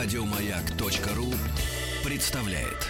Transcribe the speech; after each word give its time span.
Радиомаяк.ру 0.00 1.26
представляет. 2.08 2.86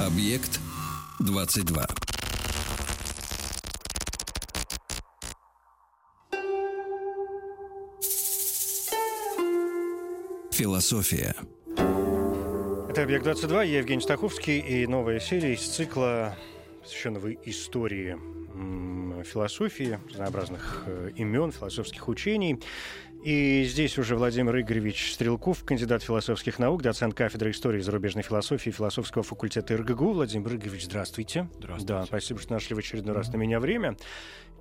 Объект 0.00 0.60
22. 1.18 1.84
Философия. 10.52 11.34
Это 12.88 13.02
«Объект-22», 13.02 13.66
я 13.66 13.78
Евгений 13.78 14.00
Стаховский 14.00 14.60
и 14.60 14.86
новая 14.86 15.18
серия 15.18 15.54
из 15.54 15.62
цикла, 15.62 16.36
посвященного 16.82 17.32
истории 17.32 18.18
философии, 19.24 19.98
разнообразных 20.10 20.84
э, 20.86 21.12
имен, 21.16 21.52
философских 21.52 22.08
учений. 22.08 22.60
И 23.24 23.64
здесь 23.64 23.98
уже 23.98 24.16
Владимир 24.16 24.60
Игоревич 24.60 25.14
Стрелков, 25.14 25.64
кандидат 25.64 26.02
философских 26.02 26.58
наук, 26.58 26.82
доцент 26.82 27.14
кафедры 27.14 27.52
истории 27.52 27.78
и 27.78 27.82
зарубежной 27.82 28.24
философии 28.24 28.70
философского 28.70 29.22
факультета 29.22 29.76
РГГУ. 29.76 30.12
Владимир 30.12 30.56
Игоревич, 30.56 30.84
здравствуйте. 30.84 31.48
Здравствуйте. 31.58 31.86
Да, 31.86 32.04
спасибо, 32.04 32.40
что 32.40 32.52
нашли 32.52 32.74
в 32.74 32.78
очередной 32.78 33.14
раз 33.14 33.32
на 33.32 33.36
меня 33.36 33.60
время. 33.60 33.96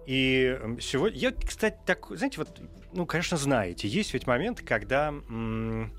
И 0.05 0.57
сегодня... 0.79 1.17
Я, 1.17 1.31
кстати, 1.31 1.77
так... 1.85 2.05
Знаете, 2.09 2.37
вот, 2.37 2.61
ну, 2.93 3.05
конечно, 3.05 3.37
знаете, 3.37 3.87
есть 3.87 4.13
ведь 4.13 4.27
момент, 4.27 4.61
когда... 4.61 5.09
М- 5.09 5.91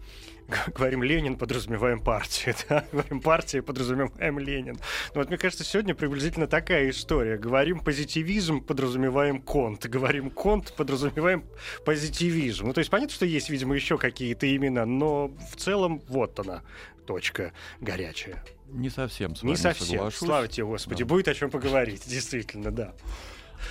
говорим 0.74 1.02
Ленин, 1.02 1.36
подразумеваем 1.36 2.00
партию. 2.00 2.54
Да? 2.68 2.84
Говорим 2.92 3.20
партия, 3.20 3.62
подразумеваем 3.62 4.38
Ленин. 4.38 4.76
Но 5.14 5.20
вот 5.20 5.28
мне 5.28 5.38
кажется, 5.38 5.64
сегодня 5.64 5.94
приблизительно 5.94 6.46
такая 6.46 6.90
история. 6.90 7.36
Говорим 7.36 7.80
позитивизм, 7.80 8.60
подразумеваем 8.62 9.40
конт. 9.40 9.86
Говорим 9.86 10.30
конт, 10.30 10.72
подразумеваем 10.76 11.44
позитивизм. 11.84 12.66
Ну, 12.66 12.72
то 12.72 12.78
есть 12.78 12.90
понятно, 12.90 13.14
что 13.14 13.26
есть, 13.26 13.50
видимо, 13.50 13.74
еще 13.74 13.98
какие-то 13.98 14.54
имена, 14.54 14.86
но 14.86 15.28
в 15.50 15.56
целом 15.56 16.00
вот 16.08 16.38
она, 16.38 16.62
точка 17.06 17.52
горячая. 17.80 18.42
Не 18.68 18.88
совсем 18.88 19.36
с 19.36 19.42
Не 19.42 19.48
вами 19.48 19.58
совсем. 19.58 19.86
соглашусь. 19.86 20.18
Слава 20.18 20.48
тебе, 20.48 20.64
Господи. 20.64 21.04
Да. 21.04 21.08
Будет 21.08 21.28
о 21.28 21.34
чем 21.34 21.50
поговорить, 21.50 22.02
действительно, 22.06 22.70
да. 22.70 22.94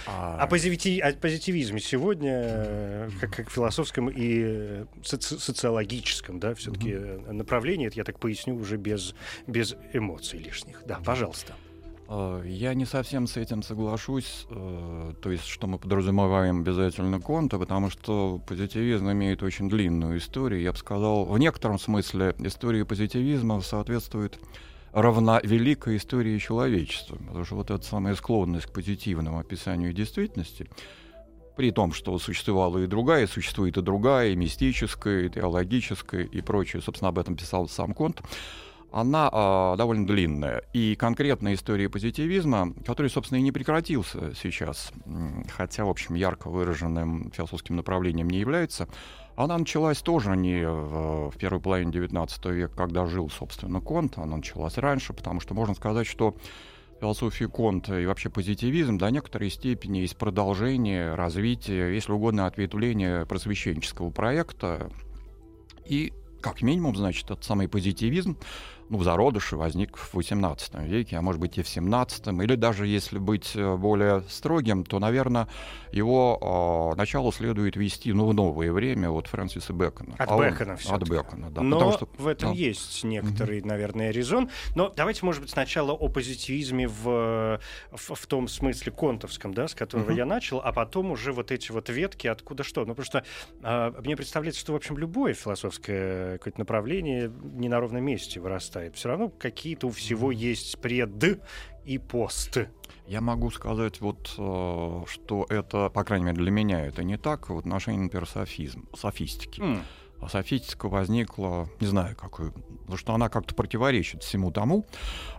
А, 0.07 0.37
О, 0.43 0.47
позити- 0.47 0.99
о 0.99 1.13
позитивизме 1.13 1.79
сегодня, 1.79 2.31
э, 2.43 3.09
как, 3.19 3.35
как 3.35 3.49
философском 3.51 4.09
и 4.09 4.41
э, 4.43 4.85
соци- 5.03 5.39
социологическом, 5.39 6.39
да, 6.39 6.53
все-таки 6.55 6.93
направлении, 7.31 7.87
это 7.87 7.97
я 7.97 8.03
так 8.03 8.19
поясню 8.19 8.55
уже 8.55 8.77
без, 8.77 9.15
без 9.47 9.75
эмоций 9.93 10.39
лишних. 10.39 10.83
Да, 10.85 10.99
пожалуйста. 11.05 11.53
э, 12.09 12.43
Я 12.47 12.73
не 12.73 12.85
совсем 12.85 13.27
с 13.27 13.37
этим 13.37 13.63
соглашусь, 13.63 14.45
э, 14.49 15.13
то 15.21 15.31
есть, 15.31 15.45
что 15.45 15.67
мы 15.67 15.77
подразумеваем 15.77 16.61
обязательно 16.61 17.19
конта, 17.19 17.57
потому 17.59 17.89
что 17.89 18.41
позитивизм 18.47 19.09
имеет 19.11 19.43
очень 19.43 19.69
длинную 19.69 20.17
историю. 20.17 20.61
Я 20.61 20.71
бы 20.71 20.77
сказал, 20.77 21.25
в 21.25 21.37
некотором 21.39 21.79
смысле 21.79 22.35
история 22.39 22.85
позитивизма 22.85 23.61
соответствует 23.61 24.39
равновеликой 24.93 25.97
истории 25.97 26.37
человечества. 26.37 27.17
Потому 27.17 27.45
что 27.45 27.55
вот 27.55 27.71
эта 27.71 27.83
самая 27.83 28.15
склонность 28.15 28.67
к 28.67 28.73
позитивному 28.73 29.39
описанию 29.39 29.93
действительности, 29.93 30.69
при 31.55 31.71
том, 31.71 31.93
что 31.93 32.17
существовала 32.17 32.79
и 32.79 32.87
другая, 32.87 33.27
существует 33.27 33.77
и 33.77 33.81
другая, 33.81 34.29
и 34.29 34.35
мистическая, 34.35 35.25
и 35.25 35.29
теологическая, 35.29 36.23
и 36.23 36.41
прочее. 36.41 36.81
Собственно, 36.81 37.09
об 37.09 37.19
этом 37.19 37.35
писал 37.35 37.67
сам 37.67 37.93
Конт. 37.93 38.21
Она 38.91 39.29
а, 39.31 39.75
довольно 39.77 40.05
длинная. 40.05 40.63
И 40.73 40.95
конкретная 40.95 41.53
история 41.53 41.87
позитивизма, 41.87 42.73
который, 42.85 43.09
собственно, 43.09 43.39
и 43.39 43.41
не 43.41 43.53
прекратился 43.53 44.33
сейчас, 44.35 44.91
хотя, 45.49 45.85
в 45.85 45.89
общем, 45.89 46.15
ярко 46.15 46.49
выраженным 46.49 47.31
философским 47.31 47.77
направлением 47.77 48.29
не 48.29 48.39
является, 48.39 48.89
она 49.35 49.57
началась 49.57 50.01
тоже 50.01 50.35
не 50.35 50.67
в, 50.67 51.31
в 51.31 51.37
первой 51.37 51.61
половине 51.61 51.91
XIX 51.91 52.51
века, 52.51 52.73
когда 52.75 53.05
жил, 53.05 53.29
собственно, 53.29 53.81
Конт. 53.81 54.17
Она 54.17 54.37
началась 54.37 54.77
раньше, 54.77 55.13
потому 55.13 55.39
что 55.39 55.53
можно 55.53 55.73
сказать, 55.75 56.07
что 56.07 56.35
философия 56.99 57.47
Конта 57.47 57.99
и 57.99 58.05
вообще 58.05 58.29
позитивизм 58.29 58.97
до 58.97 59.09
некоторой 59.09 59.49
степени 59.49 59.99
есть 59.99 60.17
продолжение, 60.17 61.15
развитие, 61.15 61.95
если 61.95 62.11
угодно, 62.11 62.45
ответвление 62.45 63.25
просвещенческого 63.25 64.11
проекта. 64.11 64.91
И 65.85 66.13
как 66.41 66.61
минимум, 66.61 66.95
значит, 66.95 67.25
этот 67.25 67.43
самый 67.43 67.67
позитивизм, 67.67 68.37
ну, 68.91 68.97
в 68.97 69.03
зародыше 69.05 69.55
возник 69.55 69.95
в 69.97 70.13
XVIII 70.15 70.85
веке, 70.85 71.15
а 71.15 71.21
может 71.21 71.39
быть 71.39 71.57
и 71.57 71.63
в 71.63 71.65
XVII, 71.65 72.43
или 72.43 72.55
даже 72.55 72.85
если 72.85 73.19
быть 73.19 73.53
э, 73.55 73.77
более 73.77 74.21
строгим, 74.27 74.83
то, 74.83 74.99
наверное, 74.99 75.47
его 75.93 76.91
э, 76.93 76.97
начало 76.97 77.31
следует 77.31 77.77
вести, 77.77 78.11
ну, 78.11 78.27
в 78.27 78.33
новое 78.33 78.73
время 78.73 79.09
от 79.09 79.27
Фрэнсиса 79.27 79.71
Бэкона. 79.71 80.15
От 80.17 80.29
А 80.29 80.35
он- 80.35 80.41
Бэкона 80.49 80.73
От 80.73 80.81
всё-таки. 80.81 81.09
Бэкона, 81.09 81.49
да. 81.51 81.61
Но 81.61 81.77
потому 81.77 81.93
что, 81.93 82.09
в 82.17 82.27
этом 82.27 82.49
да. 82.49 82.55
есть 82.55 83.03
некоторый, 83.05 83.61
наверное, 83.61 84.11
резон. 84.11 84.49
Но 84.75 84.89
давайте, 84.93 85.25
может 85.25 85.41
быть, 85.41 85.51
сначала 85.51 85.93
о 85.93 86.09
позитивизме 86.09 86.89
в, 86.89 87.59
в, 87.93 88.13
в 88.15 88.27
том 88.27 88.49
смысле 88.49 88.91
контовском, 88.91 89.53
да, 89.53 89.69
с 89.69 89.73
которого 89.73 90.07
Мгм. 90.09 90.17
я 90.17 90.25
начал, 90.25 90.59
а 90.61 90.73
потом 90.73 91.11
уже 91.11 91.31
вот 91.31 91.51
эти 91.51 91.71
вот 91.71 91.87
ветки, 91.87 92.27
откуда 92.27 92.63
что. 92.63 92.81
Ну, 92.81 92.87
потому 92.93 93.05
что 93.05 93.23
а, 93.63 93.93
мне 94.03 94.17
представляется, 94.17 94.59
что, 94.59 94.73
в 94.73 94.75
общем, 94.75 94.97
любое 94.97 95.33
философское 95.33 96.37
какое-то 96.39 96.59
направление 96.59 97.31
не 97.41 97.69
на 97.69 97.79
ровном 97.79 98.03
месте 98.03 98.41
вырастает. 98.41 98.80
Все 98.89 99.09
равно 99.09 99.29
какие-то 99.29 99.87
у 99.87 99.91
всего 99.91 100.31
есть 100.31 100.79
пред 100.79 101.41
и 101.85 101.97
пост. 101.97 102.59
Я 103.07 103.21
могу 103.21 103.51
сказать, 103.51 103.99
вот, 103.99 104.33
э, 104.37 105.03
что 105.07 105.45
это, 105.49 105.89
по 105.89 106.03
крайней 106.03 106.25
мере, 106.25 106.37
для 106.37 106.51
меня 106.51 106.85
это 106.85 107.03
не 107.03 107.17
так 107.17 107.49
в 107.49 107.57
отношении, 107.57 108.03
например, 108.03 108.27
софизм, 108.27 108.87
софистики. 108.95 109.61
А 110.21 110.29
софистика 110.29 110.87
возникла, 110.87 111.67
не 111.79 111.87
знаю, 111.87 112.15
какой, 112.15 112.51
потому 112.51 112.97
что 112.97 113.13
она 113.15 113.27
как-то 113.27 113.55
противоречит 113.55 114.21
всему 114.21 114.51
тому, 114.51 114.85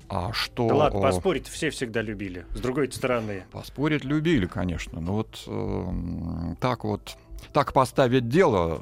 а 0.09 0.33
что... 0.33 0.69
Да 0.69 0.75
ладно, 0.75 0.99
э, 0.99 1.03
поспорить 1.03 1.47
все 1.47 1.71
всегда 1.71 2.03
любили. 2.03 2.47
С 2.51 2.61
другой 2.61 2.91
стороны. 2.91 3.45
Поспорить 3.53 4.05
любили, 4.05 4.47
конечно, 4.47 5.01
но 5.01 5.13
вот 5.15 5.45
эм, 5.47 6.57
так 6.61 6.83
вот 6.83 7.17
так 7.53 7.73
поставить 7.73 8.29
дело, 8.29 8.81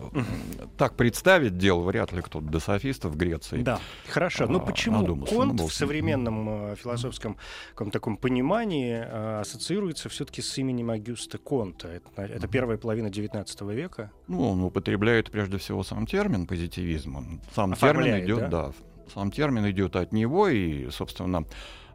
так 0.76 0.94
представить 0.94 1.58
дело, 1.58 1.82
вряд 1.82 2.12
ли 2.12 2.22
кто-то 2.22 2.46
до 2.46 2.60
софистов 2.60 3.12
в 3.12 3.16
Греции. 3.16 3.62
Да, 3.62 3.80
хорошо. 4.08 4.46
Но 4.46 4.58
а, 4.58 4.60
почему 4.60 5.00
надумался, 5.00 5.34
ну, 5.34 5.40
Конт 5.40 5.60
в 5.60 5.72
современном 5.72 6.72
э, 6.72 6.76
философском 6.76 7.36
каком 7.74 7.90
таком 7.90 8.16
понимании 8.16 8.94
э, 8.94 9.40
ассоциируется 9.40 10.08
все-таки 10.08 10.42
с 10.42 10.58
именем 10.58 10.90
Агюста 10.90 11.38
Конта? 11.38 11.88
Это, 11.88 12.22
это 12.22 12.48
первая 12.48 12.78
половина 12.78 13.08
XIX 13.08 13.74
века. 13.74 14.10
Ну, 14.28 14.50
он 14.50 14.62
употребляет 14.62 15.30
прежде 15.30 15.58
всего 15.58 15.82
сам 15.82 16.06
термин 16.06 16.46
позитивизм. 16.46 17.40
Сам 17.54 17.72
Оформляет, 17.72 18.26
термин 18.26 18.26
идет, 18.26 18.50
да? 18.50 18.66
да? 18.66 18.72
сам 19.12 19.30
термин 19.30 19.68
идет 19.70 19.96
от 19.96 20.12
него, 20.12 20.48
и, 20.48 20.90
собственно, 20.90 21.44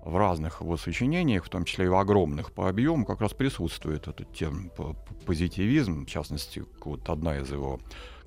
в 0.06 0.16
разных 0.18 0.62
его 0.62 0.78
сочинениях, 0.78 1.44
в 1.46 1.50
том 1.50 1.66
числе 1.66 1.86
и 1.86 1.90
в 1.90 1.96
огромных 1.96 2.52
по 2.52 2.70
объему, 2.70 3.06
как 3.06 3.22
раз 3.22 3.34
присутствует 3.34 4.08
этот 4.08 4.32
термин 4.32 4.70
по- 4.70 4.94
по- 4.94 5.14
позитивизм. 5.26 6.06
В 6.06 6.10
частности, 6.10 6.64
вот 6.84 7.10
одна 7.10 7.40
из 7.40 7.52
его 7.52 7.80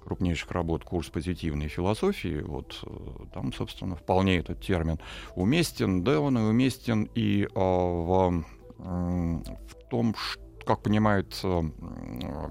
крупнейших 0.04 0.50
работ 0.50 0.84
«Курс 0.84 1.08
позитивной 1.08 1.68
философии», 1.68 2.42
вот 2.42 2.80
э, 2.84 2.90
там, 3.32 3.52
собственно, 3.52 3.94
вполне 3.94 4.38
этот 4.38 4.60
термин 4.60 4.98
уместен, 5.36 6.02
да, 6.02 6.20
он 6.20 6.36
и 6.38 6.42
уместен 6.42 7.08
и 7.14 7.48
а, 7.54 7.60
в, 7.60 8.44
м, 8.80 9.44
в 9.44 9.74
том, 9.88 10.14
ш- 10.16 10.40
как 10.66 10.82
понимает 10.82 11.38
э, 11.44 11.62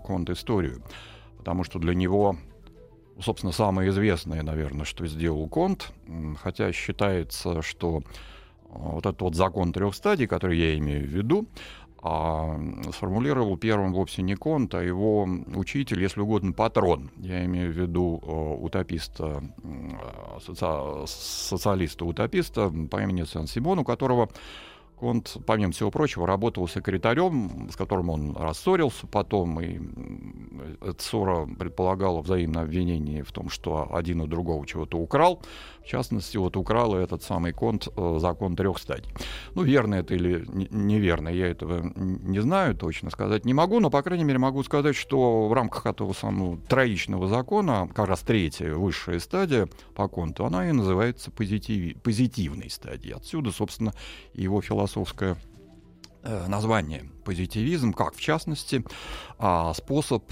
Конт 0.05 0.29
историю, 0.29 0.81
потому 1.37 1.63
что 1.65 1.79
для 1.79 1.93
него 1.93 2.37
собственно, 3.19 3.51
самое 3.51 3.89
известное, 3.89 4.43
наверное, 4.43 4.85
что 4.85 5.07
сделал 5.07 5.49
Конт, 5.49 5.91
хотя 6.39 6.71
считается, 6.71 7.63
что 7.63 7.99
э, 7.99 8.03
вот 8.69 9.05
этот 9.05 9.21
вот 9.21 9.35
закон 9.35 9.73
трех 9.73 9.95
стадий, 9.95 10.27
который 10.27 10.57
я 10.57 10.77
имею 10.77 11.05
в 11.05 11.09
виду, 11.09 11.47
а, 12.01 12.59
сформулировал 12.93 13.57
первым 13.57 13.91
вовсе 13.93 14.21
не 14.21 14.35
Конт, 14.35 14.75
а 14.75 14.83
его 14.83 15.27
учитель, 15.55 16.01
если 16.01 16.21
угодно, 16.21 16.53
патрон. 16.53 17.09
Я 17.17 17.43
имею 17.45 17.73
в 17.73 17.77
виду 17.77 18.21
э, 18.21 18.63
утописта, 18.63 19.43
э, 19.63 20.39
соци- 20.39 21.07
социалиста-утописта 21.07 22.71
по 22.89 23.01
имени 23.01 23.23
Сен-Симон, 23.23 23.79
у 23.79 23.83
которого 23.83 24.29
Конт, 24.99 25.37
помимо 25.45 25.71
всего 25.71 25.91
прочего, 25.91 26.25
работал 26.25 26.67
секретарем, 26.67 27.69
с 27.71 27.75
которым 27.75 28.09
он 28.09 28.35
рассорился 28.35 29.05
потом, 29.05 29.61
и 29.61 29.79
эта 30.81 31.01
ссора 31.03 31.45
предполагала 31.45 32.21
взаимное 32.21 32.63
обвинение 32.63 33.23
в 33.23 33.31
том, 33.31 33.49
что 33.49 33.93
один 33.93 34.21
у 34.21 34.27
другого 34.27 34.65
чего-то 34.65 34.97
украл. 34.97 35.41
В 35.83 35.89
частности, 35.89 36.35
вот 36.35 36.57
украл 36.57 36.95
этот 36.95 37.23
самый 37.23 37.53
Конт 37.53 37.87
э, 37.95 38.17
закон 38.19 38.57
трех 38.57 38.77
стадий. 38.77 39.09
Ну, 39.55 39.61
верно 39.63 39.95
это 39.95 40.15
или 40.15 40.43
не- 40.47 40.67
неверно, 40.69 41.29
я 41.29 41.47
этого 41.47 41.93
не 41.95 42.39
знаю, 42.41 42.75
точно 42.75 43.09
сказать 43.09 43.45
не 43.45 43.53
могу, 43.53 43.79
но, 43.79 43.89
по 43.89 44.01
крайней 44.01 44.25
мере, 44.25 44.37
могу 44.37 44.63
сказать, 44.63 44.95
что 44.97 45.47
в 45.47 45.53
рамках 45.53 45.85
этого 45.85 46.11
самого 46.11 46.57
троичного 46.57 47.27
закона, 47.29 47.87
как 47.95 48.07
раз 48.07 48.19
третья, 48.19 48.73
высшая 48.73 49.19
стадия 49.19 49.69
по 49.95 50.09
Конту, 50.09 50.45
она 50.45 50.67
и 50.67 50.73
называется 50.73 51.31
позитиви- 51.31 51.97
позитивной 52.01 52.69
стадией. 52.69 53.13
Отсюда, 53.15 53.51
собственно, 53.51 53.93
его 54.33 54.59
философское 54.87 55.37
э, 56.23 56.47
название 56.47 57.09
позитивизм, 57.23 57.93
как 57.93 58.15
в 58.15 58.21
частности 58.21 58.83
а, 59.37 59.73
способ 59.73 60.23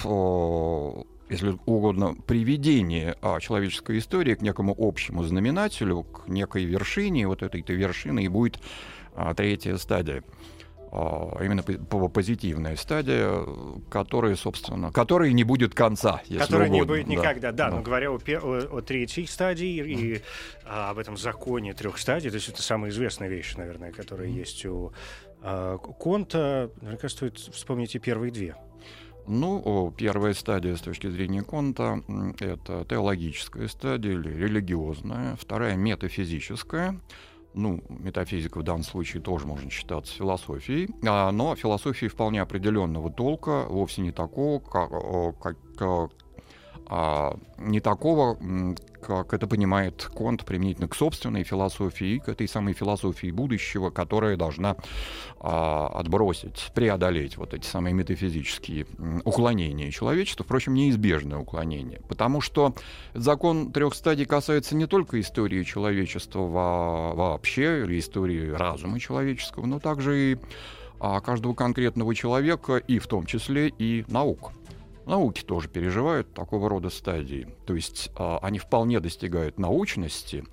если 1.29 1.57
угодно, 1.65 2.15
приведение 2.27 3.15
а, 3.21 3.39
человеческой 3.39 3.97
истории 3.97 4.35
к 4.35 4.41
некому 4.41 4.75
общему 4.77 5.23
знаменателю, 5.23 6.03
к 6.03 6.27
некой 6.27 6.65
вершине, 6.65 7.27
вот 7.27 7.41
этой-то 7.41 7.73
вершины 7.73 8.25
и 8.25 8.27
будет 8.27 8.59
а, 9.15 9.33
третья 9.33 9.77
стадия. 9.77 10.23
А, 10.97 11.43
именно 11.43 11.61
позитивная 11.61 12.77
стадия, 12.77 13.29
которая, 13.91 14.37
собственно, 14.37 14.93
которой 14.93 15.33
не 15.33 15.43
будет 15.43 15.75
конца, 15.75 16.21
если 16.27 16.55
угодно. 16.55 16.73
не 16.73 16.81
будет 16.83 17.07
никогда, 17.07 17.51
да. 17.51 17.69
да. 17.69 17.75
Но 17.75 17.81
говоря 17.81 18.11
о, 18.11 18.15
о, 18.15 18.77
о 18.77 18.81
третьей 18.81 19.25
стадии 19.25 19.81
mm. 19.81 19.87
и 19.87 20.21
а, 20.63 20.91
об 20.91 20.97
этом 20.97 21.17
законе 21.17 21.73
трех 21.73 21.97
стадий, 21.97 22.29
то 22.29 22.35
есть 22.35 22.47
это 22.47 22.61
самая 22.61 22.91
известная 22.91 23.27
вещь, 23.27 23.55
наверное, 23.55 23.91
которая 23.91 24.29
mm. 24.29 24.31
есть 24.31 24.65
у 24.65 24.93
а, 25.41 25.77
Конта, 25.79 26.71
наверняка 26.79 27.09
стоит 27.09 27.39
вспомнить 27.39 27.93
и 27.95 27.99
первые 27.99 28.31
две. 28.31 28.55
Ну, 29.27 29.93
первая 29.97 30.33
стадия 30.33 30.77
с 30.77 30.81
точки 30.81 31.09
зрения 31.09 31.41
Конта— 31.41 32.03
это 32.39 32.85
теологическая 32.87 33.67
стадия 33.67 34.13
или 34.13 34.29
религиозная, 34.29 35.35
вторая— 35.35 35.75
метафизическая, 35.75 37.01
ну, 37.55 37.81
метафизика 37.89 38.59
в 38.59 38.63
данном 38.63 38.83
случае 38.83 39.21
тоже 39.21 39.47
можно 39.47 39.69
считаться 39.69 40.13
философией, 40.13 40.89
а, 41.07 41.31
но 41.31 41.55
философии 41.55 42.07
вполне 42.07 42.41
определенного 42.41 43.11
толка, 43.11 43.65
вовсе 43.67 44.01
не 44.01 44.11
такого, 44.11 44.59
как, 44.59 44.91
как 45.77 46.11
а, 46.87 47.37
не 47.57 47.79
такого, 47.79 48.37
как 49.01 49.33
это 49.33 49.47
понимает 49.47 50.09
Конт 50.13 50.45
применительно 50.45 50.87
к 50.87 50.95
собственной 50.95 51.43
философии, 51.43 52.19
к 52.19 52.29
этой 52.29 52.47
самой 52.47 52.73
философии 52.73 53.31
будущего, 53.31 53.89
которая 53.89 54.37
должна 54.37 54.75
а, 55.39 55.87
отбросить, 55.87 56.71
преодолеть 56.73 57.37
вот 57.37 57.53
эти 57.53 57.65
самые 57.65 57.93
метафизические 57.93 58.85
уклонения 59.23 59.91
человечества, 59.91 60.45
впрочем, 60.45 60.73
неизбежное 60.73 61.37
уклонение, 61.37 62.01
потому 62.07 62.41
что 62.41 62.75
закон 63.13 63.71
трех 63.71 63.95
стадий 63.95 64.25
касается 64.25 64.75
не 64.75 64.85
только 64.85 65.19
истории 65.19 65.63
человечества 65.63 66.41
вообще, 67.15 67.83
или 67.83 67.99
истории 67.99 68.51
разума 68.51 68.99
человеческого, 68.99 69.65
но 69.65 69.79
также 69.79 70.31
и 70.31 70.37
а, 70.99 71.19
каждого 71.19 71.53
конкретного 71.53 72.15
человека, 72.15 72.77
и 72.77 72.99
в 72.99 73.07
том 73.07 73.25
числе 73.25 73.67
и 73.67 74.05
наук. 74.07 74.51
Науки 75.05 75.43
тоже 75.43 75.69
переживают 75.69 76.33
такого 76.33 76.69
рода 76.69 76.89
стадии. 76.89 77.47
То 77.65 77.75
есть 77.75 78.11
э, 78.17 78.37
они 78.41 78.59
вполне 78.59 78.99
достигают 78.99 79.59
научности, 79.59 80.43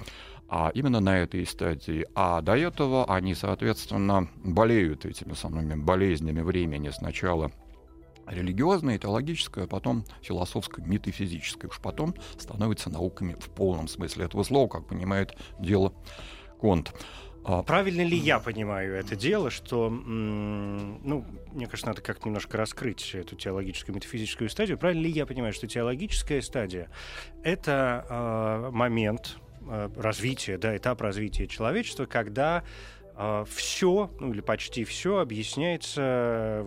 а 0.49 0.71
именно 0.75 1.01
на 1.01 1.19
этой 1.19 1.47
стадии. 1.47 2.07
А 2.15 2.43
до 2.43 2.57
этого 2.57 3.07
они, 3.13 3.35
соответственно, 3.35 4.29
болеют 4.45 5.07
этими 5.07 5.33
самыми 5.33 5.75
болезнями 5.75 6.43
времени 6.43 6.91
сначала 6.91 7.51
религиозное, 8.27 8.99
теологическое, 8.99 9.65
а 9.65 9.67
потом 9.69 10.05
философское, 10.21 10.85
метафизическое. 10.85 11.71
Уж 11.71 11.81
потом 11.81 12.15
становятся 12.39 12.91
науками 12.91 13.35
в 13.39 13.49
полном 13.49 13.89
смысле 13.89 14.27
этого 14.27 14.43
слова, 14.43 14.69
как 14.69 14.87
понимает 14.87 15.37
дело 15.59 15.93
Конт. 16.61 16.95
А 17.45 17.63
правильно 17.63 18.03
ли 18.03 18.17
я 18.17 18.39
понимаю 18.39 18.95
это 18.95 19.17
дело, 19.17 19.51
что, 19.51 19.91
ну, 19.91 21.25
мне 21.53 21.67
кажется, 21.67 21.89
надо 21.89 22.01
как-то 22.01 22.27
немножко 22.27 22.57
раскрыть 22.57 23.15
эту 23.15 23.35
теологическую 23.35 23.97
метафизическую 23.97 24.49
стадию. 24.49 24.79
Правильно 24.79 25.03
ли 25.03 25.11
я 25.11 25.27
понимаю, 25.27 25.53
что 25.53 25.67
теологическая 25.67 26.41
стадия— 26.41 26.89
это 27.43 28.07
э, 28.09 28.71
момент 28.71 29.39
э, 29.69 29.91
развития, 29.97 30.57
да, 30.57 30.77
этап 30.77 31.01
развития 31.01 31.49
человечества, 31.49 32.07
когда 32.07 32.63
все, 33.49 34.11
ну 34.21 34.33
или 34.33 34.41
почти 34.41 34.85
все, 34.85 35.19
объясняется 35.19 36.67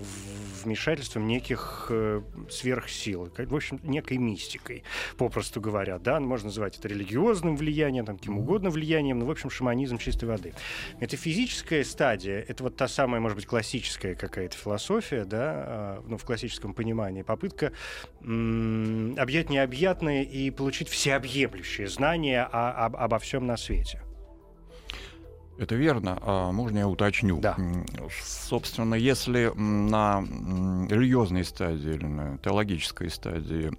вмешательством 0.64 1.28
неких 1.28 1.88
э, 1.90 2.22
сверхсил, 2.50 3.32
в 3.38 3.56
общем, 3.56 3.80
некой 3.84 4.18
мистикой, 4.18 4.84
попросту 5.18 5.62
говоря. 5.62 6.00
Да, 6.00 6.20
можно 6.20 6.48
называть 6.48 6.78
это 6.78 6.88
религиозным 6.88 7.58
влиянием, 7.58 8.06
там, 8.06 8.18
каким 8.18 8.38
угодно 8.38 8.70
влиянием, 8.70 9.20
но, 9.20 9.26
в 9.26 9.32
общем, 9.32 9.50
шаманизм 9.50 9.98
чистой 9.98 10.26
воды. 10.26 10.54
Это 11.00 11.18
физическая 11.18 11.84
стадия, 11.84 12.46
это 12.48 12.64
вот 12.64 12.76
та 12.76 12.88
самая, 12.88 13.20
может 13.22 13.36
быть, 13.36 13.46
классическая 13.46 14.16
какая-то 14.16 14.56
философия, 14.56 15.26
да, 15.26 15.54
а, 15.68 16.04
ну, 16.08 16.18
в 16.18 16.24
классическом 16.24 16.74
понимании, 16.74 17.22
попытка 17.22 17.74
м- 18.22 19.16
объять 19.18 19.50
необъятное 19.50 20.24
и 20.24 20.52
получить 20.52 20.90
всеобъемлющее 20.90 21.88
знание 21.88 22.44
о, 22.44 22.86
об, 22.86 22.96
обо 22.96 23.20
всем 23.20 23.46
на 23.46 23.58
свете. 23.58 24.05
Это 25.58 25.76
верно. 25.76 26.18
А 26.22 26.52
можно 26.52 26.80
я 26.80 26.88
уточню? 26.88 27.40
Да. 27.40 27.58
Собственно, 28.24 28.96
если 28.96 29.52
на 29.56 30.22
религиозной 30.22 31.46
стадии 31.46 31.94
или 31.94 32.06
на 32.06 32.38
теологической 32.40 33.10
стадии, 33.10 33.72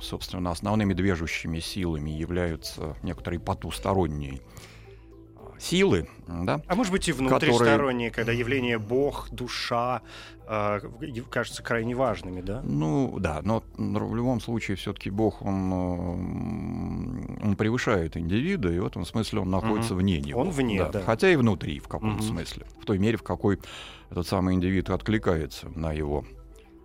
собственно, 0.00 0.50
основными 0.50 0.94
движущими 0.94 1.58
силами 1.58 2.10
являются 2.10 2.96
некоторые 3.02 3.40
потусторонние 3.40 4.40
силы, 5.58 6.06
да? 6.28 6.60
А 6.66 6.74
может 6.74 6.92
быть 6.92 7.08
и 7.08 7.12
внутристоронние, 7.12 8.10
которые... 8.10 8.10
когда 8.10 8.32
явление 8.32 8.78
Бог, 8.78 9.28
душа 9.30 10.02
кажутся 11.30 11.62
крайне 11.62 11.94
важными, 11.94 12.40
да? 12.40 12.60
Ну 12.62 13.16
да, 13.18 13.40
но 13.42 13.62
в 13.76 14.14
любом 14.14 14.40
случае 14.40 14.76
все-таки 14.76 15.10
Бог 15.10 15.42
он, 15.42 15.72
он 15.72 17.56
превышает 17.56 18.16
индивида, 18.16 18.72
и 18.72 18.78
в 18.78 18.86
этом 18.86 19.04
смысле 19.04 19.40
он 19.40 19.50
находится 19.50 19.94
угу. 19.94 20.02
вне 20.02 20.20
него. 20.20 20.40
Он 20.40 20.50
вне, 20.50 20.78
да. 20.78 20.90
да. 20.90 21.02
Хотя 21.02 21.30
и 21.30 21.36
внутри 21.36 21.80
в 21.80 21.88
каком-то 21.88 22.22
угу. 22.22 22.22
смысле, 22.22 22.66
в 22.80 22.84
той 22.84 22.98
мере, 22.98 23.16
в 23.16 23.22
какой 23.22 23.58
этот 24.10 24.26
самый 24.26 24.54
индивид 24.54 24.90
откликается 24.90 25.68
на 25.74 25.92
его 25.92 26.24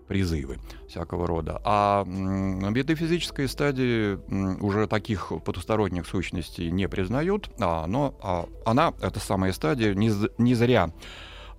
призывы 0.07 0.57
всякого 0.89 1.25
рода. 1.25 1.61
А 1.63 2.03
на 2.03 2.69
метафизической 2.69 3.47
стадии 3.47 4.15
уже 4.61 4.87
таких 4.87 5.31
потусторонних 5.45 6.05
сущностей 6.05 6.69
не 6.69 6.89
признают, 6.89 7.49
а, 7.61 7.87
но 7.87 8.17
а, 8.21 8.49
она, 8.65 8.93
эта 9.01 9.21
самая 9.21 9.53
стадия, 9.53 9.93
не, 9.93 10.11
не 10.37 10.53
зря 10.53 10.91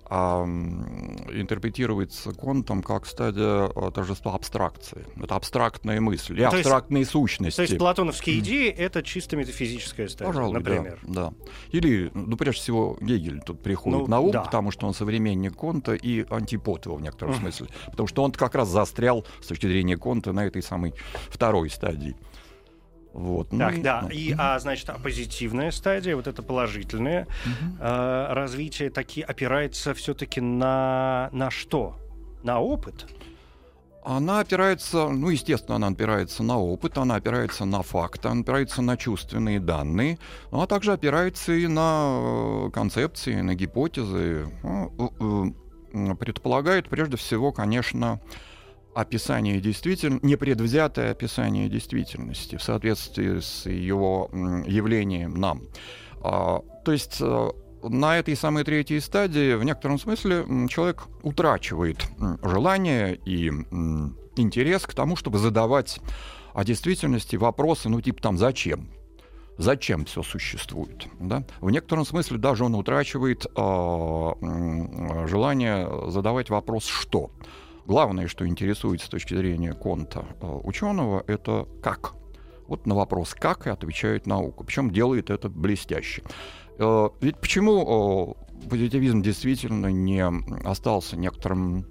а, 0.05 0.43
интерпретируется 0.43 2.31
Контом 2.33 2.83
как 2.83 3.05
стадия 3.05 3.69
а, 3.75 3.91
торжества 3.91 4.35
абстракции. 4.35 5.05
Это 5.21 5.35
абстрактная 5.35 6.01
мысль 6.01 6.39
и 6.39 6.43
то 6.43 6.49
абстрактные 6.49 7.01
есть, 7.01 7.11
сущности. 7.11 7.55
То 7.55 7.61
есть 7.63 7.77
платоновские 7.77 8.39
идеи— 8.39 8.69
это 8.77 9.01
чисто 9.03 9.35
метафизическая 9.37 10.07
стадия, 10.07 10.33
Пожалуй, 10.33 10.53
например. 10.53 10.99
Да, 11.03 11.29
да. 11.29 11.33
Или, 11.71 12.11
ну, 12.13 12.35
прежде 12.37 12.61
всего, 12.61 12.97
Гегель 13.01 13.41
тут 13.41 13.61
приходит 13.61 14.01
ну, 14.01 14.07
на 14.07 14.19
ум, 14.19 14.31
да. 14.31 14.41
потому 14.41 14.71
что 14.71 14.87
он 14.87 14.93
современник 14.93 15.55
Конта 15.55 15.93
и 15.93 16.25
антипод 16.29 16.85
его 16.85 16.95
в 16.95 17.01
некотором 17.01 17.35
смысле. 17.35 17.67
Потому 17.87 18.07
что 18.07 18.23
он 18.23 18.31
как 18.31 18.55
раз 18.55 18.69
застрял 18.69 19.25
с 19.41 19.47
точки 19.47 19.67
зрения 19.67 19.97
Конта 19.97 20.33
на 20.33 20.45
этой 20.45 20.61
самой 20.61 20.93
второй 21.29 21.69
стадии. 21.69 22.15
Вот. 23.13 23.51
Ну 23.51 23.59
так, 23.59 23.77
ну, 23.77 23.83
да. 23.83 24.01
Ну. 24.03 24.09
И, 24.09 24.35
а, 24.37 24.57
значит, 24.59 24.89
а 24.89 24.97
позитивная 24.97 25.71
стадия, 25.71 26.15
вот 26.15 26.27
это 26.27 26.41
положительное 26.41 27.27
угу. 27.45 27.77
э, 27.79 28.33
развитие, 28.33 28.89
таки 28.89 29.21
опирается 29.21 29.93
все-таки 29.93 30.41
на, 30.41 31.29
на 31.31 31.51
что? 31.51 31.95
На 32.43 32.59
опыт? 32.59 33.05
Она 34.05 34.41
опирается, 34.41 35.07
ну, 35.07 35.29
естественно, 35.29 35.77
она 35.77 35.87
опирается 35.87 36.43
на 36.43 36.59
опыт, 36.59 36.97
она 36.97 37.15
опирается 37.15 37.63
на 37.63 37.83
факты, 37.83 38.27
она 38.27 38.41
опирается 38.41 38.81
на 38.81 38.97
чувственные 38.97 39.61
данные, 39.61 40.17
но 40.51 40.57
она 40.57 40.67
также 40.67 40.91
опирается 40.91 41.53
и 41.53 41.67
на 41.67 42.65
э, 42.67 42.71
концепции, 42.71 43.39
на 43.39 43.55
гипотезы. 43.55 44.47
Ну, 44.63 45.53
э, 45.93 46.09
э, 46.11 46.15
предполагает, 46.15 46.89
прежде 46.89 47.15
всего, 47.15 47.53
конечно, 47.53 48.19
описание 48.95 49.59
действительности, 49.59 50.25
непредвзятое 50.25 51.11
описание 51.11 51.69
действительности 51.69 52.57
в 52.57 52.63
соответствии 52.63 53.39
с 53.39 53.69
его 53.69 54.29
явлением 54.65 55.35
нам. 55.35 55.63
А, 56.21 56.61
то 56.85 56.91
есть 56.91 57.17
э, 57.19 57.49
на 57.83 58.17
этой 58.17 58.35
самой 58.35 58.63
третьей 58.63 58.99
стадии 58.99 59.55
в 59.55 59.63
некотором 59.63 59.99
смысле 59.99 60.45
человек 60.69 61.03
утрачивает 61.21 62.05
желание 62.43 63.19
и 63.25 63.49
интерес 64.35 64.83
к 64.83 64.93
тому, 64.93 65.15
чтобы 65.15 65.37
задавать 65.37 65.99
о 66.53 66.63
действительности 66.63 67.35
вопросы, 67.35 67.89
ну 67.89 68.01
типа 68.01 68.21
там 68.21 68.37
«зачем?», 68.37 68.89
зачем 69.57 70.05
все 70.05 70.23
существует. 70.23 71.07
Да? 71.19 71.43
В 71.61 71.69
некотором 71.69 72.05
смысле 72.05 72.37
даже 72.37 72.63
он 72.63 72.75
утрачивает 72.75 73.45
э, 73.45 74.33
желание 75.27 76.09
задавать 76.09 76.49
вопрос 76.49 76.85
«что?». 76.85 77.31
Главное, 77.85 78.27
что 78.27 78.47
интересует 78.47 79.01
с 79.01 79.09
точки 79.09 79.35
зрения 79.35 79.73
конта 79.73 80.25
э, 80.39 80.47
ученого, 80.47 81.23
это 81.27 81.67
как. 81.81 82.13
Вот 82.67 82.85
на 82.85 82.95
вопрос 82.95 83.33
«как» 83.33 83.67
и 83.67 83.69
отвечает 83.69 84.25
наука. 84.25 84.63
Причем 84.63 84.89
делает 84.89 85.29
это 85.29 85.49
блестяще. 85.49 86.23
Э, 86.79 87.09
ведь 87.19 87.37
почему 87.39 88.37
э, 88.63 88.69
позитивизм 88.69 89.21
действительно 89.21 89.87
не 89.87 90.23
остался 90.65 91.17
некоторым 91.17 91.85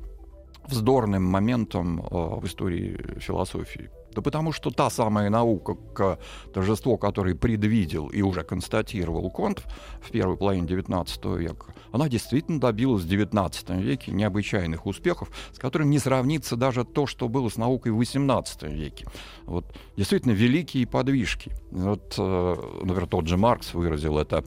вздорным 0.67 1.25
моментом 1.25 2.01
в 2.01 2.47
истории 2.47 3.19
философии? 3.19 3.91
Да 4.15 4.23
потому 4.23 4.53
что 4.53 4.71
та 4.71 4.91
самая 4.91 5.31
наука, 5.31 5.75
к 5.75 6.19
торжество, 6.53 6.97
которое 6.97 7.35
предвидел 7.35 8.09
и 8.09 8.23
уже 8.23 8.43
констатировал 8.43 9.31
Конт 9.31 9.65
в 10.01 10.11
первой 10.11 10.37
половине 10.37 10.67
XIX 10.67 11.39
века, 11.39 11.75
она 11.93 12.09
действительно 12.09 12.61
добилась 12.61 13.05
в 13.05 13.09
XIX 13.09 13.81
веке 13.81 14.13
необычайных 14.13 14.87
успехов, 14.87 15.31
с 15.53 15.59
которыми 15.59 15.91
не 15.91 15.99
сравнится 15.99 16.57
даже 16.57 16.85
то, 16.85 17.07
что 17.07 17.29
было 17.29 17.49
с 17.49 17.57
наукой 17.57 17.93
в 17.93 18.01
XVIII 18.01 18.73
веке. 18.73 19.07
Вот, 19.45 19.65
действительно, 19.97 20.33
великие 20.33 20.87
подвижки. 20.87 21.53
Вот, 21.71 22.15
э, 22.19 22.55
например, 22.83 23.07
тот 23.07 23.27
же 23.27 23.37
Маркс 23.37 23.75
выразил 23.75 24.19
это 24.19 24.45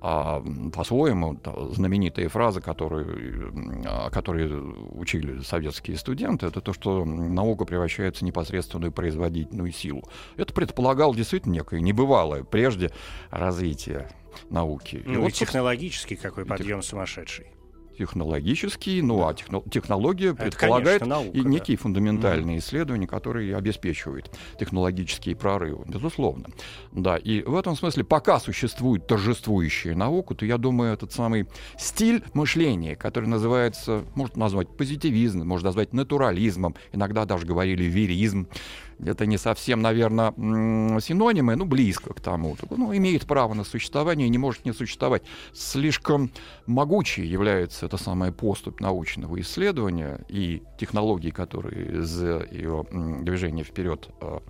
а, 0.00 0.42
по-своему, 0.74 1.40
знаменитая 1.72 2.28
фраза, 2.28 2.60
которую, 2.60 3.52
а, 3.86 4.10
которую 4.10 4.98
учили 4.98 5.40
советские 5.40 5.96
студенты, 5.96 6.46
это 6.46 6.60
то, 6.60 6.72
что 6.72 7.04
наука 7.04 7.64
превращается 7.64 8.20
в 8.20 8.26
непосредственную 8.26 8.92
производительную 8.92 9.72
силу. 9.72 10.04
Это 10.36 10.52
предполагал 10.52 11.14
действительно 11.14 11.54
некое 11.54 11.80
небывалое 11.80 12.44
прежде 12.44 12.92
развитие 13.30 14.10
науки. 14.50 15.02
Ну, 15.04 15.12
и, 15.12 15.14
и 15.14 15.18
вот, 15.18 15.32
технологический 15.32 16.16
какой 16.16 16.44
подъем 16.44 16.80
тех... 16.80 16.90
сумасшедший 16.90 17.55
технологический, 17.96 19.02
ну 19.02 19.26
а 19.26 19.34
техно, 19.34 19.62
технология 19.70 20.30
Это, 20.30 20.44
предполагает 20.44 21.00
конечно, 21.00 21.22
наука, 21.22 21.38
и 21.38 21.40
некие 21.42 21.76
да. 21.76 21.82
фундаментальные 21.82 22.56
mm. 22.56 22.60
исследования, 22.60 23.06
которые 23.06 23.56
обеспечивают 23.56 24.30
технологические 24.58 25.36
прорывы, 25.36 25.84
безусловно. 25.86 26.46
Да, 26.92 27.16
и 27.16 27.42
в 27.42 27.56
этом 27.56 27.76
смысле, 27.76 28.04
пока 28.04 28.38
существует 28.40 29.06
торжествующая 29.06 29.94
наука, 29.94 30.34
то 30.34 30.46
я 30.46 30.58
думаю, 30.58 30.92
этот 30.92 31.12
самый 31.12 31.46
стиль 31.78 32.22
мышления, 32.34 32.96
который 32.96 33.28
называется, 33.28 34.04
можно 34.14 34.40
назвать 34.40 34.68
позитивизмом, 34.76 35.48
можно 35.48 35.68
назвать 35.68 35.92
натурализмом, 35.92 36.74
иногда 36.92 37.24
даже 37.24 37.46
говорили 37.46 37.84
веризм, 37.84 38.48
это 39.04 39.26
не 39.26 39.38
совсем, 39.38 39.82
наверное, 39.82 40.32
синонимы, 41.00 41.56
ну, 41.56 41.64
близко 41.64 42.14
к 42.14 42.20
тому. 42.20 42.56
Ну, 42.70 42.96
имеет 42.96 43.26
право 43.26 43.54
на 43.54 43.64
существование 43.64 44.26
и 44.26 44.30
не 44.30 44.38
может 44.38 44.64
не 44.64 44.72
существовать. 44.72 45.22
Слишком 45.52 46.30
могучей 46.66 47.26
является 47.26 47.86
это 47.86 47.96
самая 47.96 48.32
поступь 48.32 48.80
научного 48.80 49.40
исследования 49.40 50.24
и 50.28 50.62
технологий, 50.78 51.30
которые 51.30 52.00
из 52.00 52.22
ее 52.22 52.84
движения 52.90 53.64
вперед 53.64 54.08
а, 54.20 54.42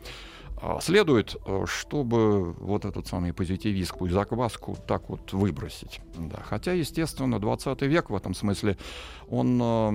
следует, 0.80 1.36
э, 1.44 1.64
чтобы 1.66 2.52
вот 2.54 2.84
этот 2.84 3.06
самый 3.06 3.32
позитивистскую 3.32 4.10
закваску 4.10 4.76
так 4.86 5.08
вот 5.08 5.32
выбросить. 5.32 6.00
Да. 6.16 6.38
Хотя, 6.42 6.72
естественно, 6.72 7.38
20 7.38 7.82
век 7.82 8.10
в 8.10 8.14
этом 8.14 8.34
смысле, 8.34 8.76
он 9.28 9.60
э, 9.60 9.90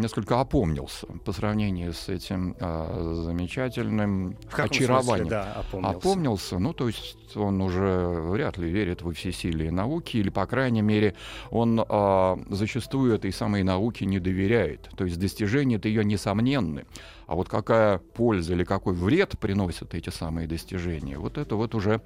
несколько 0.00 0.40
опомнился 0.40 1.06
по 1.24 1.32
сравнению 1.32 1.92
с 1.92 2.08
этим 2.08 2.56
э, 2.58 3.22
замечательным 3.24 4.36
в 4.48 4.58
очарованием. 4.58 5.02
Смысле, 5.02 5.24
да, 5.30 5.52
опомнился. 5.54 5.96
опомнился. 5.96 6.58
Ну, 6.58 6.72
то 6.72 6.86
есть 6.86 7.36
он 7.36 7.60
уже 7.60 8.08
вряд 8.08 8.58
ли 8.58 8.70
верит 8.70 9.02
во 9.02 9.12
всесилие 9.12 9.70
науки, 9.70 10.18
или, 10.18 10.28
по 10.28 10.46
крайней 10.46 10.82
мере, 10.82 11.14
он 11.50 11.80
э, 11.80 12.36
зачастую 12.50 13.14
этой 13.14 13.32
самой 13.32 13.62
науке 13.62 14.06
не 14.06 14.18
доверяет. 14.18 14.90
То 14.96 15.04
есть 15.04 15.18
достижения-то 15.18 15.88
ее 15.88 16.04
несомненны. 16.04 16.84
А 17.26 17.34
вот 17.34 17.48
какая 17.48 17.98
польза 17.98 18.52
или 18.52 18.64
какой 18.64 18.94
вред 18.94 19.38
приносят 19.38 19.94
эти 19.94 20.10
самые 20.10 20.46
достижения, 20.46 21.18
вот 21.18 21.38
это 21.38 21.56
вот 21.56 21.74
уже 21.74 22.02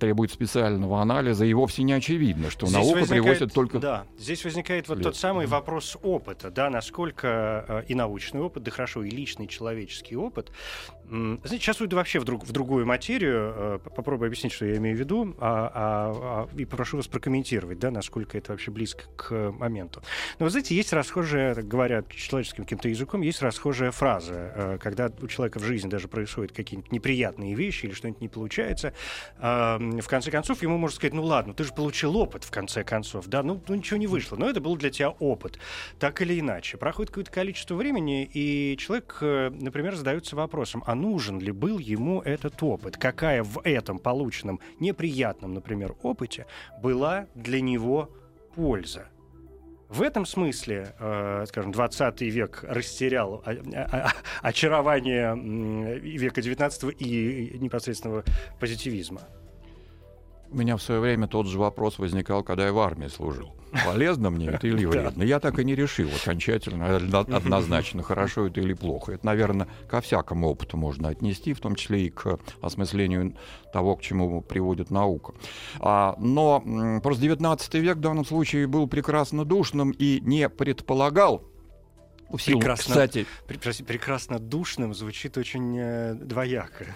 требует 0.00 0.32
специального 0.32 1.00
анализа, 1.00 1.44
и 1.44 1.52
вовсе 1.52 1.82
не 1.82 1.92
очевидно, 1.92 2.50
что 2.50 2.66
здесь 2.66 2.78
наука 2.78 3.06
приводит 3.06 3.52
только... 3.52 3.78
Да, 3.78 4.06
здесь 4.18 4.44
возникает 4.44 4.88
вот 4.88 5.02
тот 5.02 5.16
самый 5.16 5.46
вопрос 5.46 5.96
опыта, 6.02 6.50
да, 6.50 6.70
насколько 6.70 7.64
э, 7.68 7.82
и 7.88 7.94
научный 7.94 8.40
опыт, 8.40 8.62
да 8.62 8.70
хорошо, 8.70 9.02
и 9.02 9.10
личный 9.10 9.46
человеческий 9.46 10.16
опыт. 10.16 10.50
Знаете, 11.08 11.58
сейчас 11.58 11.80
уйду 11.80 11.96
вообще 11.96 12.18
в, 12.20 12.24
друг, 12.24 12.44
в 12.44 12.52
другую 12.52 12.84
материю, 12.84 13.54
э, 13.56 13.78
попробую 13.94 14.26
объяснить, 14.26 14.52
что 14.52 14.66
я 14.66 14.76
имею 14.76 14.96
в 14.96 15.00
виду, 15.00 15.34
а, 15.38 15.70
а, 15.74 16.48
а, 16.52 16.58
и 16.58 16.66
попрошу 16.66 16.98
вас 16.98 17.06
прокомментировать, 17.06 17.78
да, 17.78 17.90
насколько 17.90 18.36
это 18.36 18.52
вообще 18.52 18.70
близко 18.70 19.04
к 19.16 19.52
моменту. 19.52 20.02
Но 20.38 20.44
вы 20.44 20.50
знаете, 20.50 20.74
есть 20.74 20.92
расхожая, 20.92 21.54
так 21.54 21.66
говорят 21.66 22.10
человеческим 22.10 22.64
каким-то 22.64 22.88
языком, 22.88 23.22
есть 23.22 23.40
расхожая 23.40 23.90
фраза, 23.90 24.52
э, 24.54 24.78
когда 24.82 25.10
у 25.22 25.26
человека 25.28 25.58
в 25.58 25.64
жизни 25.64 25.88
даже 25.88 26.08
происходят 26.08 26.52
какие-нибудь 26.52 26.92
неприятные 26.92 27.54
вещи 27.54 27.86
или 27.86 27.94
что-нибудь 27.94 28.20
не 28.20 28.28
получается, 28.28 28.92
в 29.78 30.06
конце 30.06 30.30
концов, 30.30 30.62
ему 30.62 30.78
можно 30.78 30.96
сказать, 30.96 31.14
ну 31.14 31.24
ладно, 31.24 31.54
ты 31.54 31.64
же 31.64 31.72
получил 31.72 32.16
опыт, 32.16 32.44
в 32.44 32.50
конце 32.50 32.84
концов, 32.84 33.26
да, 33.26 33.42
ну, 33.42 33.60
ну 33.66 33.74
ничего 33.74 33.96
не 33.96 34.06
вышло, 34.06 34.36
но 34.36 34.48
это 34.48 34.60
был 34.60 34.76
для 34.76 34.90
тебя 34.90 35.10
опыт, 35.10 35.58
так 35.98 36.22
или 36.22 36.38
иначе. 36.38 36.76
Проходит 36.76 37.10
какое-то 37.10 37.30
количество 37.30 37.74
времени, 37.74 38.24
и 38.32 38.76
человек, 38.78 39.18
э, 39.20 39.50
например, 39.50 39.96
задается 39.96 40.36
вопросом, 40.36 40.84
а 40.86 40.94
нужен 40.94 41.40
ли 41.40 41.52
был 41.52 41.78
ему 41.78 42.20
этот 42.20 42.62
опыт? 42.62 42.96
Какая 42.96 43.42
в 43.42 43.60
этом 43.64 43.98
полученном 43.98 44.60
неприятном, 44.80 45.54
например, 45.54 45.94
опыте 46.02 46.46
была 46.80 47.26
для 47.34 47.60
него 47.60 48.10
польза? 48.54 49.08
В 49.88 50.02
этом 50.02 50.26
смысле, 50.26 50.94
э, 50.98 51.46
скажем, 51.48 51.72
20 51.72 52.20
век 52.20 52.62
растерял 52.68 53.42
очарование 54.42 55.34
века 55.98 56.42
19 56.42 56.94
и 56.98 57.56
непосредственного 57.58 58.22
позитивизма. 58.60 59.22
У 60.50 60.56
меня 60.56 60.76
в 60.76 60.82
свое 60.82 61.00
время 61.00 61.26
тот 61.28 61.46
же 61.46 61.58
вопрос 61.58 61.98
возникал, 61.98 62.42
когда 62.42 62.66
я 62.66 62.72
в 62.72 62.78
армии 62.78 63.08
служил. 63.08 63.54
Полезно 63.84 64.30
мне 64.30 64.46
это 64.46 64.66
или 64.66 64.84
вредно? 64.86 65.22
Я 65.22 65.40
так 65.40 65.58
и 65.58 65.64
не 65.64 65.74
решил 65.74 66.08
окончательно, 66.22 66.96
однозначно, 66.96 68.02
хорошо 68.02 68.46
это 68.46 68.60
или 68.60 68.72
плохо. 68.72 69.12
Это, 69.12 69.26
наверное, 69.26 69.68
ко 69.88 70.00
всякому 70.00 70.48
опыту 70.48 70.76
можно 70.76 71.08
отнести, 71.08 71.52
в 71.52 71.60
том 71.60 71.74
числе 71.74 72.06
и 72.06 72.10
к 72.10 72.38
осмыслению 72.62 73.34
того, 73.72 73.96
к 73.96 74.02
чему 74.02 74.40
приводит 74.40 74.90
наука. 74.90 75.34
А, 75.80 76.14
но 76.18 76.62
просто 77.02 77.22
19 77.22 77.74
век 77.74 77.96
в 77.98 78.00
данном 78.00 78.24
случае 78.24 78.66
был 78.66 78.86
прекрасно 78.86 79.44
душным 79.44 79.90
и 79.90 80.20
не 80.22 80.48
предполагал 80.48 81.42
в 82.30 82.38
силу, 82.38 82.60
прекрасно, 82.60 82.92
кстати, 82.92 83.26
прекрасно 83.46 84.38
душным 84.38 84.94
звучит 84.94 85.38
очень 85.38 85.78
э, 85.78 86.14
двояко. 86.14 86.86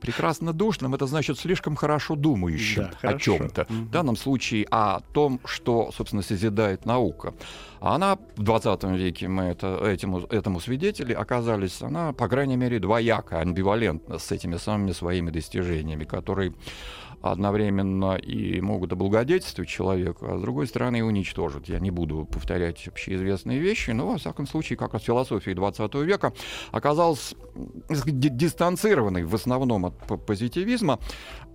Прекрасно 0.00 0.52
душным 0.52 0.94
это 0.94 1.06
значит 1.06 1.38
слишком 1.38 1.76
хорошо 1.76 2.16
думающим 2.16 2.90
да, 3.02 3.08
о 3.10 3.18
чем-то. 3.18 3.62
Mm-hmm. 3.62 3.82
В 3.84 3.90
данном 3.90 4.16
случае 4.16 4.66
о 4.70 5.00
том, 5.12 5.40
что, 5.44 5.90
собственно, 5.96 6.22
созидает 6.22 6.86
наука. 6.86 7.34
А 7.80 7.94
она 7.94 8.18
в 8.36 8.42
20 8.42 8.84
веке, 8.84 9.28
мы 9.28 9.44
это, 9.44 9.78
этому, 9.84 10.20
этому 10.20 10.60
свидетели 10.60 11.12
оказались, 11.12 11.82
она, 11.82 12.12
по 12.12 12.28
крайней 12.28 12.56
мере, 12.56 12.78
двояко, 12.78 13.40
амбивалентна 13.40 14.18
с 14.18 14.32
этими 14.32 14.56
самыми 14.56 14.92
своими 14.92 15.30
достижениями, 15.30 16.04
которые 16.04 16.54
одновременно 17.32 18.16
и 18.16 18.60
могут 18.60 18.92
облагодетельствовать 18.92 19.68
человека, 19.68 20.26
а 20.34 20.38
с 20.38 20.40
другой 20.40 20.66
стороны 20.66 20.98
и 20.98 21.02
уничтожить. 21.02 21.68
Я 21.68 21.78
не 21.78 21.90
буду 21.90 22.24
повторять 22.24 22.86
общеизвестные 22.88 23.58
вещи, 23.58 23.90
но, 23.90 24.08
во 24.08 24.18
всяком 24.18 24.46
случае, 24.46 24.76
как 24.76 24.94
раз 24.94 25.02
философия 25.02 25.54
20 25.54 25.94
века 25.96 26.32
оказалась 26.72 27.34
дистанцированной 27.88 29.24
в 29.24 29.34
основном 29.34 29.86
от 29.86 30.26
позитивизма, 30.26 30.98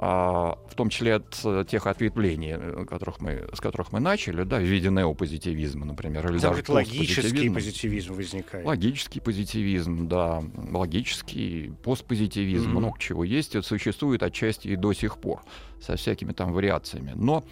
в 0.01 0.75
том 0.75 0.89
числе 0.89 1.15
от 1.15 1.39
э, 1.45 1.63
тех 1.69 1.85
ответвлений, 1.85 2.55
э, 2.57 2.85
которых 2.85 3.21
мы, 3.21 3.47
с 3.53 3.59
которых 3.59 3.91
мы 3.91 3.99
начали, 3.99 4.41
да, 4.43 4.57
в 4.57 4.63
виде 4.63 4.89
неопозитивизма, 4.89 5.85
например, 5.85 6.27
или 6.31 6.39
даже 6.39 6.63
логический 6.69 7.51
позитивизм 7.51 8.15
возникает. 8.15 8.65
Логический 8.65 9.19
позитивизм, 9.19 10.07
да, 10.07 10.43
логический 10.71 11.73
постпозитивизм, 11.83 12.71
mm-hmm. 12.71 12.79
много 12.79 12.99
чего 12.99 13.23
есть, 13.23 13.55
это 13.55 13.67
существует 13.67 14.23
отчасти 14.23 14.69
и 14.69 14.75
до 14.75 14.91
сих 14.93 15.19
пор 15.19 15.43
со 15.79 15.95
всякими 15.97 16.31
там 16.31 16.51
вариациями. 16.51 17.13
Но, 17.15 17.43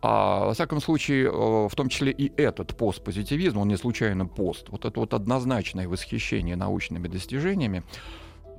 а, 0.00 0.46
во 0.46 0.54
всяком 0.54 0.80
случае, 0.80 1.26
э, 1.26 1.30
в 1.30 1.74
том 1.74 1.90
числе 1.90 2.10
и 2.10 2.32
этот 2.40 2.74
постпозитивизм, 2.74 3.58
он 3.58 3.68
не 3.68 3.76
случайно 3.76 4.24
пост, 4.24 4.70
вот 4.70 4.86
это 4.86 4.98
вот 4.98 5.12
однозначное 5.12 5.86
восхищение 5.86 6.56
научными 6.56 7.06
достижениями, 7.06 7.82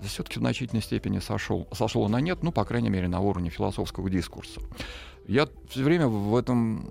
все-таки 0.07 0.39
в 0.39 0.41
значительной 0.41 0.81
степени 0.81 1.19
сошел, 1.19 1.67
сошло 1.73 2.07
на 2.07 2.21
нет, 2.21 2.43
ну, 2.43 2.51
по 2.51 2.65
крайней 2.65 2.89
мере, 2.89 3.07
на 3.07 3.19
уровне 3.19 3.49
философского 3.49 4.09
дискурса. 4.09 4.61
Я 5.27 5.47
все 5.69 5.83
время 5.83 6.07
в 6.07 6.35
этом, 6.35 6.89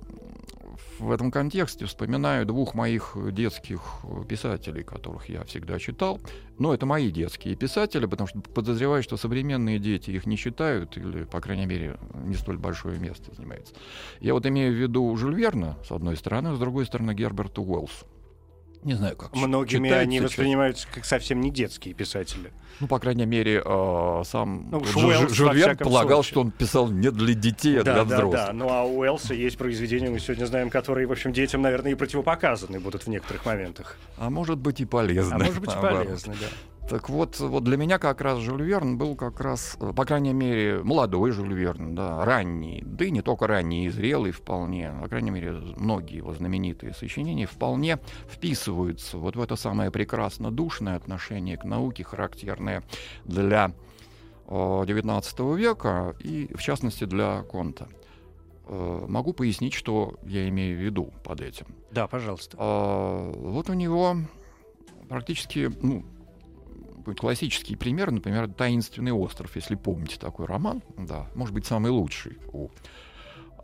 в 0.98 1.10
этом 1.10 1.30
контексте 1.30 1.86
вспоминаю 1.86 2.46
двух 2.46 2.74
моих 2.74 3.16
детских 3.32 3.82
писателей, 4.28 4.84
которых 4.84 5.28
я 5.28 5.42
всегда 5.44 5.78
читал. 5.78 6.20
Но 6.58 6.72
это 6.72 6.86
мои 6.86 7.10
детские 7.10 7.56
писатели, 7.56 8.06
потому 8.06 8.28
что 8.28 8.40
подозреваю, 8.40 9.02
что 9.02 9.16
современные 9.16 9.78
дети 9.78 10.10
их 10.10 10.26
не 10.26 10.36
читают, 10.36 10.96
или, 10.96 11.24
по 11.24 11.40
крайней 11.40 11.66
мере, 11.66 11.98
не 12.14 12.34
столь 12.34 12.58
большое 12.58 12.98
место 12.98 13.34
занимается. 13.34 13.74
Я 14.20 14.34
вот 14.34 14.46
имею 14.46 14.72
в 14.72 14.76
виду 14.76 15.16
Жюль 15.16 15.34
Верна, 15.34 15.76
с 15.84 15.90
одной 15.90 16.16
стороны, 16.16 16.54
с 16.54 16.58
другой 16.58 16.86
стороны, 16.86 17.14
Герберта 17.14 17.60
Уэллса. 17.60 18.06
Не 18.84 18.94
знаю, 18.94 19.16
как 19.16 19.34
Многими 19.34 19.86
читается, 19.88 20.02
они 20.02 20.20
воспринимаются 20.20 20.86
как 20.92 21.04
совсем 21.04 21.40
не 21.40 21.50
детские 21.50 21.94
писатели. 21.94 22.52
Ну, 22.80 22.86
по 22.86 23.00
крайней 23.00 23.26
мере, 23.26 23.60
э, 23.64 24.22
сам 24.24 24.68
Ну, 24.70 24.78
Уэллс, 24.78 25.32
Жю- 25.32 25.46
Жюль 25.48 25.56
Верн 25.56 25.76
полагал, 25.78 26.18
случае. 26.22 26.30
что 26.30 26.40
он 26.42 26.50
писал 26.52 26.88
не 26.88 27.10
для 27.10 27.34
детей, 27.34 27.80
а 27.80 27.82
да, 27.82 27.94
для 27.94 28.04
да, 28.04 28.16
взрослых. 28.16 28.46
да. 28.46 28.52
Ну 28.52 28.68
а 28.70 28.84
у 28.84 28.98
Уэллса 29.00 29.34
есть 29.34 29.58
произведения, 29.58 30.10
мы 30.10 30.20
сегодня 30.20 30.46
знаем, 30.46 30.70
которые, 30.70 31.06
в 31.08 31.12
общем, 31.12 31.32
детям, 31.32 31.60
наверное, 31.62 31.92
и 31.92 31.94
противопоказаны 31.96 32.78
будут 32.78 33.02
в 33.02 33.08
некоторых 33.08 33.44
моментах. 33.46 33.96
А 34.16 34.30
может 34.30 34.58
быть 34.58 34.80
и 34.80 34.84
полезно. 34.84 35.34
А 35.34 35.38
может 35.38 35.58
быть, 35.60 35.70
и 35.72 35.76
полезны, 35.80 36.34
да. 36.40 36.46
Так 36.88 37.10
вот, 37.10 37.38
вот 37.38 37.64
для 37.64 37.76
меня 37.76 37.98
как 37.98 38.22
раз 38.22 38.38
Жюль 38.38 38.62
Верн 38.62 38.96
был 38.96 39.14
как 39.14 39.40
раз, 39.40 39.76
э, 39.78 39.92
по 39.94 40.06
крайней 40.06 40.32
мере, 40.32 40.82
молодой 40.82 41.32
Жюль 41.32 41.52
Верн, 41.52 41.94
да, 41.94 42.24
ранний, 42.24 42.82
да 42.82 43.04
и 43.04 43.10
не 43.10 43.20
только 43.20 43.46
ранний, 43.46 43.84
и 43.84 43.90
зрелый 43.90 44.32
вполне, 44.32 44.94
по 45.02 45.06
крайней 45.06 45.30
мере, 45.30 45.52
многие 45.76 46.16
его 46.16 46.32
знаменитые 46.32 46.94
сочинения 46.94 47.44
вполне 47.46 47.98
вписываются 48.30 49.18
вот 49.18 49.36
в 49.36 49.42
это 49.42 49.56
самое 49.56 49.90
прекрасно 49.90 50.50
душное 50.50 50.96
отношение 50.96 51.58
к 51.58 51.64
науке, 51.64 52.04
характерное 52.04 52.82
для 53.26 53.72
XIX 54.46 55.56
века 55.58 56.16
и, 56.20 56.50
в 56.54 56.62
частности, 56.62 57.04
для 57.04 57.42
Конта. 57.42 57.88
Э, 58.66 59.04
Могу 59.06 59.34
пояснить, 59.34 59.74
что 59.74 60.14
я 60.22 60.48
имею 60.48 60.78
в 60.78 60.80
виду 60.80 61.12
под 61.22 61.42
этим. 61.42 61.66
Да, 61.90 62.06
пожалуйста. 62.06 62.56
А, 62.58 63.30
Вот 63.30 63.68
у 63.68 63.74
него 63.74 64.16
практически, 65.10 65.70
ну, 65.82 66.02
такой 67.08 67.14
классический 67.14 67.74
пример, 67.74 68.10
например, 68.10 68.52
«Таинственный 68.52 69.12
остров», 69.12 69.56
если 69.56 69.76
помните 69.76 70.18
такой 70.18 70.44
роман, 70.44 70.82
да, 70.98 71.26
может 71.34 71.54
быть, 71.54 71.64
самый 71.64 71.90
лучший 71.90 72.36
у 72.52 72.68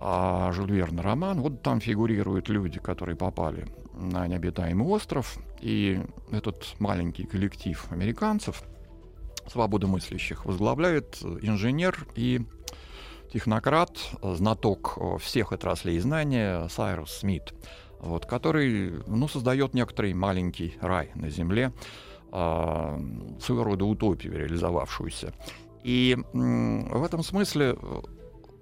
а, 0.00 0.50
Жюль 0.52 0.72
Верна 0.72 1.02
роман. 1.02 1.42
Вот 1.42 1.60
там 1.60 1.78
фигурируют 1.80 2.48
люди, 2.48 2.80
которые 2.80 3.16
попали 3.16 3.66
на 3.92 4.26
необитаемый 4.26 4.86
остров, 4.86 5.36
и 5.60 6.00
этот 6.30 6.74
маленький 6.78 7.24
коллектив 7.24 7.86
американцев, 7.90 8.62
свободомыслящих, 9.46 10.46
возглавляет 10.46 11.18
инженер 11.42 12.06
и 12.14 12.40
технократ, 13.30 13.98
знаток 14.22 14.96
э, 14.96 15.18
всех 15.18 15.52
отраслей 15.52 15.98
знания 15.98 16.66
Сайрус 16.68 17.12
Смит, 17.12 17.52
вот, 18.00 18.24
который 18.24 19.02
ну, 19.06 19.28
создает 19.28 19.74
некоторый 19.74 20.14
маленький 20.14 20.78
рай 20.80 21.10
на 21.14 21.28
Земле, 21.28 21.72
своего 22.34 23.64
рода 23.64 23.84
утопию, 23.84 24.36
реализовавшуюся. 24.36 25.32
И 25.84 26.16
в 26.32 27.04
этом 27.04 27.22
смысле 27.22 27.76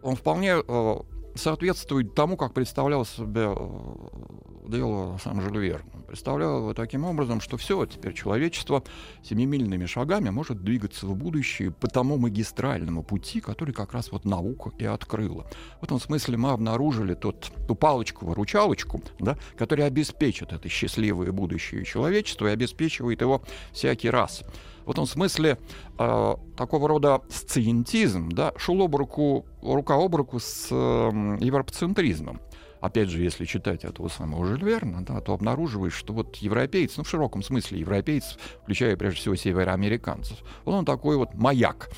он 0.03 0.17
вполне 0.17 0.57
э, 0.57 0.97
соответствует 1.35 2.15
тому, 2.15 2.37
как 2.37 2.53
представлял 2.53 3.05
себе 3.05 3.55
э, 3.57 4.69
дело 4.69 5.19
сам. 5.23 5.39
Он 5.39 6.03
Представлял 6.07 6.59
его 6.59 6.75
таким 6.75 7.05
образом, 7.05 7.41
что 7.41 7.57
все, 7.57 7.85
теперь 7.87 8.13
человечество 8.13 8.83
семимильными 9.23 9.87
шагами 9.87 10.31
может 10.31 10.63
двигаться 10.63 11.07
в 11.07 11.17
будущее 11.17 11.71
по 11.71 11.89
тому 11.89 12.19
магистральному 12.19 13.03
пути, 13.03 13.41
который 13.41 13.73
как 13.73 13.93
раз 13.93 14.13
вот 14.13 14.25
наука 14.25 14.73
и 14.79 14.85
открыла. 14.85 15.47
В 15.81 15.85
этом 15.85 15.99
смысле 15.99 16.37
мы 16.37 16.51
обнаружили 16.51 17.15
тот, 17.15 17.51
ту 17.67 17.75
палочку-выручалочку, 17.75 19.03
да, 19.19 19.37
которая 19.57 19.87
обеспечит 19.87 20.53
это 20.53 20.69
счастливое 20.69 21.33
будущее 21.33 21.85
человечества 21.85 22.49
и 22.49 22.51
обеспечивает 22.51 23.21
его 23.21 23.43
всякий 23.73 24.11
раз. 24.11 24.45
В 24.85 24.91
этом 24.91 25.07
смысле 25.07 25.59
э, 25.99 26.35
такого 26.57 26.89
рода 26.89 27.23
сциентизм 27.29 28.31
да, 28.31 28.53
шел 28.57 28.83
об 28.83 28.97
руку, 28.97 29.47
рука 29.63 29.95
об 29.95 30.15
руку 30.15 30.41
с 30.41 30.69
э, 30.71 31.37
европоцентризмом. 31.41 32.41
Опять 32.81 33.11
же, 33.11 33.23
если 33.23 33.45
читать 33.45 33.85
этого 33.85 34.09
самого 34.09 34.45
Жюль 34.45 34.65
Верна, 34.65 35.03
да, 35.03 35.21
то 35.21 35.35
обнаруживаешь, 35.35 35.95
что 35.95 36.13
вот 36.13 36.37
европейцы, 36.39 36.95
ну 36.97 37.05
в 37.05 37.09
широком 37.09 37.45
смысле 37.45 37.79
европейцев, 37.79 38.37
включая 38.63 38.97
прежде 38.97 39.21
всего 39.21 39.37
североамериканцев, 39.37 40.39
вот 40.65 40.75
он 40.75 40.85
такой 40.85 41.17
вот 41.17 41.35
маяк. 41.35 41.91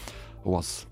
У 0.45 0.53
вас 0.53 0.87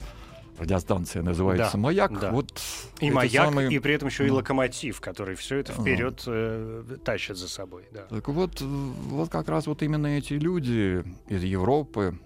радиостанция 0.58 1.22
называется 1.22 1.72
Да, 1.72 1.78
«Маяк». 1.78 2.18
да. 2.20 2.30
Вот 2.30 2.60
И 3.00 3.10
маяк, 3.10 3.46
самые- 3.46 3.70
и 3.72 3.78
при 3.78 3.94
этом 3.94 4.08
еще 4.08 4.26
и 4.26 4.30
локомотив, 4.30 5.00
который 5.00 5.34
все 5.34 5.56
это 5.58 5.72
Ага. 5.72 5.82
вперед 5.82 6.22
э, 6.26 6.84
тащит 7.04 7.36
за 7.36 7.48
собой. 7.48 7.84
Да. 7.92 8.02
Так 8.10 8.28
вот, 8.28 8.60
вот 8.60 9.30
как 9.30 9.48
раз 9.48 9.66
вот 9.66 9.82
именно 9.82 10.06
эти 10.06 10.34
люди 10.34 11.04
из 11.28 11.42
Европы, 11.42 12.18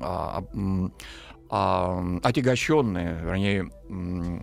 а, 0.00 0.44
а, 0.54 0.90
отягощенные, 1.48 3.20
вернее, 3.22 3.70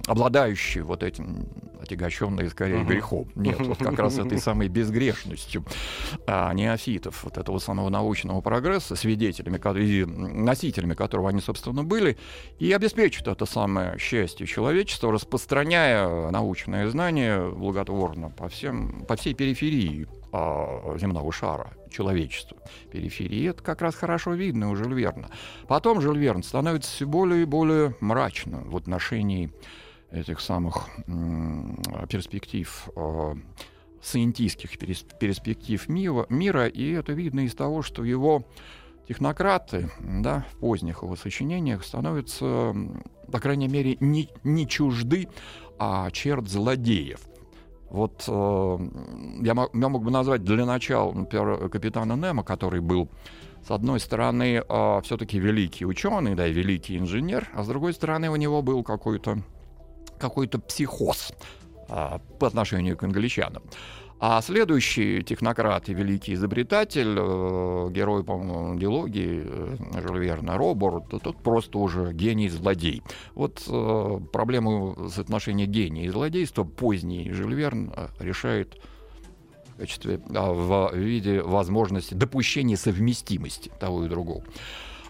обладающие 0.08 0.84
вот 0.84 1.04
этим, 1.04 1.48
отягощенные 1.82 2.50
скорее 2.50 2.80
Мгм. 2.80 2.88
грехом. 2.88 3.32
Нет, 3.36 3.60
вот 3.60 3.78
как 3.78 4.00
раз 4.00 4.18
этой 4.18 4.38
самой 4.40 4.70
безгрешностью 4.70 5.66
а, 6.28 6.54
неофитов, 6.54 7.24
вот 7.24 7.38
этого 7.38 7.60
самого 7.60 7.90
научного 7.90 8.42
прогресса, 8.42 8.96
свидетелями 8.96 9.60
и 9.84 10.06
носителями 10.06 10.94
которого 10.94 11.30
они, 11.30 11.42
собственно, 11.42 11.84
были, 11.84 12.18
и 12.60 12.72
обеспечат 12.72 13.28
это 13.28 13.46
самое 13.46 13.98
счастье 13.98 14.48
человечества, 14.48 15.12
распространяя 15.12 16.32
научные 16.32 16.90
знания 16.90 17.50
благотворно 17.50 18.30
по, 18.30 18.48
всем, 18.48 19.06
по 19.08 19.16
всей 19.16 19.34
периферии 19.34 20.08
а, 20.34 20.98
земного 20.98 21.32
шара 21.32 21.74
человечества. 21.92 22.58
Периферии 22.92 23.50
это 23.50 23.62
как 23.62 23.84
раз 23.84 23.94
хорошо 23.94 24.34
видно 24.34 24.72
у 24.72 24.76
Жюль 24.76 24.96
Верна. 24.96 25.30
Потом 25.68 26.02
Жюль 26.02 26.18
Верн 26.18 26.42
становится 26.42 26.90
все 26.90 27.06
более 27.06 27.44
и 27.44 27.46
более 27.46 27.96
мрачным 28.00 28.68
в 28.68 28.76
отношении 28.76 29.54
этих 30.10 30.42
самых 30.42 30.90
м, 31.08 31.80
перспектив 32.10 32.90
а, 32.96 33.36
сciентистских 34.02 34.76
перес- 34.78 35.06
перспектив 35.20 35.88
мира, 35.88 36.26
мира, 36.30 36.68
и 36.68 36.92
это 36.92 37.14
видно 37.14 37.42
из 37.42 37.54
того, 37.54 37.84
что 37.84 38.04
его 38.04 38.44
технократы 39.08 39.92
да, 40.00 40.46
в 40.52 40.58
поздних 40.58 41.04
его 41.04 41.16
сочинениях 41.16 41.84
становятся, 41.86 42.76
по 43.32 43.40
крайней 43.40 43.68
мере, 43.68 43.98
не, 44.00 44.30
не 44.44 44.68
чужды, 44.68 45.28
а 45.78 46.10
черт 46.12 46.48
злодеев. 46.50 47.20
Вот 47.94 48.26
э, 48.28 48.78
я, 49.42 49.54
мог, 49.54 49.74
я 49.74 49.88
мог 49.88 50.04
бы 50.04 50.12
назвать 50.12 50.44
для 50.44 50.66
начала, 50.66 51.14
например, 51.14 51.70
капитана 51.70 52.14
Немо, 52.14 52.44
который 52.44 52.82
был, 52.82 53.08
с 53.66 53.72
одной 53.72 54.02
стороны, 54.02 54.62
все-таки 55.04 55.40
великий 55.40 55.86
ученый, 55.86 56.36
да, 56.36 56.46
и 56.46 56.52
великий 56.52 56.98
инженер, 56.98 57.48
а 57.54 57.64
с 57.64 57.68
другой 57.68 57.94
стороны, 57.94 58.30
у 58.30 58.36
него 58.36 58.62
был 58.62 58.84
какой-то 58.84 59.38
какой-то 60.24 60.60
психоз 60.60 61.34
а, 61.90 62.20
по 62.40 62.48
отношению 62.48 62.98
к 62.98 63.04
англичанам. 63.04 63.64
А 64.26 64.42
следующий 64.42 65.22
технократ 65.22 65.90
и 65.90 65.94
великий 65.94 66.36
изобретатель, 66.36 67.14
э, 67.20 67.90
герой, 67.92 68.24
по-моему, 68.24 68.80
диалогии 68.80 69.44
э, 69.44 69.76
Жюль 70.02 70.24
Верна, 70.24 70.56
Робор, 70.58 71.04
то 71.10 71.20
тот 71.20 71.36
просто 71.44 71.78
уже 71.78 72.14
гений-злодей. 72.14 73.04
Вот 73.36 73.62
э, 73.68 74.20
проблему 74.32 75.10
соотношения 75.10 75.66
гения 75.66 76.06
и 76.06 76.08
злодейства 76.08 76.64
поздний 76.64 77.34
Жюль 77.34 77.54
Верн 77.54 77.92
э, 77.94 78.08
решает 78.20 78.78
в 79.76 79.80
качестве, 79.80 80.22
а, 80.34 80.54
в 80.54 80.96
виде 80.96 81.42
возможности 81.42 82.14
допущения 82.14 82.78
совместимости 82.78 83.74
того 83.78 84.06
и 84.06 84.08
другого. 84.08 84.46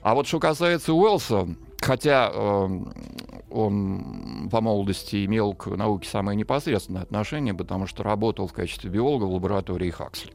А 0.01 0.15
вот 0.15 0.25
что 0.25 0.39
касается 0.39 0.91
Уэллса, 0.91 1.49
хотя 1.83 2.31
э, 2.33 2.69
он 3.51 4.49
по 4.51 4.61
молодости 4.61 5.25
имел 5.25 5.53
к 5.53 5.67
науке 5.67 6.09
самое 6.09 6.35
непосредственное 6.35 7.03
отношение, 7.03 7.53
потому 7.53 7.87
что 7.87 8.03
работал 8.03 8.47
в 8.47 8.53
качестве 8.53 8.89
биолога 8.89 9.25
в 9.25 9.33
лаборатории 9.33 9.89
Хаксли. 9.89 10.31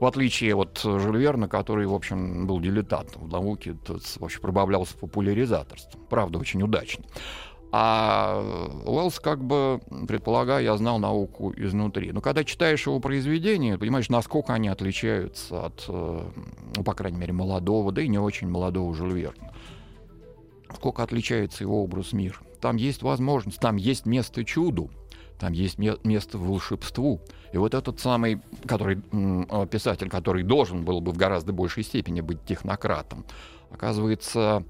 В 0.00 0.04
отличие 0.04 0.54
от 0.54 0.78
Жюль 0.82 1.18
Верна, 1.18 1.48
который, 1.48 1.86
в 1.86 1.94
общем, 1.94 2.46
был 2.46 2.60
дилетантом 2.60 3.22
в 3.22 3.28
науке, 3.28 3.76
тот, 3.86 4.02
в 4.02 4.24
общем, 4.24 4.40
пробавлялся 4.42 4.96
популяризаторством. 4.98 6.02
Правда, 6.10 6.38
очень 6.38 6.62
удачно. 6.62 7.04
А 7.72 8.42
Уэллс, 8.84 9.18
как 9.20 9.42
бы, 9.42 9.80
предполагаю, 10.06 10.64
я 10.64 10.76
знал 10.76 10.98
науку 10.98 11.52
изнутри. 11.56 12.12
Но 12.12 12.20
когда 12.20 12.44
читаешь 12.44 12.86
его 12.86 13.00
произведения, 13.00 13.78
понимаешь, 13.78 14.08
насколько 14.08 14.52
они 14.54 14.68
отличаются 14.68 15.66
от, 15.66 15.84
э, 15.88 16.22
ну, 16.76 16.84
по 16.84 16.94
крайней 16.94 17.18
мере, 17.18 17.32
молодого, 17.32 17.90
да 17.92 18.02
и 18.02 18.08
не 18.08 18.18
очень 18.18 18.48
молодого 18.48 18.94
Жюль 18.94 19.14
Верна. 19.14 19.52
Сколько 20.76 21.02
отличается 21.02 21.64
его 21.64 21.82
образ 21.82 22.12
мира. 22.12 22.36
Там 22.60 22.76
есть 22.76 23.02
возможность, 23.02 23.58
там 23.58 23.76
есть 23.76 24.04
место 24.04 24.44
чуду, 24.44 24.90
там 25.38 25.54
есть 25.54 25.78
ме- 25.78 25.96
место 26.04 26.36
волшебству. 26.36 27.22
И 27.52 27.56
вот 27.56 27.72
этот 27.72 27.98
самый, 27.98 28.42
который, 28.66 29.00
э, 29.10 29.66
писатель, 29.70 30.10
который 30.10 30.42
должен 30.42 30.84
был 30.84 31.00
бы 31.00 31.12
в 31.12 31.16
гораздо 31.16 31.54
большей 31.54 31.82
степени 31.82 32.20
быть 32.20 32.44
технократом, 32.44 33.24
оказывается 33.70 34.64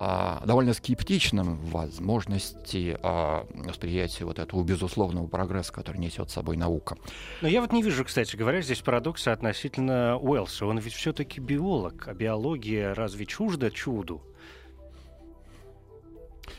а, 0.00 0.42
довольно 0.46 0.74
скептичным 0.74 1.56
в 1.56 1.70
возможности 1.72 2.96
а, 3.02 3.46
восприятия 3.52 4.24
вот 4.24 4.38
этого 4.38 4.62
безусловного 4.62 5.26
прогресса, 5.26 5.72
который 5.72 5.98
несет 5.98 6.30
с 6.30 6.34
собой 6.34 6.56
наука. 6.56 6.96
Но 7.42 7.48
я 7.48 7.60
вот 7.60 7.72
не 7.72 7.82
вижу, 7.82 8.04
кстати 8.04 8.36
говоря, 8.36 8.60
здесь 8.60 8.80
парадокса 8.80 9.32
относительно 9.32 10.16
Уэллса. 10.18 10.66
Он 10.66 10.78
ведь 10.78 10.92
все-таки 10.92 11.40
биолог, 11.40 12.06
а 12.06 12.14
биология 12.14 12.94
разве 12.94 13.26
чужда 13.26 13.70
чуду? 13.70 14.22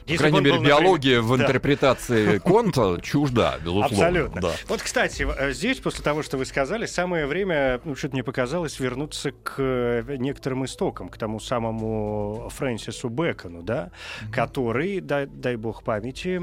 По 0.09 0.17
крайней 0.17 0.41
мере, 0.41 0.59
биология 0.59 1.21
в 1.21 1.35
интерпретации 1.39 2.37
Конта 2.43 2.99
чужда, 3.01 3.57
безусловно. 3.59 3.85
Абсолютно. 3.85 4.51
Вот, 4.67 4.81
кстати, 4.81 5.27
э, 5.37 5.51
здесь, 5.51 5.77
после 5.79 6.03
того, 6.03 6.23
что 6.23 6.37
вы 6.37 6.45
сказали, 6.45 6.85
самое 6.85 7.25
время, 7.25 7.79
ну, 7.83 7.95
что-то 7.95 8.13
мне 8.13 8.23
показалось, 8.23 8.79
вернуться 8.79 9.31
к 9.31 9.55
э, 9.57 10.15
некоторым 10.17 10.65
истокам, 10.65 11.09
к 11.09 11.17
тому 11.17 11.39
самому 11.39 12.49
Фрэнсису 12.55 13.09
Бэкону, 13.09 13.63
да, 13.63 13.91
который, 14.31 14.99
дай, 14.99 15.25
дай 15.25 15.55
бог 15.55 15.83
памяти, 15.83 16.39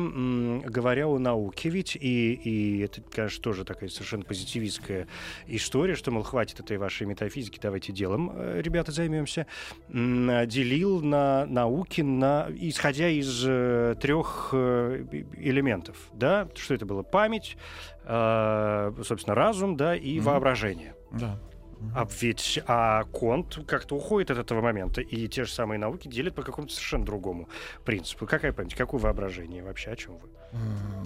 говоря 0.68 1.09
о 1.09 1.18
науке 1.18 1.68
ведь, 1.68 1.96
и, 1.96 2.33
и 2.35 2.81
это, 2.81 3.02
конечно, 3.02 3.42
тоже 3.42 3.64
такая 3.64 3.88
совершенно 3.88 4.24
позитивистская 4.24 5.09
история, 5.46 5.94
что, 5.94 6.11
мол, 6.11 6.22
хватит 6.22 6.61
этой 6.61 6.79
вашей 6.79 7.07
метафизики, 7.07 7.59
давайте 7.61 7.92
делом, 7.92 8.33
э, 8.35 8.61
ребята, 8.62 8.92
займемся, 8.92 9.46
делил 9.88 11.00
на 11.00 11.46
науки, 11.46 12.00
на, 12.00 12.48
исходя 12.50 13.09
из 13.09 13.44
э, 13.57 13.95
трех 14.01 14.51
э, 14.53 15.05
элементов, 15.37 15.97
да, 16.12 16.49
что 16.55 16.75
это 16.75 16.87
было? 16.87 17.03
Память, 17.03 17.57
э, 18.05 18.92
собственно, 19.05 19.35
разум, 19.35 19.77
да, 19.77 19.97
и 19.97 20.16
mm-hmm. 20.16 20.23
воображение. 20.23 20.95
Да. 21.12 21.38
А 21.95 22.07
ведь 22.21 22.59
а 22.66 23.05
Конт 23.05 23.59
как-то 23.66 23.97
уходит 23.97 24.31
от 24.31 24.38
этого 24.38 24.61
момента, 24.61 25.01
и 25.01 25.29
те 25.29 25.45
же 25.45 25.53
самые 25.53 25.79
науки 25.79 26.09
делят 26.09 26.35
по 26.35 26.42
какому-то 26.42 26.73
совершенно 26.73 27.05
другому 27.05 27.49
принципу. 27.85 28.27
Какая 28.27 28.53
память, 28.53 28.75
какое 28.75 29.01
воображение 29.01 29.62
вообще, 29.62 29.90
о 29.90 29.97
чем 29.97 30.16
вы? 30.19 30.31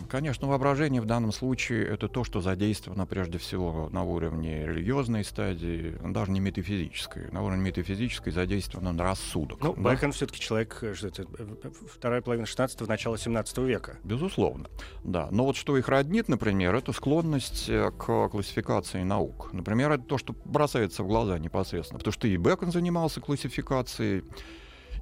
Конечно, 0.08 0.48
воображение 0.48 1.00
в 1.00 1.06
данном 1.06 1.32
случае 1.32 1.86
это 1.86 2.08
то, 2.08 2.24
что 2.24 2.40
задействовано 2.40 3.06
прежде 3.06 3.38
всего 3.38 3.88
на 3.92 4.02
уровне 4.02 4.66
религиозной 4.66 5.24
стадии, 5.24 5.96
даже 6.04 6.32
не 6.32 6.40
метафизической. 6.40 7.30
На 7.30 7.42
уровне 7.42 7.62
метафизической 7.62 8.32
задействован 8.32 8.98
рассудок. 9.00 9.60
Ну, 9.60 9.74
да? 9.74 9.80
Бэкон 9.80 10.12
все-таки 10.12 10.40
человек, 10.40 10.78
э, 10.82 10.94
что 10.94 11.08
это, 11.08 11.22
э, 11.22 11.46
э, 11.62 11.70
вторая 11.92 12.22
половина 12.22 12.44
16-го, 12.44 12.86
начало 12.86 13.18
17 13.18 13.58
века. 13.58 13.98
Безусловно, 14.02 14.68
да. 15.04 15.28
Но 15.30 15.44
вот 15.44 15.56
что 15.56 15.76
их 15.76 15.88
роднит, 15.88 16.28
например, 16.28 16.74
это 16.74 16.92
склонность 16.92 17.66
к 17.66 18.28
классификации 18.28 19.02
наук. 19.02 19.50
Например, 19.52 19.92
это 19.92 20.02
то, 20.02 20.18
что 20.18 20.34
бросается 20.44 21.02
в 21.02 21.06
глаза 21.06 21.38
непосредственно. 21.38 21.98
Потому 21.98 22.12
что 22.12 22.26
и 22.26 22.36
Бэкон 22.36 22.72
занимался 22.72 23.20
классификацией, 23.20 24.24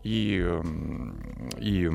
и, 0.03 0.61
и, 1.59 1.91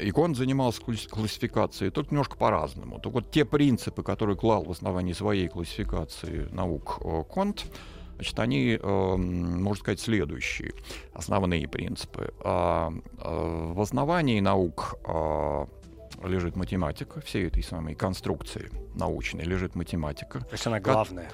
и 0.00 0.10
Конт 0.10 0.36
занимался 0.36 0.82
классификацией, 0.82 1.90
только 1.90 2.10
немножко 2.10 2.36
по-разному. 2.36 3.00
Только 3.00 3.14
вот 3.14 3.30
те 3.30 3.44
принципы, 3.44 4.02
которые 4.02 4.36
клал 4.36 4.64
в 4.64 4.70
основании 4.70 5.12
своей 5.12 5.48
классификации 5.48 6.48
наук 6.52 6.98
э, 7.04 7.22
Конт, 7.28 7.66
Значит, 8.16 8.38
они, 8.38 8.78
э, 8.80 9.16
можно 9.16 9.80
сказать, 9.80 10.00
следующие 10.00 10.72
основные 11.12 11.66
принципы. 11.66 12.32
А, 12.44 12.92
а, 13.18 13.72
в 13.72 13.80
основании 13.80 14.38
наук 14.40 14.94
а, 15.04 15.66
лежит 16.22 16.56
математика, 16.56 17.20
всей 17.20 17.48
этой 17.48 17.62
самой 17.62 17.94
конструкции 17.94 18.70
научной 18.94 19.44
лежит 19.44 19.74
математика. 19.74 20.40
То 20.40 20.52
есть 20.52 20.66
она 20.66 20.80
главная. 20.80 21.30